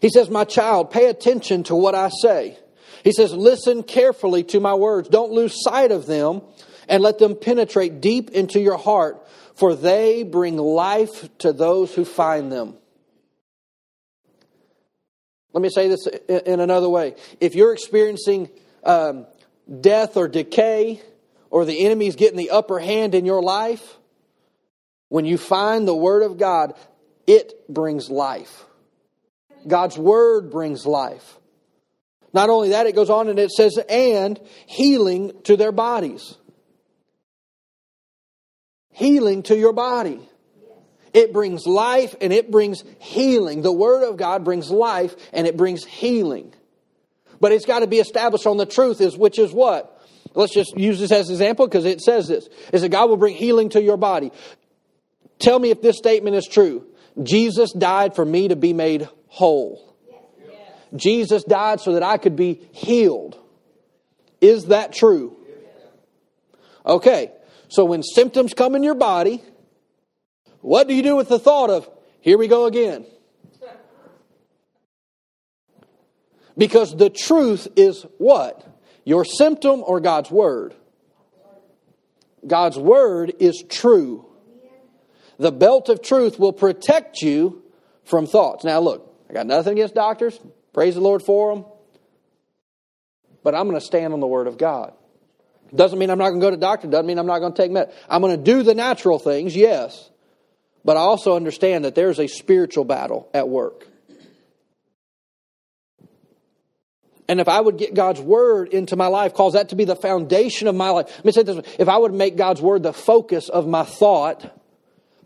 He 0.00 0.08
says, 0.10 0.30
My 0.30 0.44
child, 0.44 0.92
pay 0.92 1.06
attention 1.08 1.64
to 1.64 1.74
what 1.74 1.96
I 1.96 2.10
say. 2.22 2.56
He 3.04 3.12
says, 3.12 3.32
Listen 3.32 3.82
carefully 3.82 4.44
to 4.44 4.60
my 4.60 4.74
words. 4.74 5.08
Don't 5.08 5.32
lose 5.32 5.62
sight 5.62 5.92
of 5.92 6.06
them 6.06 6.42
and 6.88 7.02
let 7.02 7.18
them 7.18 7.36
penetrate 7.36 8.00
deep 8.00 8.30
into 8.30 8.60
your 8.60 8.76
heart, 8.78 9.26
for 9.54 9.74
they 9.74 10.22
bring 10.22 10.56
life 10.56 11.28
to 11.38 11.52
those 11.52 11.94
who 11.94 12.04
find 12.04 12.50
them. 12.50 12.76
Let 15.52 15.62
me 15.62 15.70
say 15.70 15.88
this 15.88 16.06
in 16.06 16.60
another 16.60 16.88
way. 16.88 17.16
If 17.40 17.54
you're 17.54 17.72
experiencing 17.72 18.50
um, 18.84 19.26
death 19.80 20.16
or 20.16 20.28
decay, 20.28 21.00
or 21.50 21.64
the 21.64 21.86
enemy's 21.86 22.16
getting 22.16 22.36
the 22.38 22.50
upper 22.50 22.78
hand 22.78 23.14
in 23.14 23.24
your 23.24 23.42
life, 23.42 23.96
when 25.08 25.24
you 25.24 25.38
find 25.38 25.86
the 25.88 25.96
Word 25.96 26.22
of 26.22 26.36
God, 26.38 26.74
it 27.26 27.66
brings 27.68 28.10
life. 28.10 28.64
God's 29.66 29.96
Word 29.98 30.50
brings 30.50 30.84
life. 30.86 31.37
Not 32.32 32.50
only 32.50 32.70
that, 32.70 32.86
it 32.86 32.94
goes 32.94 33.10
on 33.10 33.28
and 33.28 33.38
it 33.38 33.50
says, 33.50 33.78
and 33.88 34.38
healing 34.66 35.32
to 35.44 35.56
their 35.56 35.72
bodies. 35.72 36.34
Healing 38.92 39.42
to 39.44 39.56
your 39.56 39.72
body. 39.72 40.20
It 41.14 41.32
brings 41.32 41.66
life 41.66 42.14
and 42.20 42.32
it 42.32 42.50
brings 42.50 42.84
healing. 42.98 43.62
The 43.62 43.72
Word 43.72 44.08
of 44.08 44.16
God 44.18 44.44
brings 44.44 44.70
life 44.70 45.14
and 45.32 45.46
it 45.46 45.56
brings 45.56 45.84
healing. 45.84 46.52
But 47.40 47.52
it's 47.52 47.64
got 47.64 47.78
to 47.80 47.86
be 47.86 47.98
established 48.00 48.46
on 48.46 48.56
the 48.56 48.66
truth, 48.66 49.00
is 49.00 49.16
which 49.16 49.38
is 49.38 49.52
what? 49.52 49.94
Let's 50.34 50.52
just 50.54 50.76
use 50.76 51.00
this 51.00 51.10
as 51.12 51.28
an 51.28 51.34
example 51.34 51.66
because 51.66 51.84
it 51.86 52.00
says 52.02 52.28
this 52.28 52.48
is 52.72 52.82
that 52.82 52.90
God 52.90 53.08
will 53.08 53.16
bring 53.16 53.34
healing 53.34 53.70
to 53.70 53.82
your 53.82 53.96
body. 53.96 54.30
Tell 55.38 55.58
me 55.58 55.70
if 55.70 55.80
this 55.80 55.96
statement 55.96 56.36
is 56.36 56.46
true. 56.46 56.84
Jesus 57.22 57.72
died 57.72 58.14
for 58.14 58.24
me 58.24 58.48
to 58.48 58.56
be 58.56 58.72
made 58.72 59.08
whole. 59.28 59.87
Jesus 60.96 61.44
died 61.44 61.80
so 61.80 61.92
that 61.92 62.02
I 62.02 62.16
could 62.16 62.36
be 62.36 62.60
healed. 62.72 63.38
Is 64.40 64.66
that 64.66 64.92
true? 64.92 65.36
Okay, 66.86 67.32
so 67.68 67.84
when 67.84 68.02
symptoms 68.02 68.54
come 68.54 68.74
in 68.74 68.82
your 68.82 68.94
body, 68.94 69.42
what 70.60 70.88
do 70.88 70.94
you 70.94 71.02
do 71.02 71.16
with 71.16 71.28
the 71.28 71.38
thought 71.38 71.68
of, 71.70 71.88
here 72.20 72.38
we 72.38 72.48
go 72.48 72.64
again? 72.64 73.04
Because 76.56 76.96
the 76.96 77.10
truth 77.10 77.68
is 77.76 78.04
what? 78.16 78.64
Your 79.04 79.24
symptom 79.24 79.82
or 79.86 80.00
God's 80.00 80.30
Word? 80.30 80.74
God's 82.46 82.78
Word 82.78 83.34
is 83.38 83.62
true. 83.68 84.24
The 85.38 85.52
belt 85.52 85.88
of 85.88 86.00
truth 86.02 86.38
will 86.38 86.52
protect 86.52 87.20
you 87.22 87.62
from 88.04 88.26
thoughts. 88.26 88.64
Now, 88.64 88.80
look, 88.80 89.12
I 89.28 89.34
got 89.34 89.46
nothing 89.46 89.74
against 89.74 89.94
doctors, 89.94 90.40
Praise 90.72 90.94
the 90.94 91.00
Lord 91.00 91.22
for 91.22 91.54
them. 91.54 91.64
But 93.42 93.54
I'm 93.54 93.68
going 93.68 93.78
to 93.80 93.84
stand 93.86 94.12
on 94.12 94.20
the 94.20 94.26
Word 94.26 94.46
of 94.46 94.58
God. 94.58 94.92
Doesn't 95.74 95.98
mean 95.98 96.10
I'm 96.10 96.18
not 96.18 96.30
going 96.30 96.40
to 96.40 96.46
go 96.46 96.50
to 96.50 96.56
doctor. 96.56 96.88
Doesn't 96.88 97.06
mean 97.06 97.18
I'm 97.18 97.26
not 97.26 97.38
going 97.40 97.52
to 97.52 97.56
take 97.62 97.70
med. 97.70 97.92
I'm 98.08 98.22
going 98.22 98.36
to 98.36 98.42
do 98.42 98.62
the 98.62 98.74
natural 98.74 99.18
things, 99.18 99.54
yes. 99.54 100.10
But 100.84 100.96
I 100.96 101.00
also 101.00 101.36
understand 101.36 101.84
that 101.84 101.94
there's 101.94 102.18
a 102.18 102.26
spiritual 102.26 102.84
battle 102.84 103.28
at 103.34 103.48
work. 103.48 103.86
And 107.30 107.40
if 107.40 107.48
I 107.48 107.60
would 107.60 107.76
get 107.76 107.92
God's 107.92 108.20
word 108.22 108.68
into 108.68 108.96
my 108.96 109.08
life, 109.08 109.34
cause 109.34 109.52
that 109.52 109.68
to 109.68 109.76
be 109.76 109.84
the 109.84 109.94
foundation 109.96 110.66
of 110.66 110.74
my 110.74 110.88
life. 110.88 111.08
Let 111.18 111.24
me 111.26 111.32
say 111.32 111.42
this 111.42 111.66
If 111.78 111.86
I 111.86 111.98
would 111.98 112.14
make 112.14 112.36
God's 112.36 112.62
word 112.62 112.82
the 112.82 112.94
focus 112.94 113.50
of 113.50 113.66
my 113.66 113.84
thought, 113.84 114.50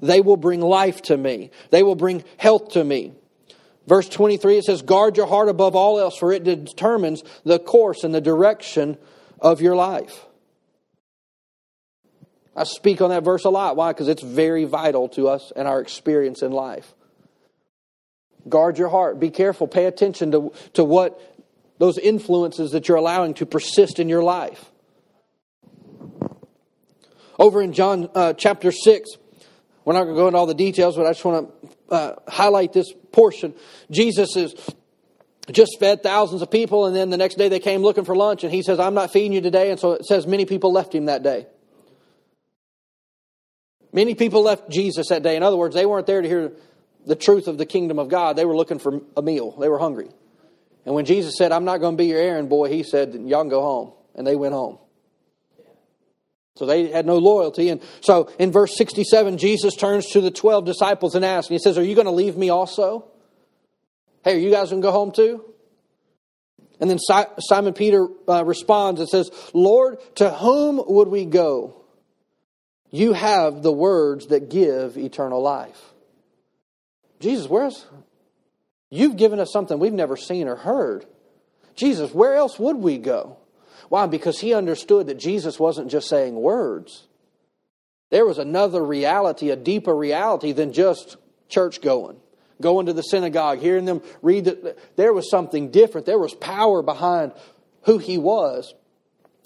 they 0.00 0.20
will 0.20 0.36
bring 0.36 0.60
life 0.62 1.02
to 1.02 1.16
me. 1.16 1.52
They 1.70 1.84
will 1.84 1.94
bring 1.94 2.24
health 2.38 2.70
to 2.70 2.82
me. 2.82 3.12
Verse 3.86 4.08
23, 4.08 4.58
it 4.58 4.64
says, 4.64 4.82
Guard 4.82 5.16
your 5.16 5.26
heart 5.26 5.48
above 5.48 5.74
all 5.74 5.98
else, 5.98 6.16
for 6.16 6.32
it 6.32 6.44
determines 6.44 7.22
the 7.44 7.58
course 7.58 8.04
and 8.04 8.14
the 8.14 8.20
direction 8.20 8.96
of 9.40 9.60
your 9.60 9.74
life. 9.74 10.24
I 12.54 12.64
speak 12.64 13.00
on 13.00 13.10
that 13.10 13.24
verse 13.24 13.44
a 13.44 13.50
lot. 13.50 13.76
Why? 13.76 13.90
Because 13.92 14.08
it's 14.08 14.22
very 14.22 14.64
vital 14.64 15.08
to 15.10 15.26
us 15.28 15.52
and 15.56 15.66
our 15.66 15.80
experience 15.80 16.42
in 16.42 16.52
life. 16.52 16.94
Guard 18.48 18.78
your 18.78 18.88
heart. 18.88 19.18
Be 19.18 19.30
careful. 19.30 19.66
Pay 19.66 19.86
attention 19.86 20.32
to, 20.32 20.52
to 20.74 20.84
what 20.84 21.18
those 21.78 21.98
influences 21.98 22.72
that 22.72 22.86
you're 22.86 22.96
allowing 22.98 23.34
to 23.34 23.46
persist 23.46 23.98
in 23.98 24.08
your 24.08 24.22
life. 24.22 24.66
Over 27.38 27.62
in 27.62 27.72
John 27.72 28.08
uh, 28.14 28.34
chapter 28.34 28.70
6, 28.70 29.10
we're 29.84 29.94
not 29.94 30.04
going 30.04 30.14
to 30.14 30.20
go 30.20 30.26
into 30.28 30.38
all 30.38 30.46
the 30.46 30.54
details, 30.54 30.94
but 30.96 31.06
I 31.06 31.10
just 31.12 31.24
want 31.24 31.50
to 31.88 31.94
uh, 31.94 32.14
highlight 32.28 32.72
this 32.72 32.92
portion. 33.12 33.54
Jesus 33.90 34.34
is 34.36 34.54
just 35.50 35.78
fed 35.78 36.02
thousands 36.02 36.42
of 36.42 36.50
people, 36.50 36.86
and 36.86 36.96
then 36.96 37.10
the 37.10 37.16
next 37.16 37.36
day 37.36 37.48
they 37.48 37.60
came 37.60 37.82
looking 37.82 38.04
for 38.04 38.16
lunch, 38.16 38.42
and 38.42 38.52
he 38.52 38.62
says, 38.62 38.80
I'm 38.80 38.94
not 38.94 39.12
feeding 39.12 39.32
you 39.32 39.40
today. 39.40 39.70
And 39.70 39.78
so 39.78 39.92
it 39.92 40.04
says 40.06 40.26
many 40.26 40.46
people 40.46 40.72
left 40.72 40.94
him 40.94 41.06
that 41.06 41.22
day. 41.22 41.46
Many 43.92 44.14
people 44.14 44.42
left 44.42 44.70
Jesus 44.70 45.08
that 45.08 45.22
day. 45.22 45.36
In 45.36 45.42
other 45.42 45.56
words, 45.56 45.74
they 45.74 45.84
weren't 45.84 46.06
there 46.06 46.22
to 46.22 46.28
hear 46.28 46.52
the 47.04 47.16
truth 47.16 47.46
of 47.46 47.58
the 47.58 47.66
kingdom 47.66 47.98
of 47.98 48.08
God. 48.08 48.36
They 48.36 48.46
were 48.46 48.56
looking 48.56 48.78
for 48.78 49.02
a 49.16 49.22
meal, 49.22 49.52
they 49.52 49.68
were 49.68 49.78
hungry. 49.78 50.08
And 50.84 50.96
when 50.96 51.04
Jesus 51.04 51.36
said, 51.36 51.52
I'm 51.52 51.64
not 51.64 51.78
going 51.78 51.96
to 51.96 51.96
be 52.02 52.08
your 52.08 52.18
errand 52.20 52.48
boy, 52.48 52.68
he 52.68 52.82
said, 52.82 53.14
Y'all 53.14 53.42
can 53.42 53.48
go 53.48 53.62
home. 53.62 53.92
And 54.16 54.26
they 54.26 54.34
went 54.34 54.52
home. 54.54 54.78
So 56.54 56.66
they 56.66 56.88
had 56.88 57.06
no 57.06 57.18
loyalty. 57.18 57.68
And 57.70 57.80
so 58.00 58.28
in 58.38 58.52
verse 58.52 58.76
67, 58.76 59.38
Jesus 59.38 59.74
turns 59.74 60.10
to 60.10 60.20
the 60.20 60.30
12 60.30 60.64
disciples 60.64 61.14
and 61.14 61.24
asks, 61.24 61.48
and 61.48 61.58
he 61.58 61.62
says, 61.62 61.78
Are 61.78 61.84
you 61.84 61.94
going 61.94 62.06
to 62.06 62.10
leave 62.10 62.36
me 62.36 62.50
also? 62.50 63.06
Hey, 64.24 64.36
are 64.36 64.38
you 64.38 64.50
guys 64.50 64.70
going 64.70 64.82
to 64.82 64.86
go 64.88 64.92
home 64.92 65.12
too? 65.12 65.44
And 66.80 66.90
then 66.90 66.98
Simon 66.98 67.74
Peter 67.74 68.06
uh, 68.28 68.44
responds 68.44 69.00
and 69.00 69.08
says, 69.08 69.30
Lord, 69.54 69.98
to 70.16 70.30
whom 70.30 70.82
would 70.88 71.08
we 71.08 71.24
go? 71.24 71.76
You 72.90 73.12
have 73.14 73.62
the 73.62 73.72
words 73.72 74.26
that 74.26 74.50
give 74.50 74.98
eternal 74.98 75.40
life. 75.40 75.80
Jesus, 77.20 77.48
where's. 77.48 77.86
You've 78.90 79.16
given 79.16 79.40
us 79.40 79.50
something 79.50 79.78
we've 79.78 79.92
never 79.94 80.18
seen 80.18 80.48
or 80.48 80.56
heard. 80.56 81.06
Jesus, 81.74 82.12
where 82.12 82.34
else 82.34 82.58
would 82.58 82.76
we 82.76 82.98
go? 82.98 83.38
Why? 83.92 84.06
Because 84.06 84.40
he 84.40 84.54
understood 84.54 85.08
that 85.08 85.18
Jesus 85.18 85.60
wasn't 85.60 85.90
just 85.90 86.08
saying 86.08 86.34
words. 86.34 87.06
There 88.08 88.24
was 88.24 88.38
another 88.38 88.82
reality, 88.82 89.50
a 89.50 89.54
deeper 89.56 89.94
reality 89.94 90.52
than 90.52 90.72
just 90.72 91.18
church 91.50 91.82
going, 91.82 92.16
going 92.58 92.86
to 92.86 92.94
the 92.94 93.02
synagogue, 93.02 93.58
hearing 93.58 93.84
them 93.84 94.00
read. 94.22 94.46
The, 94.46 94.76
there 94.96 95.12
was 95.12 95.28
something 95.30 95.70
different. 95.70 96.06
There 96.06 96.18
was 96.18 96.32
power 96.32 96.80
behind 96.80 97.32
who 97.82 97.98
he 97.98 98.16
was, 98.16 98.74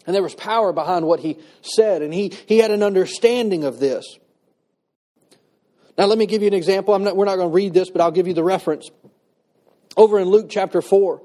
and 0.06 0.14
there 0.14 0.22
was 0.22 0.36
power 0.36 0.72
behind 0.72 1.08
what 1.08 1.18
he 1.18 1.38
said, 1.62 2.02
and 2.02 2.14
he, 2.14 2.32
he 2.46 2.58
had 2.58 2.70
an 2.70 2.84
understanding 2.84 3.64
of 3.64 3.80
this. 3.80 4.04
Now, 5.98 6.04
let 6.04 6.18
me 6.18 6.26
give 6.26 6.42
you 6.42 6.46
an 6.48 6.54
example. 6.54 6.96
Not, 6.96 7.16
we're 7.16 7.24
not 7.24 7.34
going 7.34 7.48
to 7.48 7.52
read 7.52 7.74
this, 7.74 7.90
but 7.90 8.00
I'll 8.00 8.12
give 8.12 8.28
you 8.28 8.34
the 8.34 8.44
reference. 8.44 8.88
Over 9.96 10.20
in 10.20 10.28
Luke 10.28 10.46
chapter 10.48 10.82
4, 10.82 11.20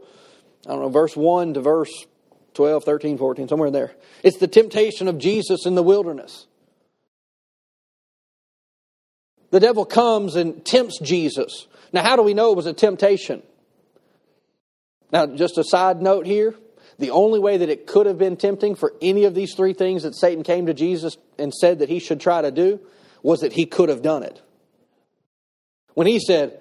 I 0.66 0.70
don't 0.72 0.82
know, 0.82 0.90
verse 0.90 1.16
1 1.16 1.54
to 1.54 1.62
verse 1.62 1.94
12, 2.54 2.84
13, 2.84 3.18
14, 3.18 3.48
somewhere 3.48 3.68
in 3.68 3.74
there. 3.74 3.92
It's 4.24 4.38
the 4.38 4.48
temptation 4.48 5.08
of 5.08 5.18
Jesus 5.18 5.66
in 5.66 5.76
the 5.76 5.84
wilderness. 5.84 6.48
The 9.52 9.60
devil 9.60 9.86
comes 9.86 10.36
and 10.36 10.64
tempts 10.66 11.00
Jesus. 11.00 11.68
Now, 11.94 12.04
how 12.04 12.16
do 12.16 12.24
we 12.24 12.34
know 12.34 12.52
it 12.52 12.56
was 12.58 12.66
a 12.66 12.74
temptation? 12.74 13.42
Now, 15.12 15.28
just 15.28 15.58
a 15.58 15.64
side 15.64 16.02
note 16.02 16.26
here 16.26 16.56
the 17.00 17.10
only 17.12 17.40
way 17.40 17.58
that 17.58 17.70
it 17.70 17.88
could 17.88 18.06
have 18.06 18.20
been 18.20 18.38
tempting 18.38 18.76
for 18.76 18.94
any 19.02 19.24
of 19.24 19.34
these 19.34 19.56
three 19.56 19.74
things 19.74 20.04
that 20.04 20.16
Satan 20.16 20.44
came 20.44 20.68
to 20.68 20.74
Jesus 20.74 21.18
and 21.40 21.52
said 21.52 21.80
that 21.80 21.90
he 21.90 21.98
should 21.98 22.22
try 22.22 22.44
to 22.44 22.52
do 22.52 22.80
was 23.24 23.40
that 23.40 23.54
he 23.54 23.66
could 23.66 23.90
have 23.90 24.04
done 24.04 24.22
it. 24.24 24.40
When 25.96 26.06
he 26.06 26.20
said, 26.20 26.60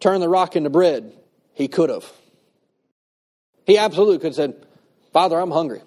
Turn 0.00 0.20
the 0.20 0.28
rock 0.30 0.56
into 0.56 0.70
bread, 0.70 1.12
he 1.52 1.68
could 1.68 1.90
have. 1.90 2.10
He 3.66 3.76
absolutely 3.78 4.18
could 4.18 4.28
have 4.28 4.34
said, 4.34 4.64
Father, 5.14 5.38
I'm 5.40 5.52
hungry. 5.52 5.80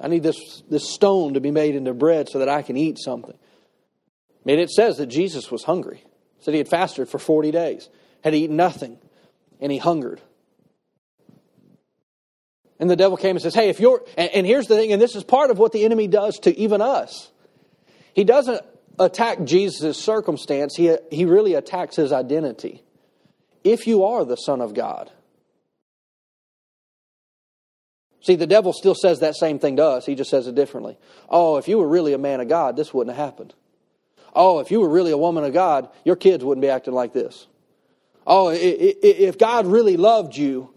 I 0.00 0.08
need 0.08 0.24
this, 0.24 0.62
this 0.68 0.92
stone 0.92 1.34
to 1.34 1.40
be 1.40 1.52
made 1.52 1.74
into 1.76 1.94
bread 1.94 2.28
so 2.28 2.40
that 2.40 2.48
I 2.48 2.60
can 2.62 2.76
eat 2.76 2.98
something. 2.98 3.32
I 3.32 4.42
mean, 4.44 4.58
it 4.58 4.68
says 4.70 4.96
that 4.98 5.06
Jesus 5.06 5.48
was 5.50 5.62
hungry. 5.62 6.02
It 6.38 6.44
said 6.44 6.52
he 6.54 6.58
had 6.58 6.68
fasted 6.68 7.08
for 7.08 7.18
40 7.20 7.52
days, 7.52 7.88
had 8.24 8.34
eaten 8.34 8.56
nothing, 8.56 8.98
and 9.60 9.70
he 9.72 9.78
hungered. 9.78 10.20
And 12.80 12.90
the 12.90 12.96
devil 12.96 13.16
came 13.16 13.36
and 13.36 13.40
says, 13.42 13.54
Hey, 13.54 13.68
if 13.70 13.78
you're, 13.80 14.02
and, 14.18 14.28
and 14.34 14.46
here's 14.46 14.66
the 14.66 14.74
thing, 14.76 14.92
and 14.92 15.00
this 15.00 15.14
is 15.14 15.22
part 15.22 15.50
of 15.52 15.58
what 15.58 15.70
the 15.72 15.84
enemy 15.84 16.08
does 16.08 16.40
to 16.40 16.58
even 16.58 16.82
us. 16.82 17.30
He 18.12 18.24
doesn't 18.24 18.60
attack 18.98 19.44
Jesus' 19.44 19.96
circumstance, 19.98 20.74
he, 20.74 20.96
he 21.12 21.26
really 21.26 21.54
attacks 21.54 21.94
his 21.94 22.12
identity. 22.12 22.82
If 23.62 23.86
you 23.86 24.04
are 24.04 24.24
the 24.24 24.36
Son 24.36 24.60
of 24.60 24.74
God, 24.74 25.10
See, 28.26 28.34
the 28.34 28.48
devil 28.48 28.72
still 28.72 28.96
says 28.96 29.20
that 29.20 29.36
same 29.36 29.60
thing 29.60 29.76
to 29.76 29.84
us, 29.84 30.04
he 30.04 30.16
just 30.16 30.30
says 30.30 30.48
it 30.48 30.56
differently. 30.56 30.98
Oh, 31.28 31.58
if 31.58 31.68
you 31.68 31.78
were 31.78 31.86
really 31.86 32.12
a 32.12 32.18
man 32.18 32.40
of 32.40 32.48
God, 32.48 32.74
this 32.76 32.92
wouldn't 32.92 33.14
have 33.16 33.24
happened. 33.24 33.54
Oh, 34.34 34.58
if 34.58 34.72
you 34.72 34.80
were 34.80 34.88
really 34.88 35.12
a 35.12 35.16
woman 35.16 35.44
of 35.44 35.52
God, 35.52 35.88
your 36.04 36.16
kids 36.16 36.44
wouldn't 36.44 36.60
be 36.62 36.68
acting 36.68 36.92
like 36.92 37.12
this. 37.12 37.46
Oh, 38.26 38.48
if 38.52 39.38
God 39.38 39.66
really 39.68 39.96
loved 39.96 40.36
you, 40.36 40.70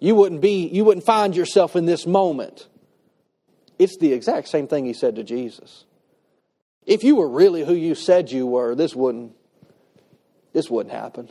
you 0.00 0.14
wouldn't 0.14 0.42
be 0.42 0.68
you 0.68 0.84
wouldn't 0.84 1.06
find 1.06 1.34
yourself 1.34 1.76
in 1.76 1.86
this 1.86 2.06
moment. 2.06 2.68
It's 3.78 3.96
the 3.96 4.12
exact 4.12 4.48
same 4.48 4.68
thing 4.68 4.84
he 4.84 4.92
said 4.92 5.16
to 5.16 5.24
Jesus. 5.24 5.86
If 6.84 7.04
you 7.04 7.16
were 7.16 7.28
really 7.28 7.64
who 7.64 7.72
you 7.72 7.94
said 7.94 8.30
you 8.30 8.46
were, 8.46 8.74
this 8.74 8.94
wouldn't 8.94 9.32
this 10.52 10.68
wouldn't 10.70 10.94
happen. 10.94 11.30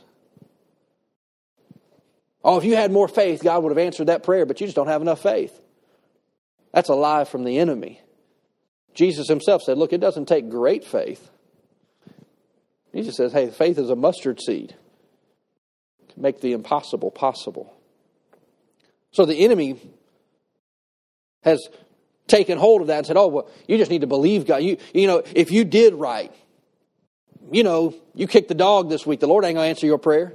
Oh, 2.47 2.55
if 2.57 2.63
you 2.63 2.77
had 2.77 2.93
more 2.93 3.09
faith, 3.09 3.41
God 3.43 3.61
would 3.61 3.71
have 3.71 3.77
answered 3.77 4.07
that 4.07 4.23
prayer, 4.23 4.45
but 4.45 4.61
you 4.61 4.67
just 4.67 4.75
don't 4.77 4.87
have 4.87 5.01
enough 5.01 5.21
faith. 5.21 5.59
That's 6.73 6.87
a 6.87 6.95
lie 6.95 7.25
from 7.25 7.43
the 7.43 7.57
enemy. 7.59 7.99
Jesus 8.93 9.27
himself 9.27 9.61
said, 9.61 9.77
Look, 9.77 9.91
it 9.91 9.97
doesn't 9.97 10.27
take 10.27 10.49
great 10.49 10.85
faith. 10.85 11.29
Jesus 12.95 13.17
says, 13.17 13.33
Hey, 13.33 13.49
faith 13.49 13.77
is 13.77 13.89
a 13.89 13.97
mustard 13.97 14.39
seed, 14.41 14.75
make 16.15 16.39
the 16.39 16.53
impossible 16.53 17.11
possible. 17.11 17.73
So 19.11 19.25
the 19.25 19.43
enemy 19.43 19.81
has 21.43 21.61
taken 22.27 22.57
hold 22.57 22.79
of 22.79 22.87
that 22.87 22.99
and 22.99 23.07
said, 23.07 23.17
Oh, 23.17 23.27
well, 23.27 23.49
you 23.67 23.77
just 23.77 23.91
need 23.91 24.01
to 24.01 24.07
believe 24.07 24.45
God. 24.45 24.63
You, 24.63 24.77
you 24.93 25.07
know, 25.07 25.21
if 25.35 25.51
you 25.51 25.65
did 25.65 25.95
right, 25.95 26.33
you 27.51 27.63
know, 27.63 27.93
you 28.15 28.25
kicked 28.25 28.47
the 28.47 28.55
dog 28.55 28.89
this 28.89 29.05
week, 29.05 29.19
the 29.19 29.27
Lord 29.27 29.43
ain't 29.43 29.55
going 29.55 29.65
to 29.65 29.69
answer 29.69 29.85
your 29.85 29.97
prayer. 29.97 30.31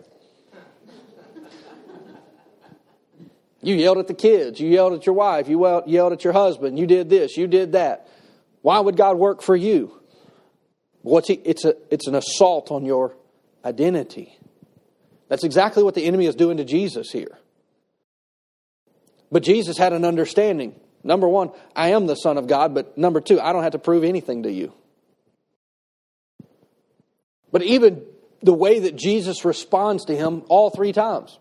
You 3.64 3.76
yelled 3.76 3.98
at 3.98 4.08
the 4.08 4.14
kids. 4.14 4.60
You 4.60 4.68
yelled 4.68 4.92
at 4.92 5.06
your 5.06 5.14
wife. 5.14 5.48
You 5.48 5.66
yelled 5.86 6.12
at 6.12 6.24
your 6.24 6.32
husband. 6.32 6.78
You 6.78 6.86
did 6.86 7.08
this. 7.08 7.36
You 7.36 7.46
did 7.46 7.72
that. 7.72 8.08
Why 8.60 8.78
would 8.78 8.96
God 8.96 9.16
work 9.16 9.40
for 9.40 9.54
you? 9.56 9.92
What's 11.02 11.28
he, 11.28 11.34
it's, 11.44 11.64
a, 11.64 11.74
it's 11.90 12.08
an 12.08 12.16
assault 12.16 12.70
on 12.70 12.84
your 12.84 13.16
identity. 13.64 14.36
That's 15.28 15.44
exactly 15.44 15.82
what 15.84 15.94
the 15.94 16.04
enemy 16.04 16.26
is 16.26 16.34
doing 16.34 16.56
to 16.58 16.64
Jesus 16.64 17.10
here. 17.10 17.38
But 19.30 19.42
Jesus 19.44 19.78
had 19.78 19.92
an 19.92 20.04
understanding. 20.04 20.74
Number 21.04 21.28
one, 21.28 21.50
I 21.74 21.88
am 21.92 22.06
the 22.06 22.14
Son 22.16 22.38
of 22.38 22.46
God, 22.48 22.74
but 22.74 22.98
number 22.98 23.20
two, 23.20 23.40
I 23.40 23.52
don't 23.52 23.62
have 23.62 23.72
to 23.72 23.78
prove 23.78 24.04
anything 24.04 24.42
to 24.42 24.52
you. 24.52 24.72
But 27.50 27.62
even 27.62 28.04
the 28.42 28.52
way 28.52 28.80
that 28.80 28.94
Jesus 28.96 29.44
responds 29.44 30.04
to 30.06 30.16
him 30.16 30.42
all 30.48 30.70
three 30.70 30.92
times 30.92 31.38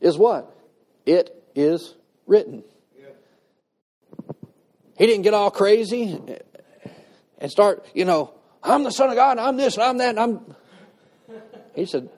is 0.00 0.16
what? 0.16 0.54
It 1.06 1.30
is 1.54 1.94
written. 2.26 2.62
He 4.96 5.06
didn't 5.06 5.22
get 5.22 5.32
all 5.34 5.50
crazy 5.52 6.20
and 7.38 7.50
start, 7.52 7.86
you 7.94 8.04
know, 8.04 8.34
I'm 8.62 8.82
the 8.82 8.90
Son 8.90 9.10
of 9.10 9.14
God, 9.14 9.38
I'm 9.38 9.56
this, 9.56 9.74
and 9.76 9.84
I'm 9.84 9.98
that, 9.98 10.18
and 10.18 10.18
I'm. 10.20 10.56
He 11.76 11.86
said, 11.86 12.10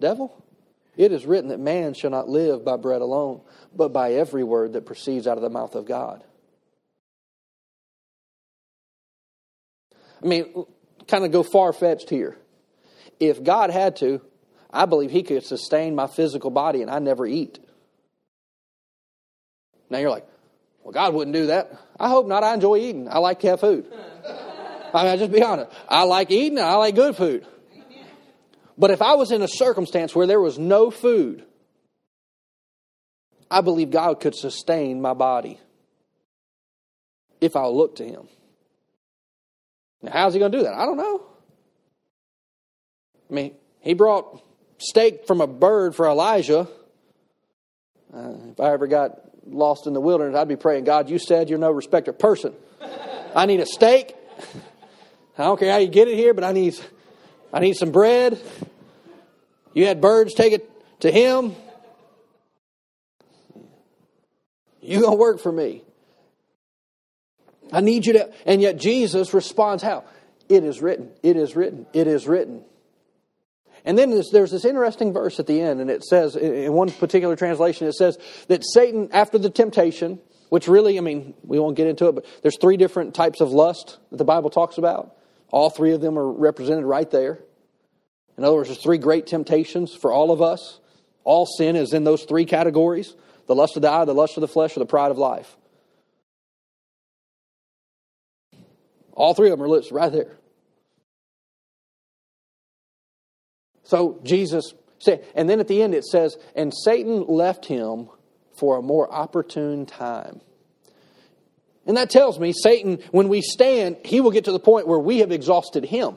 Devil, 0.00 0.42
it 0.96 1.12
is 1.12 1.26
written 1.26 1.50
that 1.50 1.60
man 1.60 1.92
shall 1.92 2.10
not 2.10 2.26
live 2.28 2.64
by 2.64 2.78
bread 2.78 3.02
alone, 3.02 3.42
but 3.76 3.92
by 3.92 4.14
every 4.14 4.42
word 4.42 4.72
that 4.72 4.86
proceeds 4.86 5.26
out 5.26 5.36
of 5.36 5.42
the 5.42 5.50
mouth 5.50 5.74
of 5.74 5.84
God. 5.84 6.24
I 10.22 10.26
mean, 10.26 10.64
kind 11.06 11.26
of 11.26 11.32
go 11.32 11.42
far 11.42 11.74
fetched 11.74 12.08
here. 12.08 12.38
If 13.20 13.42
God 13.42 13.68
had 13.68 13.96
to, 13.96 14.22
I 14.74 14.86
believe 14.86 15.12
He 15.12 15.22
could 15.22 15.44
sustain 15.44 15.94
my 15.94 16.08
physical 16.08 16.50
body 16.50 16.82
and 16.82 16.90
I 16.90 16.98
never 16.98 17.24
eat. 17.24 17.60
Now 19.88 19.98
you're 19.98 20.10
like, 20.10 20.26
well, 20.82 20.92
God 20.92 21.14
wouldn't 21.14 21.34
do 21.34 21.46
that. 21.46 21.72
I 21.98 22.08
hope 22.08 22.26
not. 22.26 22.42
I 22.42 22.52
enjoy 22.54 22.78
eating. 22.78 23.06
I 23.08 23.18
like 23.18 23.40
to 23.40 23.46
have 23.48 23.60
food. 23.60 23.86
I 24.92 25.02
mean, 25.04 25.12
i 25.12 25.16
just 25.16 25.30
be 25.32 25.42
honest. 25.42 25.70
I 25.88 26.02
like 26.02 26.30
eating 26.32 26.58
and 26.58 26.66
I 26.66 26.74
like 26.74 26.96
good 26.96 27.16
food. 27.16 27.46
But 28.76 28.90
if 28.90 29.00
I 29.00 29.14
was 29.14 29.30
in 29.30 29.42
a 29.42 29.48
circumstance 29.48 30.14
where 30.14 30.26
there 30.26 30.40
was 30.40 30.58
no 30.58 30.90
food, 30.90 31.44
I 33.48 33.60
believe 33.60 33.90
God 33.90 34.18
could 34.18 34.34
sustain 34.34 35.00
my 35.00 35.14
body 35.14 35.60
if 37.40 37.54
I 37.54 37.64
look 37.66 37.96
to 37.96 38.04
Him. 38.04 38.26
Now, 40.02 40.10
how's 40.12 40.34
He 40.34 40.40
going 40.40 40.50
to 40.50 40.58
do 40.58 40.64
that? 40.64 40.74
I 40.74 40.84
don't 40.84 40.96
know. 40.96 41.22
I 43.30 43.34
mean, 43.34 43.54
He 43.78 43.94
brought 43.94 44.42
steak 44.78 45.26
from 45.26 45.40
a 45.40 45.46
bird 45.46 45.94
for 45.94 46.06
Elijah. 46.06 46.68
Uh, 48.12 48.34
if 48.50 48.60
I 48.60 48.72
ever 48.72 48.86
got 48.86 49.20
lost 49.46 49.86
in 49.86 49.92
the 49.92 50.00
wilderness, 50.00 50.36
I'd 50.38 50.48
be 50.48 50.56
praying, 50.56 50.84
God, 50.84 51.08
you 51.08 51.18
said 51.18 51.48
you're 51.50 51.58
no 51.58 51.70
respecter 51.70 52.12
person. 52.12 52.54
I 53.34 53.46
need 53.46 53.60
a 53.60 53.66
steak. 53.66 54.14
I 55.36 55.44
don't 55.44 55.58
care 55.58 55.72
how 55.72 55.78
you 55.78 55.88
get 55.88 56.08
it 56.08 56.16
here, 56.16 56.32
but 56.34 56.44
I 56.44 56.52
need, 56.52 56.78
I 57.52 57.60
need 57.60 57.74
some 57.74 57.90
bread. 57.90 58.40
You 59.72 59.86
had 59.86 60.00
birds 60.00 60.34
take 60.34 60.52
it 60.52 60.70
to 61.00 61.10
him. 61.10 61.56
You 64.80 65.00
gonna 65.00 65.16
work 65.16 65.40
for 65.40 65.50
me? 65.50 65.82
I 67.72 67.80
need 67.80 68.06
you 68.06 68.12
to. 68.14 68.32
And 68.46 68.60
yet 68.62 68.76
Jesus 68.76 69.32
responds, 69.34 69.82
"How? 69.82 70.04
It 70.48 70.62
is 70.62 70.80
written. 70.82 71.10
It 71.22 71.36
is 71.38 71.56
written. 71.56 71.86
It 71.94 72.06
is 72.06 72.28
written." 72.28 72.62
And 73.84 73.98
then 73.98 74.10
there's, 74.10 74.30
there's, 74.30 74.50
this 74.50 74.64
interesting 74.64 75.12
verse 75.12 75.38
at 75.38 75.46
the 75.46 75.60
end, 75.60 75.80
and 75.80 75.90
it 75.90 76.02
says, 76.04 76.36
in 76.36 76.72
one 76.72 76.90
particular 76.90 77.36
translation, 77.36 77.86
it 77.86 77.94
says 77.94 78.18
that 78.48 78.64
Satan, 78.64 79.10
after 79.12 79.36
the 79.36 79.50
temptation, 79.50 80.18
which 80.48 80.68
really, 80.68 80.96
I 80.96 81.02
mean, 81.02 81.34
we 81.44 81.58
won't 81.58 81.76
get 81.76 81.86
into 81.86 82.08
it, 82.08 82.14
but 82.14 82.24
there's 82.40 82.56
three 82.58 82.78
different 82.78 83.14
types 83.14 83.42
of 83.42 83.50
lust 83.50 83.98
that 84.10 84.16
the 84.16 84.24
Bible 84.24 84.48
talks 84.48 84.78
about. 84.78 85.14
All 85.50 85.68
three 85.68 85.92
of 85.92 86.00
them 86.00 86.18
are 86.18 86.30
represented 86.32 86.84
right 86.86 87.10
there. 87.10 87.40
In 88.38 88.44
other 88.44 88.54
words, 88.56 88.68
there's 88.70 88.82
three 88.82 88.98
great 88.98 89.26
temptations 89.26 89.94
for 89.94 90.10
all 90.10 90.30
of 90.30 90.40
us. 90.40 90.80
All 91.22 91.44
sin 91.46 91.76
is 91.76 91.92
in 91.92 92.04
those 92.04 92.24
three 92.24 92.44
categories 92.46 93.14
the 93.46 93.54
lust 93.54 93.76
of 93.76 93.82
the 93.82 93.90
eye, 93.90 94.06
the 94.06 94.14
lust 94.14 94.38
of 94.38 94.40
the 94.40 94.48
flesh, 94.48 94.74
or 94.74 94.80
the 94.80 94.86
pride 94.86 95.10
of 95.10 95.18
life. 95.18 95.54
All 99.12 99.34
three 99.34 99.50
of 99.50 99.58
them 99.58 99.62
are 99.62 99.68
listed 99.68 99.94
right 99.94 100.10
there. 100.10 100.38
So 103.84 104.18
Jesus 104.24 104.72
said, 104.98 105.24
and 105.34 105.48
then 105.48 105.60
at 105.60 105.68
the 105.68 105.82
end 105.82 105.94
it 105.94 106.04
says, 106.04 106.36
and 106.56 106.72
Satan 106.74 107.26
left 107.26 107.66
him 107.66 108.08
for 108.56 108.78
a 108.78 108.82
more 108.82 109.12
opportune 109.12 109.86
time. 109.86 110.40
And 111.86 111.96
that 111.98 112.08
tells 112.08 112.40
me 112.40 112.52
Satan, 112.52 112.98
when 113.12 113.28
we 113.28 113.42
stand, 113.42 113.98
he 114.04 114.22
will 114.22 114.30
get 114.30 114.46
to 114.46 114.52
the 114.52 114.58
point 114.58 114.88
where 114.88 114.98
we 114.98 115.18
have 115.18 115.30
exhausted 115.30 115.84
him. 115.84 116.16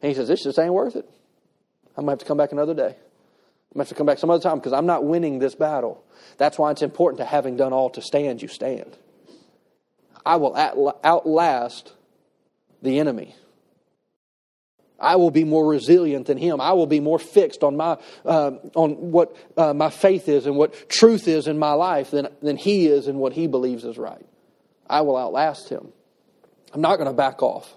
And 0.00 0.08
he 0.10 0.14
says, 0.14 0.28
This 0.28 0.44
just 0.44 0.58
ain't 0.60 0.72
worth 0.72 0.94
it. 0.94 1.08
I'm 1.96 2.04
going 2.04 2.06
to 2.06 2.10
have 2.12 2.18
to 2.20 2.24
come 2.26 2.36
back 2.36 2.52
another 2.52 2.74
day. 2.74 2.84
I'm 2.92 2.92
going 2.92 2.96
to 3.74 3.78
have 3.78 3.88
to 3.88 3.94
come 3.96 4.06
back 4.06 4.18
some 4.18 4.30
other 4.30 4.42
time 4.42 4.58
because 4.58 4.72
I'm 4.74 4.86
not 4.86 5.02
winning 5.04 5.40
this 5.40 5.56
battle. 5.56 6.04
That's 6.36 6.58
why 6.58 6.70
it's 6.70 6.82
important 6.82 7.18
to 7.18 7.24
having 7.24 7.56
done 7.56 7.72
all 7.72 7.90
to 7.90 8.02
stand, 8.02 8.40
you 8.40 8.46
stand. 8.46 8.96
I 10.24 10.36
will 10.36 10.54
outlast 11.02 11.92
the 12.82 13.00
enemy. 13.00 13.34
I 14.98 15.16
will 15.16 15.30
be 15.30 15.44
more 15.44 15.66
resilient 15.66 16.26
than 16.26 16.38
him. 16.38 16.60
I 16.60 16.72
will 16.72 16.86
be 16.86 17.00
more 17.00 17.18
fixed 17.18 17.62
on 17.62 17.76
my 17.76 17.98
uh, 18.24 18.52
on 18.74 19.10
what 19.12 19.36
uh, 19.56 19.74
my 19.74 19.90
faith 19.90 20.28
is 20.28 20.46
and 20.46 20.56
what 20.56 20.88
truth 20.88 21.28
is 21.28 21.46
in 21.46 21.58
my 21.58 21.72
life 21.72 22.10
than 22.10 22.28
than 22.40 22.56
he 22.56 22.86
is 22.86 23.06
and 23.06 23.18
what 23.18 23.32
he 23.32 23.46
believes 23.46 23.84
is 23.84 23.98
right. 23.98 24.24
I 24.88 25.02
will 25.02 25.16
outlast 25.16 25.68
him. 25.68 25.88
I'm 26.72 26.80
not 26.80 26.96
going 26.96 27.08
to 27.08 27.12
back 27.14 27.42
off. 27.42 27.72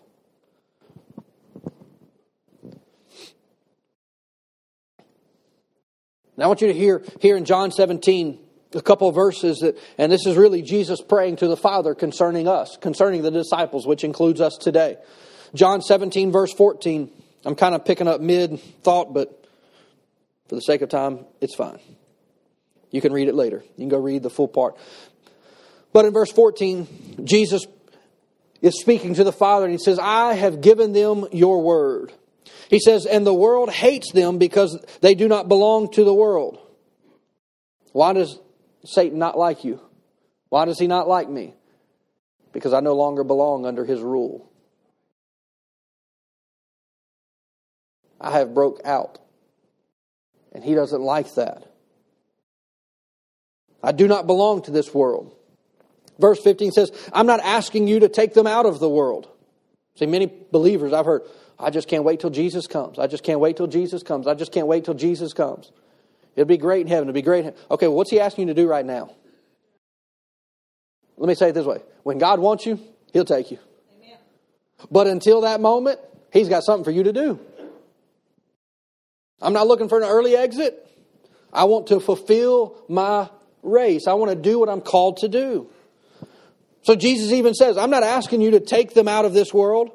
I 6.41 6.47
want 6.47 6.61
you 6.61 6.67
to 6.67 6.73
hear 6.73 7.03
here 7.19 7.35
in 7.35 7.43
John 7.43 7.69
17 7.69 8.39
a 8.73 8.81
couple 8.81 9.11
verses 9.11 9.57
that, 9.57 9.77
and 9.97 10.09
this 10.09 10.25
is 10.25 10.37
really 10.37 10.61
Jesus 10.61 11.01
praying 11.01 11.35
to 11.37 11.49
the 11.49 11.57
Father 11.57 11.93
concerning 11.93 12.47
us, 12.47 12.77
concerning 12.79 13.23
the 13.23 13.31
disciples, 13.31 13.85
which 13.85 14.05
includes 14.05 14.39
us 14.39 14.53
today. 14.57 14.97
John 15.53 15.81
17, 15.81 16.31
verse 16.31 16.53
14. 16.53 17.09
I'm 17.45 17.55
kind 17.55 17.73
of 17.73 17.85
picking 17.85 18.07
up 18.07 18.21
mid 18.21 18.59
thought, 18.83 19.13
but 19.13 19.45
for 20.47 20.55
the 20.55 20.61
sake 20.61 20.81
of 20.81 20.89
time, 20.89 21.25
it's 21.41 21.55
fine. 21.55 21.79
You 22.91 23.01
can 23.01 23.13
read 23.13 23.27
it 23.27 23.35
later. 23.35 23.63
You 23.77 23.81
can 23.83 23.89
go 23.89 23.99
read 23.99 24.23
the 24.23 24.29
full 24.29 24.47
part. 24.47 24.75
But 25.93 26.05
in 26.05 26.13
verse 26.13 26.31
14, 26.31 27.21
Jesus 27.25 27.63
is 28.61 28.79
speaking 28.79 29.13
to 29.15 29.23
the 29.23 29.31
Father 29.31 29.65
and 29.65 29.71
he 29.71 29.77
says, 29.77 29.99
I 29.99 30.33
have 30.33 30.61
given 30.61 30.91
them 30.91 31.25
your 31.31 31.61
word. 31.61 32.11
He 32.69 32.79
says, 32.79 33.05
and 33.05 33.25
the 33.25 33.33
world 33.33 33.71
hates 33.71 34.11
them 34.11 34.37
because 34.37 34.77
they 35.01 35.15
do 35.15 35.27
not 35.27 35.47
belong 35.47 35.91
to 35.93 36.03
the 36.03 36.13
world. 36.13 36.59
Why 37.93 38.13
does 38.13 38.37
Satan 38.85 39.17
not 39.17 39.37
like 39.37 39.63
you? 39.63 39.79
Why 40.49 40.65
does 40.65 40.79
he 40.79 40.87
not 40.87 41.07
like 41.07 41.29
me? 41.29 41.53
Because 42.51 42.73
I 42.73 42.79
no 42.79 42.93
longer 42.95 43.23
belong 43.23 43.65
under 43.65 43.85
his 43.85 44.01
rule. 44.01 44.48
I 48.19 48.31
have 48.39 48.53
broke 48.53 48.81
out. 48.85 49.19
And 50.51 50.63
he 50.63 50.73
doesn't 50.73 51.01
like 51.01 51.33
that. 51.35 51.63
I 53.81 53.91
do 53.91 54.07
not 54.07 54.27
belong 54.27 54.61
to 54.63 54.71
this 54.71 54.93
world. 54.93 55.33
Verse 56.19 56.39
15 56.41 56.71
says, 56.71 56.91
I'm 57.13 57.27
not 57.27 57.39
asking 57.39 57.87
you 57.87 58.01
to 58.01 58.09
take 58.09 58.33
them 58.33 58.45
out 58.47 58.65
of 58.65 58.79
the 58.79 58.89
world. 58.89 59.29
See, 59.95 60.05
many 60.05 60.31
believers 60.51 60.91
I've 60.91 61.05
heard, 61.05 61.21
I 61.57 61.69
just 61.69 61.87
can't 61.87 62.03
wait 62.03 62.19
till 62.19 62.29
Jesus 62.29 62.67
comes. 62.67 62.99
I 62.99 63.07
just 63.07 63.23
can't 63.23 63.39
wait 63.39 63.57
till 63.57 63.67
Jesus 63.67 64.03
comes. 64.03 64.27
I 64.27 64.33
just 64.33 64.51
can't 64.51 64.67
wait 64.67 64.85
till 64.85 64.93
Jesus 64.95 65.33
comes. 65.33 65.71
It'll 66.35 66.47
be 66.47 66.57
great 66.57 66.81
in 66.81 66.87
heaven. 66.87 67.03
It'll 67.07 67.15
be 67.15 67.21
great. 67.21 67.45
Okay, 67.71 67.87
well, 67.87 67.95
what's 67.95 68.11
he 68.11 68.19
asking 68.19 68.47
you 68.47 68.53
to 68.53 68.61
do 68.61 68.67
right 68.67 68.85
now? 68.85 69.11
Let 71.17 71.27
me 71.27 71.35
say 71.35 71.49
it 71.49 71.51
this 71.53 71.65
way 71.65 71.81
when 72.03 72.17
God 72.17 72.39
wants 72.39 72.65
you, 72.65 72.79
he'll 73.13 73.25
take 73.25 73.51
you. 73.51 73.59
Amen. 74.01 74.17
But 74.89 75.07
until 75.07 75.41
that 75.41 75.59
moment, 75.59 75.99
he's 76.31 76.47
got 76.47 76.63
something 76.63 76.85
for 76.85 76.91
you 76.91 77.03
to 77.03 77.13
do. 77.13 77.39
I'm 79.41 79.53
not 79.53 79.67
looking 79.67 79.87
for 79.89 79.97
an 80.01 80.07
early 80.07 80.35
exit. 80.35 80.85
I 81.53 81.63
want 81.65 81.87
to 81.87 81.99
fulfill 81.99 82.75
my 82.87 83.29
race. 83.63 84.07
I 84.07 84.13
want 84.13 84.31
to 84.31 84.35
do 84.35 84.59
what 84.59 84.69
I'm 84.69 84.81
called 84.81 85.17
to 85.17 85.27
do. 85.27 85.67
So 86.83 86.95
Jesus 86.95 87.31
even 87.31 87.53
says, 87.53 87.77
I'm 87.77 87.89
not 87.89 88.03
asking 88.03 88.41
you 88.41 88.51
to 88.51 88.59
take 88.59 88.93
them 88.93 89.07
out 89.07 89.25
of 89.25 89.33
this 89.33 89.53
world, 89.53 89.91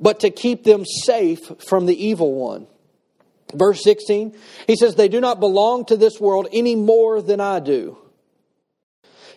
but 0.00 0.20
to 0.20 0.30
keep 0.30 0.64
them 0.64 0.84
safe 0.84 1.40
from 1.66 1.86
the 1.86 2.04
evil 2.06 2.34
one. 2.34 2.66
Verse 3.54 3.82
16, 3.82 4.36
he 4.66 4.76
says, 4.76 4.94
They 4.94 5.08
do 5.08 5.20
not 5.20 5.40
belong 5.40 5.86
to 5.86 5.96
this 5.96 6.20
world 6.20 6.48
any 6.52 6.76
more 6.76 7.22
than 7.22 7.40
I 7.40 7.60
do. 7.60 7.96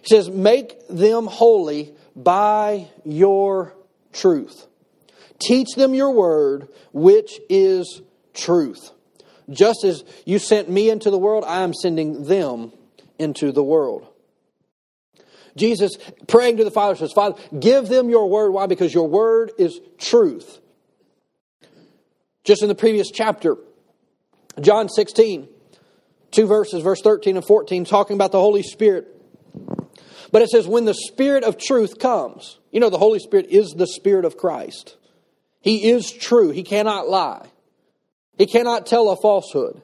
He 0.01 0.07
says, 0.16 0.30
Make 0.30 0.88
them 0.89 1.28
holy 1.28 1.93
by 2.16 2.88
your 3.05 3.74
truth. 4.12 4.68
Teach 5.39 5.76
them 5.76 5.93
your 5.95 6.12
word, 6.12 6.68
which 6.91 7.39
is 7.49 8.01
truth. 8.34 8.91
Just 9.49 9.83
as 9.83 10.03
you 10.25 10.39
sent 10.39 10.69
me 10.69 10.89
into 10.89 11.09
the 11.09 11.17
world, 11.17 11.43
I 11.45 11.61
am 11.61 11.73
sending 11.73 12.25
them 12.25 12.71
into 13.17 13.51
the 13.51 13.63
world. 13.63 14.05
Jesus 15.55 15.91
praying 16.27 16.57
to 16.57 16.63
the 16.63 16.71
Father 16.71 16.95
says, 16.95 17.11
Father, 17.11 17.35
give 17.59 17.87
them 17.89 18.09
your 18.09 18.29
word. 18.29 18.51
Why? 18.51 18.67
Because 18.67 18.93
your 18.93 19.07
word 19.07 19.51
is 19.57 19.79
truth. 19.97 20.59
Just 22.43 22.61
in 22.61 22.69
the 22.69 22.75
previous 22.75 23.11
chapter, 23.11 23.57
John 24.59 24.87
16, 24.89 25.47
two 26.31 26.47
verses, 26.47 26.81
verse 26.81 27.01
13 27.01 27.35
and 27.35 27.45
14, 27.45 27.85
talking 27.85 28.15
about 28.15 28.31
the 28.31 28.39
Holy 28.39 28.63
Spirit. 28.63 29.07
But 30.31 30.41
it 30.41 30.49
says, 30.49 30.65
when 30.67 30.85
the 30.85 30.93
Spirit 30.93 31.43
of 31.43 31.57
truth 31.57 31.99
comes, 31.99 32.57
you 32.71 32.79
know, 32.79 32.89
the 32.89 32.97
Holy 32.97 33.19
Spirit 33.19 33.47
is 33.49 33.71
the 33.77 33.85
Spirit 33.87 34.23
of 34.23 34.37
Christ. 34.37 34.95
He 35.59 35.89
is 35.91 36.09
true, 36.11 36.51
He 36.51 36.63
cannot 36.63 37.09
lie. 37.09 37.50
He 38.41 38.47
cannot 38.47 38.87
tell 38.87 39.11
a 39.11 39.15
falsehood. 39.15 39.83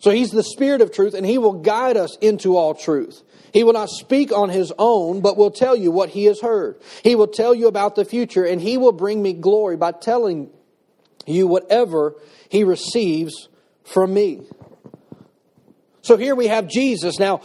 So 0.00 0.10
he's 0.10 0.32
the 0.32 0.42
spirit 0.42 0.80
of 0.80 0.90
truth, 0.92 1.14
and 1.14 1.24
he 1.24 1.38
will 1.38 1.52
guide 1.52 1.96
us 1.96 2.16
into 2.16 2.56
all 2.56 2.74
truth. 2.74 3.22
He 3.52 3.62
will 3.62 3.74
not 3.74 3.88
speak 3.90 4.32
on 4.36 4.48
his 4.48 4.72
own, 4.76 5.20
but 5.20 5.36
will 5.36 5.52
tell 5.52 5.76
you 5.76 5.92
what 5.92 6.08
he 6.08 6.24
has 6.24 6.40
heard. 6.40 6.80
He 7.04 7.14
will 7.14 7.28
tell 7.28 7.54
you 7.54 7.68
about 7.68 7.94
the 7.94 8.04
future, 8.04 8.44
and 8.44 8.60
he 8.60 8.76
will 8.76 8.90
bring 8.90 9.22
me 9.22 9.34
glory 9.34 9.76
by 9.76 9.92
telling 9.92 10.50
you 11.28 11.46
whatever 11.46 12.16
he 12.48 12.64
receives 12.64 13.48
from 13.84 14.12
me. 14.12 14.40
So 16.02 16.16
here 16.16 16.34
we 16.34 16.48
have 16.48 16.66
Jesus 16.66 17.20
now 17.20 17.42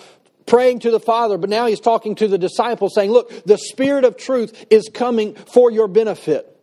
praying 0.48 0.80
to 0.80 0.90
the 0.90 1.00
Father, 1.00 1.38
but 1.38 1.52
now 1.52 1.68
he's 1.68 1.80
talking 1.82 2.16
to 2.16 2.28
the 2.28 2.40
disciples 2.40 2.96
saying, 2.96 3.12
Look, 3.12 3.44
the 3.44 3.60
Spirit 3.60 4.06
of 4.06 4.18
truth 4.18 4.66
is 4.72 4.90
coming 4.92 5.36
for 5.36 5.70
your 5.70 5.88
benefit. 5.88 6.56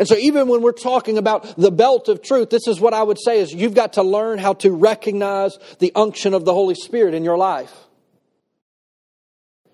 And 0.00 0.08
so 0.08 0.16
even 0.16 0.48
when 0.48 0.62
we're 0.62 0.72
talking 0.72 1.18
about 1.18 1.56
the 1.58 1.70
belt 1.70 2.08
of 2.08 2.22
truth, 2.22 2.48
this 2.48 2.66
is 2.66 2.80
what 2.80 2.94
I 2.94 3.02
would 3.02 3.18
say 3.22 3.40
is 3.40 3.52
you've 3.52 3.74
got 3.74 3.92
to 3.94 4.02
learn 4.02 4.38
how 4.38 4.54
to 4.54 4.72
recognize 4.72 5.58
the 5.78 5.92
unction 5.94 6.32
of 6.32 6.46
the 6.46 6.54
Holy 6.54 6.74
Spirit 6.74 7.12
in 7.12 7.22
your 7.22 7.36
life. 7.36 7.70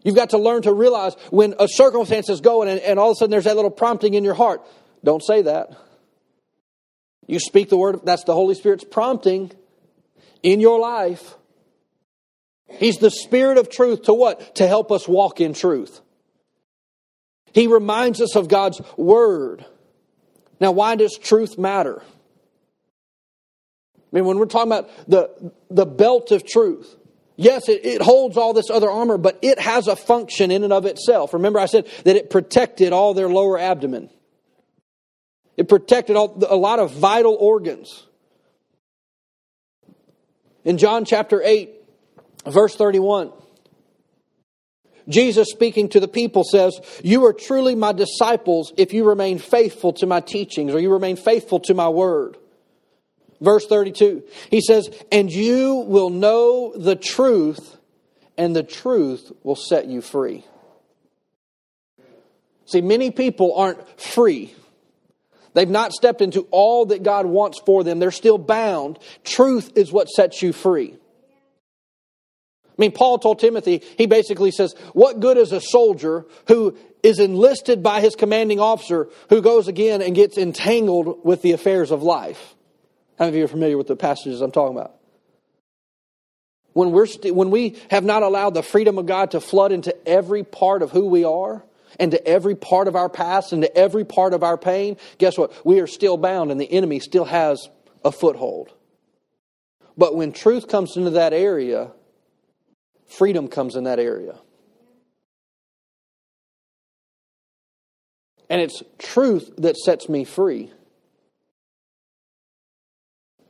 You've 0.02 0.16
got 0.16 0.30
to 0.30 0.38
learn 0.38 0.62
to 0.62 0.72
realize 0.72 1.14
when 1.30 1.54
a 1.60 1.68
circumstance 1.68 2.28
is 2.28 2.40
going 2.40 2.68
and, 2.68 2.80
and 2.80 2.98
all 2.98 3.10
of 3.10 3.12
a 3.12 3.14
sudden 3.14 3.30
there's 3.30 3.44
that 3.44 3.54
little 3.54 3.70
prompting 3.70 4.14
in 4.14 4.24
your 4.24 4.34
heart. 4.34 4.62
Don't 5.04 5.22
say 5.24 5.42
that. 5.42 5.70
You 7.28 7.38
speak 7.38 7.68
the 7.68 7.76
word, 7.78 8.00
that's 8.02 8.24
the 8.24 8.34
Holy 8.34 8.56
Spirit's 8.56 8.82
prompting 8.84 9.52
in 10.42 10.58
your 10.58 10.80
life. 10.80 11.36
He's 12.68 12.96
the 12.96 13.12
Spirit 13.12 13.58
of 13.58 13.68
truth 13.70 14.02
to 14.02 14.12
what? 14.12 14.56
To 14.56 14.66
help 14.66 14.90
us 14.90 15.06
walk 15.06 15.40
in 15.40 15.54
truth. 15.54 16.00
He 17.52 17.68
reminds 17.68 18.20
us 18.20 18.34
of 18.34 18.48
God's 18.48 18.80
Word. 18.96 19.64
Now, 20.60 20.72
why 20.72 20.96
does 20.96 21.16
truth 21.18 21.58
matter? 21.58 22.00
I 23.96 24.08
mean, 24.16 24.24
when 24.24 24.38
we're 24.38 24.46
talking 24.46 24.72
about 24.72 24.88
the, 25.08 25.52
the 25.70 25.84
belt 25.84 26.32
of 26.32 26.46
truth, 26.46 26.94
yes, 27.36 27.68
it, 27.68 27.84
it, 27.84 28.00
holds 28.02 28.36
all 28.36 28.54
this 28.54 28.70
other 28.70 28.90
armor, 28.90 29.18
but 29.18 29.38
it 29.42 29.58
has 29.58 29.88
a 29.88 29.96
function 29.96 30.50
in 30.50 30.64
and 30.64 30.72
of 30.72 30.86
itself. 30.86 31.34
Remember, 31.34 31.58
I 31.58 31.66
said 31.66 31.86
that 32.04 32.16
it 32.16 32.30
protected 32.30 32.92
all 32.92 33.12
their 33.14 33.28
lower 33.28 33.58
abdomen, 33.58 34.08
it 35.56 35.68
protected 35.68 36.16
all, 36.16 36.40
a 36.48 36.56
lot 36.56 36.78
of 36.78 36.90
vital 36.92 37.36
organs. 37.38 38.04
In 40.64 40.78
John 40.78 41.04
chapter 41.04 41.40
8, 41.42 41.70
verse 42.46 42.74
31, 42.74 43.30
Jesus, 45.08 45.48
speaking 45.50 45.88
to 45.90 46.00
the 46.00 46.08
people, 46.08 46.42
says, 46.44 46.78
You 47.02 47.24
are 47.26 47.32
truly 47.32 47.74
my 47.74 47.92
disciples 47.92 48.72
if 48.76 48.92
you 48.92 49.04
remain 49.04 49.38
faithful 49.38 49.92
to 49.94 50.06
my 50.06 50.20
teachings 50.20 50.74
or 50.74 50.80
you 50.80 50.90
remain 50.92 51.16
faithful 51.16 51.60
to 51.60 51.74
my 51.74 51.88
word. 51.88 52.36
Verse 53.40 53.66
32, 53.66 54.22
he 54.50 54.60
says, 54.62 54.88
And 55.12 55.30
you 55.30 55.74
will 55.76 56.10
know 56.10 56.72
the 56.76 56.96
truth, 56.96 57.76
and 58.38 58.56
the 58.56 58.62
truth 58.62 59.30
will 59.42 59.56
set 59.56 59.86
you 59.86 60.00
free. 60.00 60.44
See, 62.64 62.80
many 62.80 63.10
people 63.12 63.54
aren't 63.54 64.00
free. 64.00 64.54
They've 65.52 65.68
not 65.68 65.92
stepped 65.92 66.20
into 66.22 66.48
all 66.50 66.86
that 66.86 67.02
God 67.02 67.26
wants 67.26 67.60
for 67.64 67.84
them. 67.84 67.98
They're 67.98 68.10
still 68.10 68.38
bound. 68.38 68.98
Truth 69.22 69.72
is 69.76 69.92
what 69.92 70.08
sets 70.08 70.42
you 70.42 70.52
free. 70.52 70.96
I 72.78 72.82
mean, 72.82 72.92
Paul 72.92 73.18
told 73.18 73.38
Timothy, 73.38 73.82
he 73.96 74.06
basically 74.06 74.50
says, 74.50 74.74
What 74.92 75.20
good 75.20 75.38
is 75.38 75.52
a 75.52 75.60
soldier 75.60 76.26
who 76.48 76.76
is 77.02 77.18
enlisted 77.18 77.82
by 77.82 78.00
his 78.00 78.16
commanding 78.16 78.60
officer 78.60 79.08
who 79.30 79.40
goes 79.40 79.66
again 79.68 80.02
and 80.02 80.14
gets 80.14 80.36
entangled 80.36 81.24
with 81.24 81.40
the 81.42 81.52
affairs 81.52 81.90
of 81.90 82.02
life? 82.02 82.54
How 83.18 83.24
many 83.24 83.36
of 83.36 83.38
you 83.38 83.44
are 83.44 83.48
familiar 83.48 83.78
with 83.78 83.86
the 83.86 83.96
passages 83.96 84.42
I'm 84.42 84.52
talking 84.52 84.76
about? 84.76 84.94
When, 86.74 86.90
we're 86.92 87.06
st- 87.06 87.34
when 87.34 87.50
we 87.50 87.80
have 87.88 88.04
not 88.04 88.22
allowed 88.22 88.52
the 88.52 88.62
freedom 88.62 88.98
of 88.98 89.06
God 89.06 89.30
to 89.30 89.40
flood 89.40 89.72
into 89.72 89.96
every 90.06 90.44
part 90.44 90.82
of 90.82 90.90
who 90.90 91.06
we 91.06 91.24
are, 91.24 91.64
and 91.98 92.10
to 92.10 92.28
every 92.28 92.54
part 92.54 92.88
of 92.88 92.96
our 92.96 93.08
past, 93.08 93.54
and 93.54 93.62
to 93.62 93.74
every 93.74 94.04
part 94.04 94.34
of 94.34 94.42
our 94.42 94.58
pain, 94.58 94.98
guess 95.16 95.38
what? 95.38 95.64
We 95.64 95.80
are 95.80 95.86
still 95.86 96.18
bound, 96.18 96.50
and 96.50 96.60
the 96.60 96.70
enemy 96.70 97.00
still 97.00 97.24
has 97.24 97.70
a 98.04 98.12
foothold. 98.12 98.68
But 99.96 100.14
when 100.14 100.32
truth 100.32 100.68
comes 100.68 100.98
into 100.98 101.10
that 101.10 101.32
area, 101.32 101.92
Freedom 103.06 103.46
comes 103.48 103.76
in 103.76 103.84
that 103.84 103.98
area. 103.98 104.38
And 108.50 108.60
it's 108.60 108.82
truth 108.98 109.50
that 109.58 109.76
sets 109.76 110.08
me 110.08 110.24
free. 110.24 110.70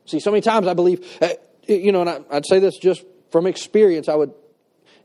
See, 0.07 0.21
so 0.21 0.31
many 0.31 0.41
times 0.41 0.67
I 0.67 0.75
believe, 0.75 1.05
eh, 1.21 1.35
you 1.67 1.93
know, 1.93 2.03
and 2.03 2.09
I, 2.11 2.19
would 2.35 2.47
say 2.47 2.61
this 2.61 2.79
just 2.79 3.05
from 3.31 3.47
experience, 3.47 4.09
I 4.09 4.15
would, 4.15 4.33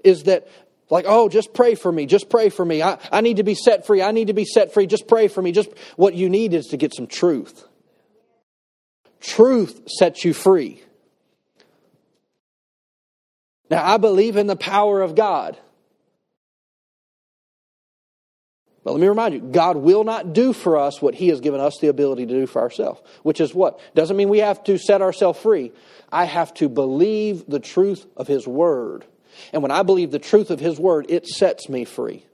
is 0.04 0.24
that 0.24 0.48
like, 0.90 1.06
oh, 1.08 1.28
just 1.30 1.54
pray 1.54 1.76
for 1.76 1.92
me, 1.92 2.06
just 2.06 2.30
pray 2.30 2.50
for 2.50 2.64
me. 2.64 2.84
I, 2.84 3.00
I 3.12 3.22
need 3.22 3.38
to 3.38 3.44
be 3.44 3.56
set 3.56 3.86
free, 3.86 4.02
I 4.02 4.12
need 4.12 4.28
to 4.28 4.34
be 4.34 4.46
set 4.46 4.74
free, 4.74 4.86
just 4.86 5.08
pray 5.08 5.28
for 5.28 5.42
me. 5.42 5.52
Just 5.52 5.70
what 5.98 6.14
you 6.14 6.30
need 6.30 6.54
is 6.54 6.68
to 6.68 6.78
get 6.78 6.94
some 6.94 7.08
truth. 7.08 7.66
Truth 9.22 9.88
sets 9.90 10.24
you 10.26 10.34
free. 10.34 10.82
Now, 13.72 13.86
I 13.88 13.96
believe 13.96 14.36
in 14.36 14.48
the 14.48 14.58
power 14.58 15.02
of 15.02 15.16
God. 15.16 15.58
But 18.84 18.92
let 18.92 19.00
me 19.00 19.08
remind 19.08 19.34
you, 19.34 19.40
God 19.40 19.78
will 19.78 20.04
not 20.04 20.34
do 20.34 20.52
for 20.52 20.78
us 20.78 21.02
what 21.02 21.16
He 21.16 21.30
has 21.30 21.40
given 21.40 21.62
us 21.62 21.78
the 21.80 21.88
ability 21.88 22.26
to 22.26 22.34
do 22.34 22.48
for 22.48 22.62
ourselves, 22.62 23.02
which 23.24 23.40
is 23.40 23.54
what? 23.56 23.80
Doesn't 23.96 24.18
mean 24.18 24.28
we 24.28 24.40
have 24.40 24.62
to 24.66 24.78
set 24.78 25.02
ourselves 25.02 25.40
free. 25.40 25.72
I 26.12 26.26
have 26.26 26.54
to 26.56 26.68
believe 26.68 27.46
the 27.48 27.62
truth 27.62 28.06
of 28.18 28.28
His 28.28 28.46
Word. 28.46 29.06
And 29.54 29.62
when 29.62 29.72
I 29.72 29.84
believe 29.84 30.12
the 30.12 30.20
truth 30.20 30.50
of 30.50 30.60
His 30.60 30.78
Word, 30.78 31.06
it 31.08 31.26
sets 31.28 31.70
me 31.70 31.86
free. 31.86 32.26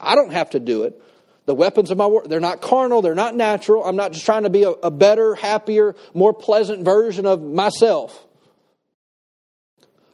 I 0.00 0.16
don't 0.16 0.32
have 0.32 0.50
to 0.50 0.60
do 0.60 0.82
it. 0.82 1.00
The 1.46 1.54
weapons 1.54 1.90
of 1.92 1.98
my 1.98 2.06
word, 2.06 2.28
they're 2.28 2.40
not 2.40 2.60
carnal, 2.60 3.00
they're 3.00 3.14
not 3.14 3.34
natural. 3.36 3.82
I'm 3.84 3.96
not 3.96 4.12
just 4.12 4.26
trying 4.26 4.42
to 4.42 4.50
be 4.50 4.64
a, 4.64 4.70
a 4.70 4.90
better, 4.90 5.34
happier, 5.36 5.94
more 6.14 6.34
pleasant 6.34 6.84
version 6.84 7.24
of 7.26 7.42
myself. 7.42 8.24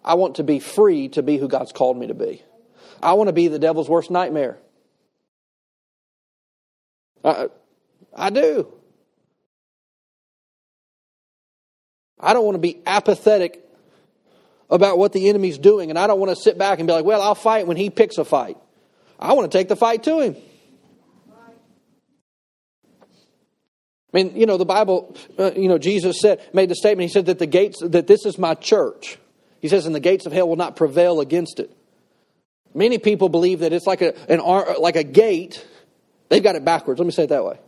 I 0.05 0.15
want 0.15 0.37
to 0.37 0.43
be 0.45 0.59
free 0.59 1.09
to 1.11 1.23
be 1.23 1.39
who 1.39 1.49
God's 1.49 1.73
called 1.73 1.97
me 1.97 2.09
to 2.09 2.15
be. 2.15 2.43
I 3.03 3.15
want 3.15 3.29
to 3.29 3.33
be 3.33 3.49
the 3.49 3.59
devil's 3.59 3.89
worst 3.89 4.11
nightmare. 4.11 4.59
I, 7.25 7.49
I 8.15 8.29
do. 8.29 8.69
I 12.21 12.35
don't 12.35 12.45
want 12.45 12.57
to 12.57 12.61
be 12.61 12.81
apathetic 12.87 13.63
about 14.71 14.99
what 14.99 15.13
the 15.13 15.29
enemy's 15.29 15.57
doing, 15.57 15.89
and 15.91 15.99
I 15.99 16.07
don't 16.07 16.21
want 16.21 16.31
to 16.37 16.37
sit 16.37 16.59
back 16.59 16.79
and 16.79 16.87
be 16.87 16.93
like, 16.93 17.05
well, 17.05 17.23
I'll 17.23 17.35
fight 17.35 17.67
when 17.67 17.77
he 17.77 17.89
picks 17.91 18.19
a 18.19 18.25
fight. 18.25 18.59
I 19.19 19.33
want 19.33 19.51
to 19.51 19.57
take 19.57 19.69
the 19.69 19.77
fight 19.77 20.03
to 20.03 20.21
him. 20.21 20.37
I 24.13 24.17
mean, 24.19 24.37
you 24.37 24.47
know, 24.47 24.59
the 24.59 24.65
Bible, 24.65 25.17
uh, 25.39 25.53
you 25.57 25.69
know, 25.69 25.79
Jesus 25.79 26.21
said, 26.21 26.41
made 26.53 26.69
the 26.69 26.77
statement, 26.77 27.09
he 27.09 27.13
said 27.13 27.27
that 27.27 27.39
the 27.39 27.47
gates, 27.47 27.81
that 27.85 28.07
this 28.07 28.25
is 28.27 28.39
my 28.39 28.55
church. 28.55 29.19
He 29.65 29.69
says, 29.71 29.87
and 29.87 29.95
the 29.95 30.01
gates 30.01 30.27
of 30.27 30.33
hell 30.35 30.47
will 30.47 30.57
not 30.57 30.77
prevail 30.77 31.21
against 31.21 31.59
it. 31.59 31.75
Many 32.75 32.99
people 32.99 33.31
believe 33.31 33.61
that 33.61 33.73
it's 33.73 33.87
like 33.87 34.03
a, 34.03 34.15
an, 34.31 34.41
like 34.79 34.97
a 34.97 35.03
gate. 35.03 35.67
They've 36.29 36.43
got 36.43 36.55
it 36.55 36.67
backwards. 36.67 37.01
Let 37.01 37.07
me 37.07 37.13
say 37.13 37.23
it 37.25 37.29
that 37.29 37.47
way. 37.47 37.59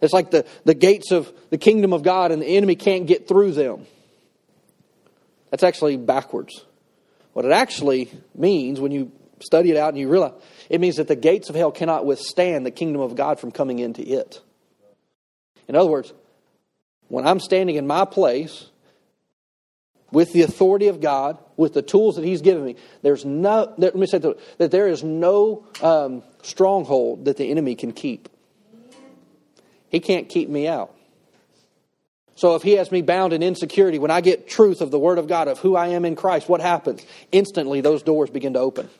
It's 0.00 0.14
like 0.14 0.30
the, 0.30 0.46
the 0.64 0.72
gates 0.72 1.10
of 1.10 1.30
the 1.50 1.58
kingdom 1.58 1.92
of 1.92 2.02
God 2.02 2.32
and 2.32 2.40
the 2.40 2.46
enemy 2.46 2.76
can't 2.76 3.06
get 3.06 3.28
through 3.28 3.52
them. 3.52 3.84
That's 5.50 5.62
actually 5.62 5.98
backwards. 5.98 6.64
What 7.34 7.44
it 7.44 7.52
actually 7.52 8.10
means 8.34 8.80
when 8.80 8.90
you 8.90 9.12
study 9.42 9.70
it 9.70 9.76
out 9.76 9.90
and 9.90 9.98
you 9.98 10.08
realize 10.08 10.32
it 10.70 10.80
means 10.80 10.96
that 10.96 11.08
the 11.08 11.16
gates 11.16 11.50
of 11.50 11.56
hell 11.56 11.70
cannot 11.72 12.06
withstand 12.06 12.64
the 12.64 12.70
kingdom 12.70 13.02
of 13.02 13.16
God 13.16 13.38
from 13.38 13.50
coming 13.50 13.80
into 13.80 14.00
it. 14.00 14.40
In 15.68 15.76
other 15.76 15.90
words, 15.90 16.10
when 17.08 17.26
I'm 17.26 17.38
standing 17.38 17.76
in 17.76 17.86
my 17.86 18.06
place 18.06 18.70
with 20.12 20.32
the 20.32 20.42
authority 20.42 20.88
of 20.88 21.00
God, 21.00 21.38
with 21.56 21.74
the 21.74 21.82
tools 21.82 22.16
that 22.16 22.24
He's 22.24 22.42
given 22.42 22.64
me, 22.64 22.76
there's 23.02 23.24
no, 23.24 23.72
let 23.76 23.96
me 23.96 24.06
say 24.06 24.18
that 24.18 24.70
there 24.70 24.88
is 24.88 25.02
no 25.02 25.66
um, 25.82 26.22
stronghold 26.42 27.24
that 27.26 27.36
the 27.36 27.50
enemy 27.50 27.74
can 27.74 27.92
keep. 27.92 28.28
He 29.88 30.00
can't 30.00 30.28
keep 30.28 30.48
me 30.48 30.66
out. 30.66 30.94
So 32.36 32.56
if 32.56 32.64
he 32.64 32.72
has 32.72 32.90
me 32.90 33.00
bound 33.00 33.32
in 33.32 33.44
insecurity, 33.44 34.00
when 34.00 34.10
I 34.10 34.20
get 34.20 34.48
truth 34.48 34.80
of 34.80 34.90
the 34.90 34.98
Word 34.98 35.18
of 35.18 35.28
God, 35.28 35.46
of 35.46 35.60
who 35.60 35.76
I 35.76 35.88
am 35.88 36.04
in 36.04 36.16
Christ, 36.16 36.48
what 36.48 36.60
happens? 36.60 37.00
Instantly, 37.30 37.80
those 37.80 38.02
doors 38.02 38.28
begin 38.28 38.54
to 38.54 38.58
open. 38.58 38.90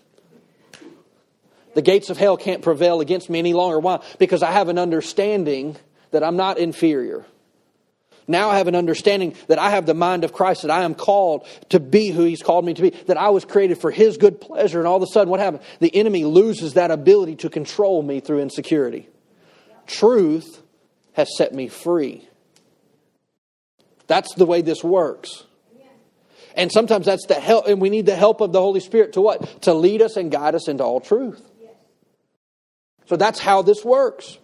The 1.74 1.82
gates 1.82 2.10
of 2.10 2.16
hell 2.16 2.36
can't 2.36 2.62
prevail 2.62 3.00
against 3.00 3.28
me 3.28 3.40
any 3.40 3.52
longer. 3.52 3.80
Why? 3.80 4.04
Because 4.20 4.44
I 4.44 4.52
have 4.52 4.68
an 4.68 4.78
understanding 4.78 5.74
that 6.12 6.22
I'm 6.22 6.36
not 6.36 6.58
inferior. 6.58 7.26
Now 8.26 8.48
I 8.50 8.58
have 8.58 8.68
an 8.68 8.76
understanding 8.76 9.34
that 9.48 9.58
I 9.58 9.70
have 9.70 9.84
the 9.86 9.94
mind 9.94 10.24
of 10.24 10.32
Christ, 10.32 10.62
that 10.62 10.70
I 10.70 10.82
am 10.82 10.94
called 10.94 11.46
to 11.70 11.80
be 11.80 12.08
who 12.10 12.24
He's 12.24 12.42
called 12.42 12.64
me 12.64 12.74
to 12.74 12.82
be, 12.82 12.90
that 13.06 13.16
I 13.18 13.30
was 13.30 13.44
created 13.44 13.78
for 13.78 13.90
His 13.90 14.16
good 14.16 14.40
pleasure. 14.40 14.78
And 14.78 14.88
all 14.88 14.96
of 14.96 15.02
a 15.02 15.06
sudden, 15.06 15.28
what 15.30 15.40
happened? 15.40 15.62
The 15.80 15.94
enemy 15.94 16.24
loses 16.24 16.74
that 16.74 16.90
ability 16.90 17.36
to 17.36 17.50
control 17.50 18.02
me 18.02 18.20
through 18.20 18.40
insecurity. 18.40 19.08
Truth 19.86 20.62
has 21.12 21.36
set 21.36 21.52
me 21.54 21.68
free. 21.68 22.26
That's 24.06 24.34
the 24.34 24.46
way 24.46 24.62
this 24.62 24.82
works. 24.82 25.44
And 26.56 26.70
sometimes 26.70 27.06
that's 27.06 27.26
the 27.26 27.34
help, 27.34 27.66
and 27.66 27.80
we 27.80 27.90
need 27.90 28.06
the 28.06 28.14
help 28.16 28.40
of 28.40 28.52
the 28.52 28.60
Holy 28.60 28.78
Spirit 28.80 29.14
to 29.14 29.20
what? 29.20 29.62
To 29.62 29.74
lead 29.74 30.00
us 30.00 30.16
and 30.16 30.30
guide 30.30 30.54
us 30.54 30.68
into 30.68 30.84
all 30.84 31.00
truth. 31.00 31.42
So 33.06 33.16
that's 33.16 33.38
how 33.40 33.60
this 33.62 33.84
works. 33.84 34.38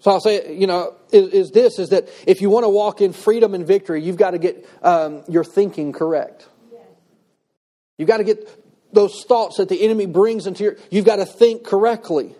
So 0.00 0.10
I'll 0.12 0.20
say, 0.20 0.56
you 0.56 0.66
know, 0.66 0.94
is, 1.10 1.28
is, 1.30 1.50
this 1.50 1.78
is 1.78 1.88
that 1.90 2.08
if 2.26 2.40
you 2.40 2.50
want 2.50 2.64
to 2.64 2.68
walk 2.68 3.00
in 3.00 3.12
freedom 3.12 3.54
and 3.54 3.66
victory, 3.66 4.02
you've 4.02 4.16
got 4.16 4.30
to 4.30 4.38
get 4.38 4.66
um, 4.82 5.22
your 5.28 5.44
thinking 5.44 5.92
correct. 5.92 6.46
You've 7.96 8.06
got 8.08 8.18
to 8.18 8.24
get 8.24 8.48
those 8.92 9.24
thoughts 9.26 9.56
that 9.56 9.68
the 9.68 9.82
enemy 9.82 10.06
brings 10.06 10.46
into 10.46 10.62
your, 10.62 10.76
you've 10.90 11.04
got 11.04 11.16
to 11.16 11.26
think 11.26 11.64
correctly. 11.64 12.34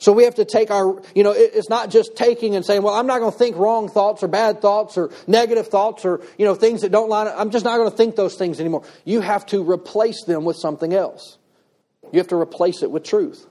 So 0.00 0.12
we 0.12 0.24
have 0.24 0.34
to 0.36 0.44
take 0.44 0.70
our, 0.70 1.02
you 1.14 1.22
know, 1.24 1.32
it's 1.32 1.70
not 1.70 1.90
just 1.90 2.14
taking 2.16 2.54
and 2.54 2.64
saying, 2.64 2.82
well, 2.82 2.94
I'm 2.94 3.06
not 3.06 3.18
going 3.18 3.32
to 3.32 3.38
think 3.38 3.56
wrong 3.56 3.88
thoughts 3.88 4.22
or 4.22 4.28
bad 4.28 4.60
thoughts 4.60 4.96
or 4.98 5.10
negative 5.26 5.68
thoughts 5.68 6.04
or, 6.04 6.20
you 6.36 6.44
know, 6.44 6.54
things 6.54 6.82
that 6.82 6.92
don't 6.92 7.08
line 7.08 7.26
up. 7.28 7.34
I'm 7.36 7.50
just 7.50 7.64
not 7.64 7.78
going 7.78 7.90
to 7.90 7.96
think 7.96 8.14
those 8.14 8.36
things 8.36 8.60
anymore. 8.60 8.84
You 9.06 9.22
have 9.22 9.44
to 9.46 9.68
replace 9.68 10.22
them 10.24 10.44
with 10.44 10.56
something 10.58 10.92
else. 10.92 11.38
You 12.12 12.18
have 12.18 12.28
to 12.28 12.36
replace 12.36 12.82
it 12.82 12.90
with 12.90 13.02
truth. 13.04 13.46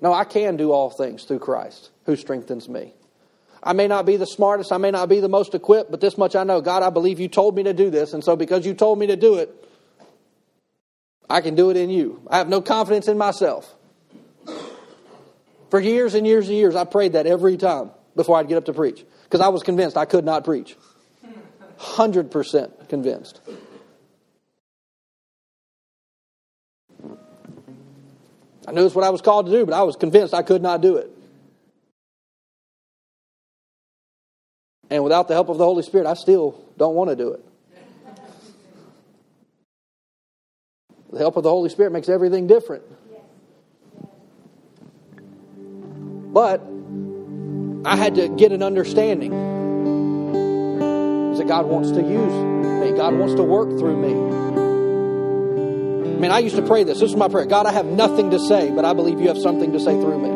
No, 0.00 0.12
I 0.12 0.24
can 0.24 0.56
do 0.56 0.72
all 0.72 0.90
things 0.90 1.24
through 1.24 1.38
Christ 1.38 1.90
who 2.04 2.16
strengthens 2.16 2.68
me. 2.68 2.94
I 3.62 3.72
may 3.72 3.88
not 3.88 4.06
be 4.06 4.16
the 4.16 4.26
smartest, 4.26 4.70
I 4.72 4.76
may 4.78 4.90
not 4.90 5.08
be 5.08 5.20
the 5.20 5.28
most 5.28 5.54
equipped, 5.54 5.90
but 5.90 6.00
this 6.00 6.16
much 6.18 6.36
I 6.36 6.44
know 6.44 6.60
God, 6.60 6.82
I 6.82 6.90
believe 6.90 7.18
you 7.18 7.28
told 7.28 7.56
me 7.56 7.64
to 7.64 7.72
do 7.72 7.90
this. 7.90 8.12
And 8.12 8.22
so 8.22 8.36
because 8.36 8.64
you 8.66 8.74
told 8.74 8.98
me 8.98 9.08
to 9.08 9.16
do 9.16 9.36
it, 9.36 9.64
I 11.28 11.40
can 11.40 11.54
do 11.56 11.70
it 11.70 11.76
in 11.76 11.90
you. 11.90 12.20
I 12.28 12.38
have 12.38 12.48
no 12.48 12.60
confidence 12.60 13.08
in 13.08 13.18
myself. 13.18 13.72
For 15.70 15.80
years 15.80 16.14
and 16.14 16.26
years 16.26 16.48
and 16.48 16.56
years, 16.56 16.76
I 16.76 16.84
prayed 16.84 17.14
that 17.14 17.26
every 17.26 17.56
time 17.56 17.90
before 18.14 18.38
I'd 18.38 18.46
get 18.46 18.56
up 18.58 18.66
to 18.66 18.72
preach 18.72 19.04
because 19.24 19.40
I 19.40 19.48
was 19.48 19.64
convinced 19.64 19.96
I 19.96 20.04
could 20.04 20.24
not 20.24 20.44
preach. 20.44 20.76
100% 21.80 22.88
convinced. 22.88 23.40
I 28.66 28.72
knew 28.72 28.84
it's 28.84 28.94
what 28.94 29.04
I 29.04 29.10
was 29.10 29.20
called 29.20 29.46
to 29.46 29.52
do, 29.52 29.64
but 29.64 29.74
I 29.74 29.84
was 29.84 29.96
convinced 29.96 30.34
I 30.34 30.42
could 30.42 30.62
not 30.62 30.80
do 30.80 30.96
it. 30.96 31.10
And 34.90 35.02
without 35.04 35.28
the 35.28 35.34
help 35.34 35.48
of 35.48 35.58
the 35.58 35.64
Holy 35.64 35.82
Spirit, 35.82 36.06
I 36.06 36.14
still 36.14 36.60
don't 36.76 36.94
want 36.94 37.10
to 37.10 37.16
do 37.16 37.30
it. 37.32 37.44
The 41.12 41.18
help 41.18 41.36
of 41.36 41.44
the 41.44 41.50
Holy 41.50 41.68
Spirit 41.70 41.92
makes 41.92 42.08
everything 42.08 42.46
different. 42.46 42.82
But 46.32 46.60
I 47.88 47.96
had 47.96 48.14
to 48.16 48.28
get 48.28 48.52
an 48.52 48.62
understanding 48.62 49.30
that 51.38 51.46
God 51.46 51.66
wants 51.66 51.90
to 51.92 52.00
use 52.02 52.64
me, 52.80 52.92
God 52.96 53.14
wants 53.14 53.34
to 53.34 53.42
work 53.44 53.68
through 53.78 53.96
me. 53.96 54.65
I 56.16 56.18
mean, 56.18 56.30
I 56.30 56.38
used 56.38 56.56
to 56.56 56.62
pray 56.62 56.82
this. 56.82 56.98
This 57.00 57.10
is 57.10 57.16
my 57.16 57.28
prayer 57.28 57.44
God, 57.44 57.66
I 57.66 57.72
have 57.72 57.84
nothing 57.84 58.30
to 58.30 58.38
say, 58.38 58.70
but 58.70 58.86
I 58.86 58.94
believe 58.94 59.20
you 59.20 59.28
have 59.28 59.36
something 59.36 59.72
to 59.72 59.78
say 59.78 59.92
through 60.00 60.18
me. 60.18 60.30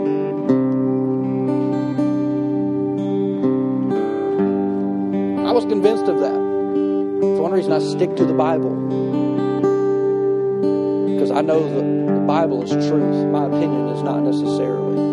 I 5.48 5.52
was 5.52 5.64
convinced 5.64 6.04
of 6.04 6.20
that. 6.20 6.34
For 6.34 7.40
one 7.40 7.52
reason 7.52 7.72
I 7.72 7.78
stick 7.78 8.14
to 8.16 8.26
the 8.26 8.34
Bible. 8.34 8.76
Because 11.14 11.30
I 11.30 11.40
know 11.40 11.60
the, 11.66 12.10
the 12.12 12.20
Bible 12.26 12.60
is 12.62 12.72
truth. 12.86 13.26
My 13.28 13.46
opinion 13.46 13.88
is 13.88 14.02
not 14.02 14.20
necessarily. 14.20 15.08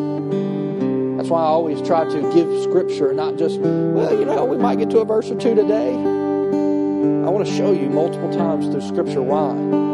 That's 1.16 1.30
why 1.30 1.40
I 1.44 1.46
always 1.46 1.82
try 1.82 2.04
to 2.04 2.32
give 2.34 2.64
Scripture, 2.64 3.14
not 3.14 3.38
just, 3.38 3.58
well, 3.62 4.12
you 4.20 4.26
know, 4.26 4.44
we 4.44 4.58
might 4.58 4.80
get 4.80 4.90
to 4.90 5.00
a 5.00 5.06
verse 5.06 5.32
or 5.32 5.36
two 5.40 5.56
today. 5.56 5.94
I 5.94 7.30
want 7.30 7.48
to 7.48 7.54
show 7.56 7.72
you 7.72 7.90
multiple 7.90 8.34
times 8.34 8.68
through 8.68 8.82
Scripture 8.82 9.22
why 9.24 9.86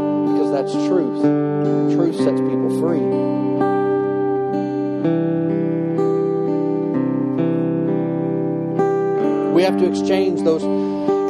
that's 0.54 0.72
truth. 0.72 1.22
Truth 1.96 2.16
sets 2.18 2.40
people 2.40 2.80
free. 2.80 3.00
We 9.56 9.64
have 9.64 9.78
to 9.78 9.88
exchange 9.90 10.44
those 10.44 10.64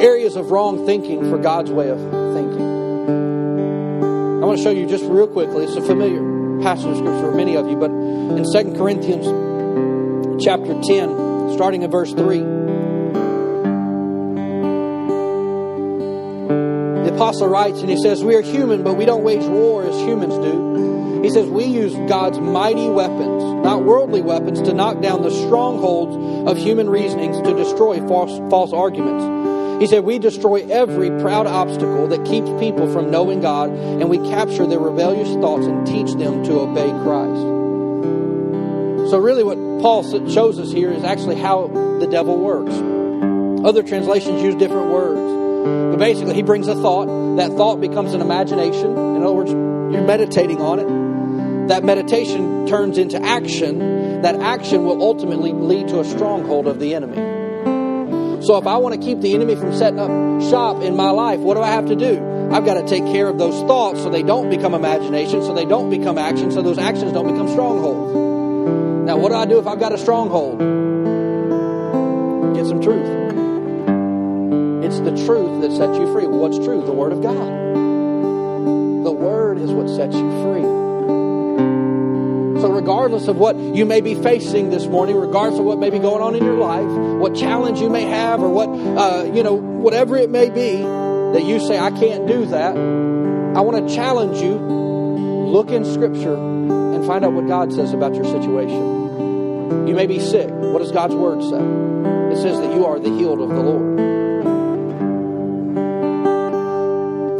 areas 0.04 0.36
of 0.36 0.52
wrong 0.52 0.86
thinking 0.86 1.30
for 1.30 1.38
God's 1.38 1.72
way 1.72 1.90
of 1.90 2.00
thinking. 2.00 2.74
I 4.44 4.46
want 4.46 4.58
to 4.58 4.64
show 4.64 4.72
you 4.72 4.86
just 4.88 5.06
real 5.06 5.28
quickly. 5.28 5.66
It's 5.66 5.78
a 5.78 5.82
familiar 5.82 6.62
passage 6.62 6.88
of 6.88 6.98
scripture 6.98 7.22
for 7.22 7.34
many 7.36 7.56
of 7.56 7.70
you, 7.70 7.78
but 7.78 7.92
in 7.92 8.44
2 8.44 8.78
Corinthians 8.78 9.26
chapter 10.44 10.78
10, 10.82 11.54
starting 11.54 11.84
in 11.84 11.92
verse 11.92 12.12
3. 12.12 12.63
apostle 17.42 17.50
writes 17.50 17.80
and 17.82 17.90
he 17.90 17.98
says, 17.98 18.24
We 18.24 18.36
are 18.36 18.42
human, 18.42 18.84
but 18.84 18.94
we 18.96 19.06
don't 19.06 19.24
wage 19.24 19.44
war 19.46 19.82
as 19.84 20.00
humans 20.02 20.36
do. 20.38 21.22
He 21.24 21.32
says, 21.32 21.50
We 21.50 21.64
use 21.66 21.94
God's 22.10 22.40
mighty 22.40 22.88
weapons, 22.90 23.42
not 23.64 23.84
worldly 23.84 24.22
weapons, 24.22 24.62
to 24.64 24.72
knock 24.74 25.02
down 25.02 25.24
the 25.24 25.32
strongholds 25.32 26.50
of 26.52 26.58
human 26.58 26.88
reasonings 26.90 27.42
to 27.42 27.54
destroy 27.56 28.00
false, 28.08 28.38
false 28.52 28.72
arguments. 28.74 29.82
He 29.82 29.88
said, 29.88 30.04
We 30.04 30.20
destroy 30.20 30.68
every 30.70 31.10
proud 31.22 31.48
obstacle 31.48 32.06
that 32.10 32.24
keeps 32.26 32.50
people 32.60 32.92
from 32.94 33.10
knowing 33.12 33.42
God, 33.42 33.72
and 33.72 34.10
we 34.12 34.18
capture 34.30 34.66
their 34.68 34.78
rebellious 34.80 35.34
thoughts 35.36 35.66
and 35.66 35.86
teach 35.88 36.14
them 36.16 36.44
to 36.46 36.60
obey 36.60 36.90
Christ. 37.02 37.42
So, 39.12 39.18
really, 39.18 39.44
what 39.44 39.58
Paul 39.82 40.04
shows 40.30 40.60
us 40.60 40.72
here 40.72 40.92
is 40.92 41.04
actually 41.04 41.38
how 41.40 41.66
the 42.00 42.06
devil 42.08 42.38
works. 42.38 42.74
Other 43.66 43.82
translations 43.84 44.44
use 44.44 44.54
different 44.56 44.92
words. 44.92 45.42
But 45.64 45.98
basically, 45.98 46.34
he 46.36 46.44
brings 46.44 46.68
a 46.68 46.76
thought. 46.76 47.38
That 47.38 47.52
thought 47.56 47.80
becomes 47.80 48.14
an 48.14 48.22
imagination. 48.22 48.92
In 48.92 49.24
other 49.24 49.34
words, 49.34 49.52
you're 49.52 50.06
meditating 50.06 50.60
on 50.62 50.80
it. 50.80 51.68
That 51.70 51.84
meditation 51.86 52.68
turns 52.68 52.98
into 52.98 53.22
action. 53.24 54.22
That 54.24 54.36
action 54.36 54.84
will 54.86 55.02
ultimately 55.02 55.54
lead 55.54 55.88
to 55.90 56.00
a 56.02 56.06
stronghold 56.06 56.68
of 56.68 56.80
the 56.80 56.94
enemy. 56.96 57.16
So 58.46 58.58
if 58.58 58.68
I 58.68 58.78
want 58.78 59.00
to 59.00 59.00
keep 59.02 59.22
the 59.22 59.34
enemy 59.34 59.56
from 59.56 59.74
setting 59.74 60.00
up 60.00 60.10
shop 60.50 60.82
in 60.82 60.98
my 60.98 61.12
life, 61.12 61.40
what 61.40 61.54
do 61.56 61.62
I 61.62 61.70
have 61.72 61.86
to 61.88 61.96
do? 61.96 62.50
I've 62.52 62.66
got 62.66 62.74
to 62.74 62.86
take 62.86 63.06
care 63.06 63.28
of 63.30 63.38
those 63.38 63.56
thoughts 63.66 64.02
so 64.02 64.10
they 64.10 64.22
don't 64.24 64.50
become 64.50 64.74
imagination, 64.74 65.42
so 65.44 65.54
they 65.54 65.66
don't 65.66 65.90
become 65.90 66.18
action, 66.18 66.52
so 66.52 66.62
those 66.62 66.78
actions 66.78 67.14
don't 67.14 67.28
become 67.32 67.48
strongholds. 67.50 69.06
Now, 69.08 69.16
what 69.18 69.30
do 69.30 69.36
I 69.36 69.46
do 69.46 69.60
if 69.60 69.68
I've 69.68 69.80
got 69.80 69.94
a 69.94 69.98
stronghold? 69.98 70.60
Get 72.56 72.66
some 72.66 72.82
truth. 72.82 73.43
It's 74.94 75.02
the 75.02 75.26
truth 75.26 75.62
that 75.62 75.72
sets 75.76 75.98
you 75.98 76.14
free. 76.14 76.28
What's 76.28 76.60
true? 76.60 76.84
The 76.86 76.94
Word 76.94 77.14
of 77.14 77.24
God. 77.24 77.34
The 77.36 79.12
Word 79.12 79.58
is 79.58 79.72
what 79.72 79.90
sets 79.90 80.14
you 80.16 80.30
free. 80.44 80.62
So, 82.62 82.70
regardless 82.72 83.28
of 83.28 83.38
what 83.38 83.56
you 83.58 83.86
may 83.88 84.02
be 84.02 84.14
facing 84.14 84.70
this 84.70 84.86
morning, 84.86 85.16
regardless 85.16 85.60
of 85.60 85.66
what 85.66 85.80
may 85.80 85.90
be 85.90 85.98
going 85.98 86.22
on 86.22 86.36
in 86.36 86.44
your 86.46 86.58
life, 86.60 86.86
what 87.18 87.34
challenge 87.34 87.80
you 87.82 87.90
may 87.90 88.04
have, 88.04 88.44
or 88.44 88.50
what, 88.50 88.70
uh, 88.70 89.24
you 89.34 89.42
know, 89.42 89.56
whatever 89.56 90.16
it 90.16 90.30
may 90.30 90.52
be 90.52 90.74
that 90.78 91.44
you 91.44 91.60
say, 91.60 91.80
I 91.80 91.90
can't 91.90 92.28
do 92.28 92.46
that, 92.48 92.78
I 92.78 93.62
want 93.62 93.90
to 93.90 93.96
challenge 93.96 94.40
you 94.44 94.54
look 94.54 95.72
in 95.72 95.86
Scripture 95.92 96.36
and 96.36 97.04
find 97.08 97.26
out 97.26 97.34
what 97.34 97.48
God 97.48 97.74
says 97.74 97.94
about 97.94 98.14
your 98.14 98.26
situation. 98.26 99.88
You 99.88 99.96
may 99.96 100.06
be 100.06 100.20
sick. 100.20 100.50
What 100.52 100.84
does 100.84 100.92
God's 100.92 101.16
Word 101.16 101.42
say? 101.42 102.38
It 102.38 102.42
says 102.44 102.60
that 102.60 102.76
you 102.76 102.86
are 102.86 103.00
the 103.00 103.10
healed 103.10 103.42
of 103.42 103.50
the 103.50 103.60
Lord. 103.60 104.04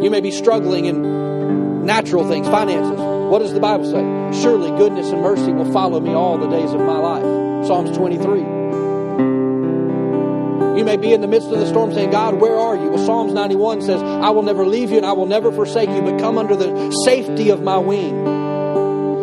You 0.04 0.10
may 0.12 0.20
be 0.20 0.32
struggling 0.32 0.84
in 0.84 1.86
natural 1.86 2.28
things, 2.28 2.46
finances. 2.50 3.00
What 3.00 3.40
does 3.40 3.54
the 3.54 3.62
Bible 3.62 3.86
say? 3.86 4.42
Surely 4.44 4.70
goodness 4.72 5.10
and 5.12 5.22
mercy 5.22 5.54
will 5.54 5.72
follow 5.72 6.02
me 6.02 6.14
all 6.14 6.38
the 6.38 6.50
days 6.50 6.72
of 6.74 6.82
my 6.82 6.98
life. 6.98 7.66
Psalms 7.68 7.96
23. 7.98 8.40
You 10.78 10.84
may 10.84 10.98
be 10.98 11.14
in 11.14 11.22
the 11.22 11.28
midst 11.28 11.48
of 11.50 11.58
the 11.58 11.66
storm 11.68 11.94
saying, 11.94 12.12
God, 12.12 12.42
where 12.42 12.58
are 12.60 12.76
you? 12.76 12.90
Well, 12.90 13.06
Psalms 13.06 13.32
91 13.32 13.84
says, 13.84 14.04
I 14.04 14.32
will 14.32 14.44
never 14.44 14.66
leave 14.66 14.92
you 14.92 14.98
and 14.98 15.06
I 15.06 15.14
will 15.14 15.28
never 15.28 15.54
forsake 15.54 15.90
you, 15.90 16.02
but 16.02 16.20
come 16.20 16.38
under 16.38 16.58
the 16.58 16.92
safety 17.06 17.50
of 17.52 17.62
my 17.62 17.78
wing. 17.78 18.26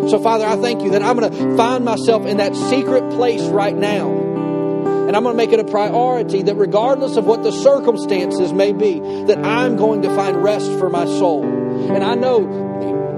So, 0.09 0.19
Father, 0.23 0.47
I 0.47 0.57
thank 0.57 0.83
you 0.83 0.93
that 0.93 1.03
I'm 1.03 1.19
going 1.19 1.31
to 1.31 1.57
find 1.59 1.85
myself 1.85 2.25
in 2.25 2.39
that 2.39 2.57
secret 2.57 3.11
place 3.13 3.43
right 3.49 3.77
now 3.77 4.20
and 5.11 5.17
I'm 5.17 5.25
going 5.25 5.33
to 5.33 5.37
make 5.37 5.51
it 5.53 5.59
a 5.59 5.65
priority 5.69 6.41
that 6.43 6.55
regardless 6.55 7.17
of 7.17 7.25
what 7.27 7.43
the 7.43 7.51
circumstances 7.51 8.53
may 8.53 8.73
be, 8.73 9.01
that 9.25 9.45
I'm 9.45 9.77
going 9.77 10.03
to 10.03 10.15
find 10.15 10.37
rest 10.41 10.71
for 10.79 10.89
my 10.89 11.05
soul. 11.05 11.43
And 11.93 12.05
I 12.05 12.15
know, 12.15 12.47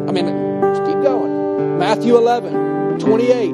I 0.08 0.10
mean, 0.10 0.24
just 0.72 0.84
keep 0.86 1.02
going. 1.02 1.76
Matthew 1.76 2.16
11, 2.16 2.98
28. 2.98 3.50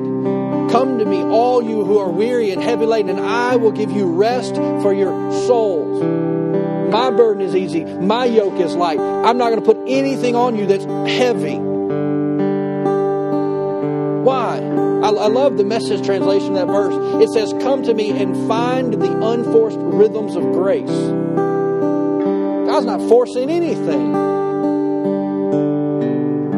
Come 0.71 1.01
to 1.01 1.05
me, 1.05 1.21
all 1.25 1.61
you 1.65 1.85
who 1.85 1.99
are 1.99 2.09
weary 2.09 2.53
and 2.53 2.63
heavy 2.63 2.87
laden, 2.87 3.17
and 3.19 3.21
I 3.27 3.57
will 3.57 3.73
give 3.73 3.91
you 3.91 4.07
rest 4.07 4.55
for 4.55 4.95
your 4.95 5.33
souls. 5.49 6.01
My 6.93 7.11
burden 7.11 7.43
is 7.43 7.57
easy. 7.57 7.85
My 7.85 8.25
yoke 8.25 8.55
is 8.61 8.77
light. 8.77 9.01
I'm 9.01 9.37
not 9.37 9.49
going 9.51 9.59
to 9.65 9.67
put 9.67 9.79
anything 9.89 10.37
on 10.37 10.55
you 10.57 10.65
that's 10.65 10.85
heavy. 10.85 11.59
Why? 14.23 14.68
I, 15.09 15.13
I 15.13 15.29
love 15.29 15.57
the 15.57 15.65
message 15.65 16.05
translation 16.05 16.49
of 16.55 16.67
that 16.67 16.67
verse. 16.67 16.95
It 17.23 17.31
says, 17.33 17.55
Come 17.63 17.83
to 17.85 17.95
me 17.95 18.11
and 18.11 18.47
find 18.47 18.93
the 18.93 19.11
unforced 19.27 19.79
rhythms 19.81 20.37
of 20.37 20.43
grace. 20.53 20.87
God's 22.69 22.85
not 22.85 23.01
forcing 23.09 23.49
anything. 23.49 24.13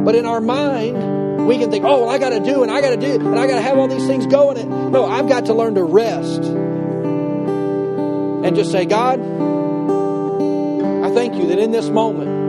But 0.05 0.17
in 0.17 0.27
our 0.27 0.41
mind, 0.41 1.47
we 1.47 1.59
can 1.59 1.71
think, 1.71 1.85
oh, 1.85 2.01
well, 2.07 2.11
I 2.11 2.19
got 2.19 2.31
to 2.31 2.41
do 2.41 2.63
and 2.65 2.73
I 2.73 2.81
got 2.81 2.91
to 2.91 2.97
do 2.97 3.21
and 3.25 3.39
I 3.39 3.47
got 3.47 3.55
to 3.55 3.61
have 3.63 3.79
all 3.79 3.87
these 3.87 4.09
things 4.09 4.27
going. 4.27 4.59
And 4.59 4.91
no, 4.91 5.07
I've 5.07 5.29
got 5.29 5.47
to 5.47 5.55
learn 5.55 5.77
to 5.77 5.85
rest 5.85 6.43
and 6.43 8.57
just 8.57 8.73
say, 8.73 8.85
God, 8.85 9.21
I 9.21 11.15
thank 11.15 11.37
you 11.37 11.47
that 11.49 11.61
in 11.61 11.71
this 11.71 11.89
moment 11.89 12.41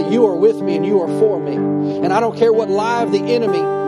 that 0.00 0.12
you 0.12 0.28
are 0.28 0.36
with 0.36 0.60
me 0.62 0.76
and 0.76 0.86
you 0.86 1.00
are 1.02 1.08
for 1.18 1.40
me. 1.40 1.56
And 1.56 2.12
I 2.12 2.20
don't 2.20 2.36
care 2.38 2.52
what 2.52 2.70
of 2.70 3.10
the 3.10 3.18
enemy 3.18 3.80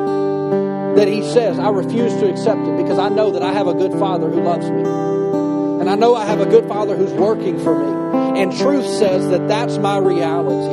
that 0.96 1.08
he 1.08 1.22
says, 1.22 1.58
I 1.58 1.70
refuse 1.70 2.12
to 2.14 2.30
accept 2.30 2.60
it 2.60 2.76
because 2.76 2.98
I 2.98 3.08
know 3.08 3.32
that 3.32 3.42
I 3.42 3.52
have 3.52 3.66
a 3.66 3.74
good 3.74 3.92
father 3.98 4.28
who 4.30 4.42
loves 4.42 4.68
me. 4.70 4.82
And 5.80 5.90
I 5.90 5.96
know 5.96 6.14
I 6.14 6.24
have 6.26 6.40
a 6.40 6.46
good 6.46 6.66
father 6.68 6.96
who's 6.96 7.12
working 7.12 7.58
for 7.60 7.78
me. 7.78 8.40
And 8.40 8.56
truth 8.56 8.86
says 8.86 9.28
that 9.30 9.48
that's 9.48 9.76
my 9.78 9.98
reality, 9.98 10.72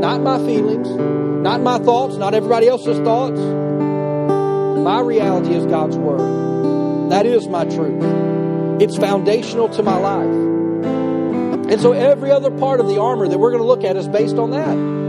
not 0.00 0.20
my 0.22 0.38
feelings, 0.38 0.88
not 0.88 1.60
my 1.60 1.78
thoughts, 1.78 2.16
not 2.16 2.34
everybody 2.34 2.66
else's 2.68 2.98
thoughts. 3.00 3.38
My 3.38 5.00
reality 5.00 5.54
is 5.54 5.64
God's 5.66 5.96
word. 5.96 7.10
That 7.10 7.26
is 7.26 7.46
my 7.48 7.64
truth. 7.64 8.82
It's 8.82 8.96
foundational 8.96 9.68
to 9.70 9.82
my 9.82 9.96
life. 9.96 11.70
And 11.70 11.80
so 11.80 11.92
every 11.92 12.30
other 12.30 12.50
part 12.50 12.80
of 12.80 12.88
the 12.88 13.00
armor 13.00 13.26
that 13.28 13.38
we're 13.38 13.50
going 13.50 13.62
to 13.62 13.66
look 13.66 13.84
at 13.84 13.96
is 13.96 14.06
based 14.08 14.36
on 14.36 14.50
that 14.50 15.03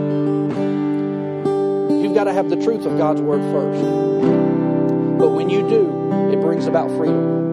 you've 2.15 2.23
got 2.23 2.31
to 2.31 2.33
have 2.33 2.49
the 2.49 2.55
truth 2.63 2.85
of 2.85 2.97
God's 2.97 3.19
word 3.19 3.41
first. 3.51 3.83
But 5.19 5.31
when 5.31 5.49
you 5.49 5.67
do, 5.67 6.31
it 6.31 6.39
brings 6.39 6.65
about 6.65 6.87
freedom. 6.91 7.44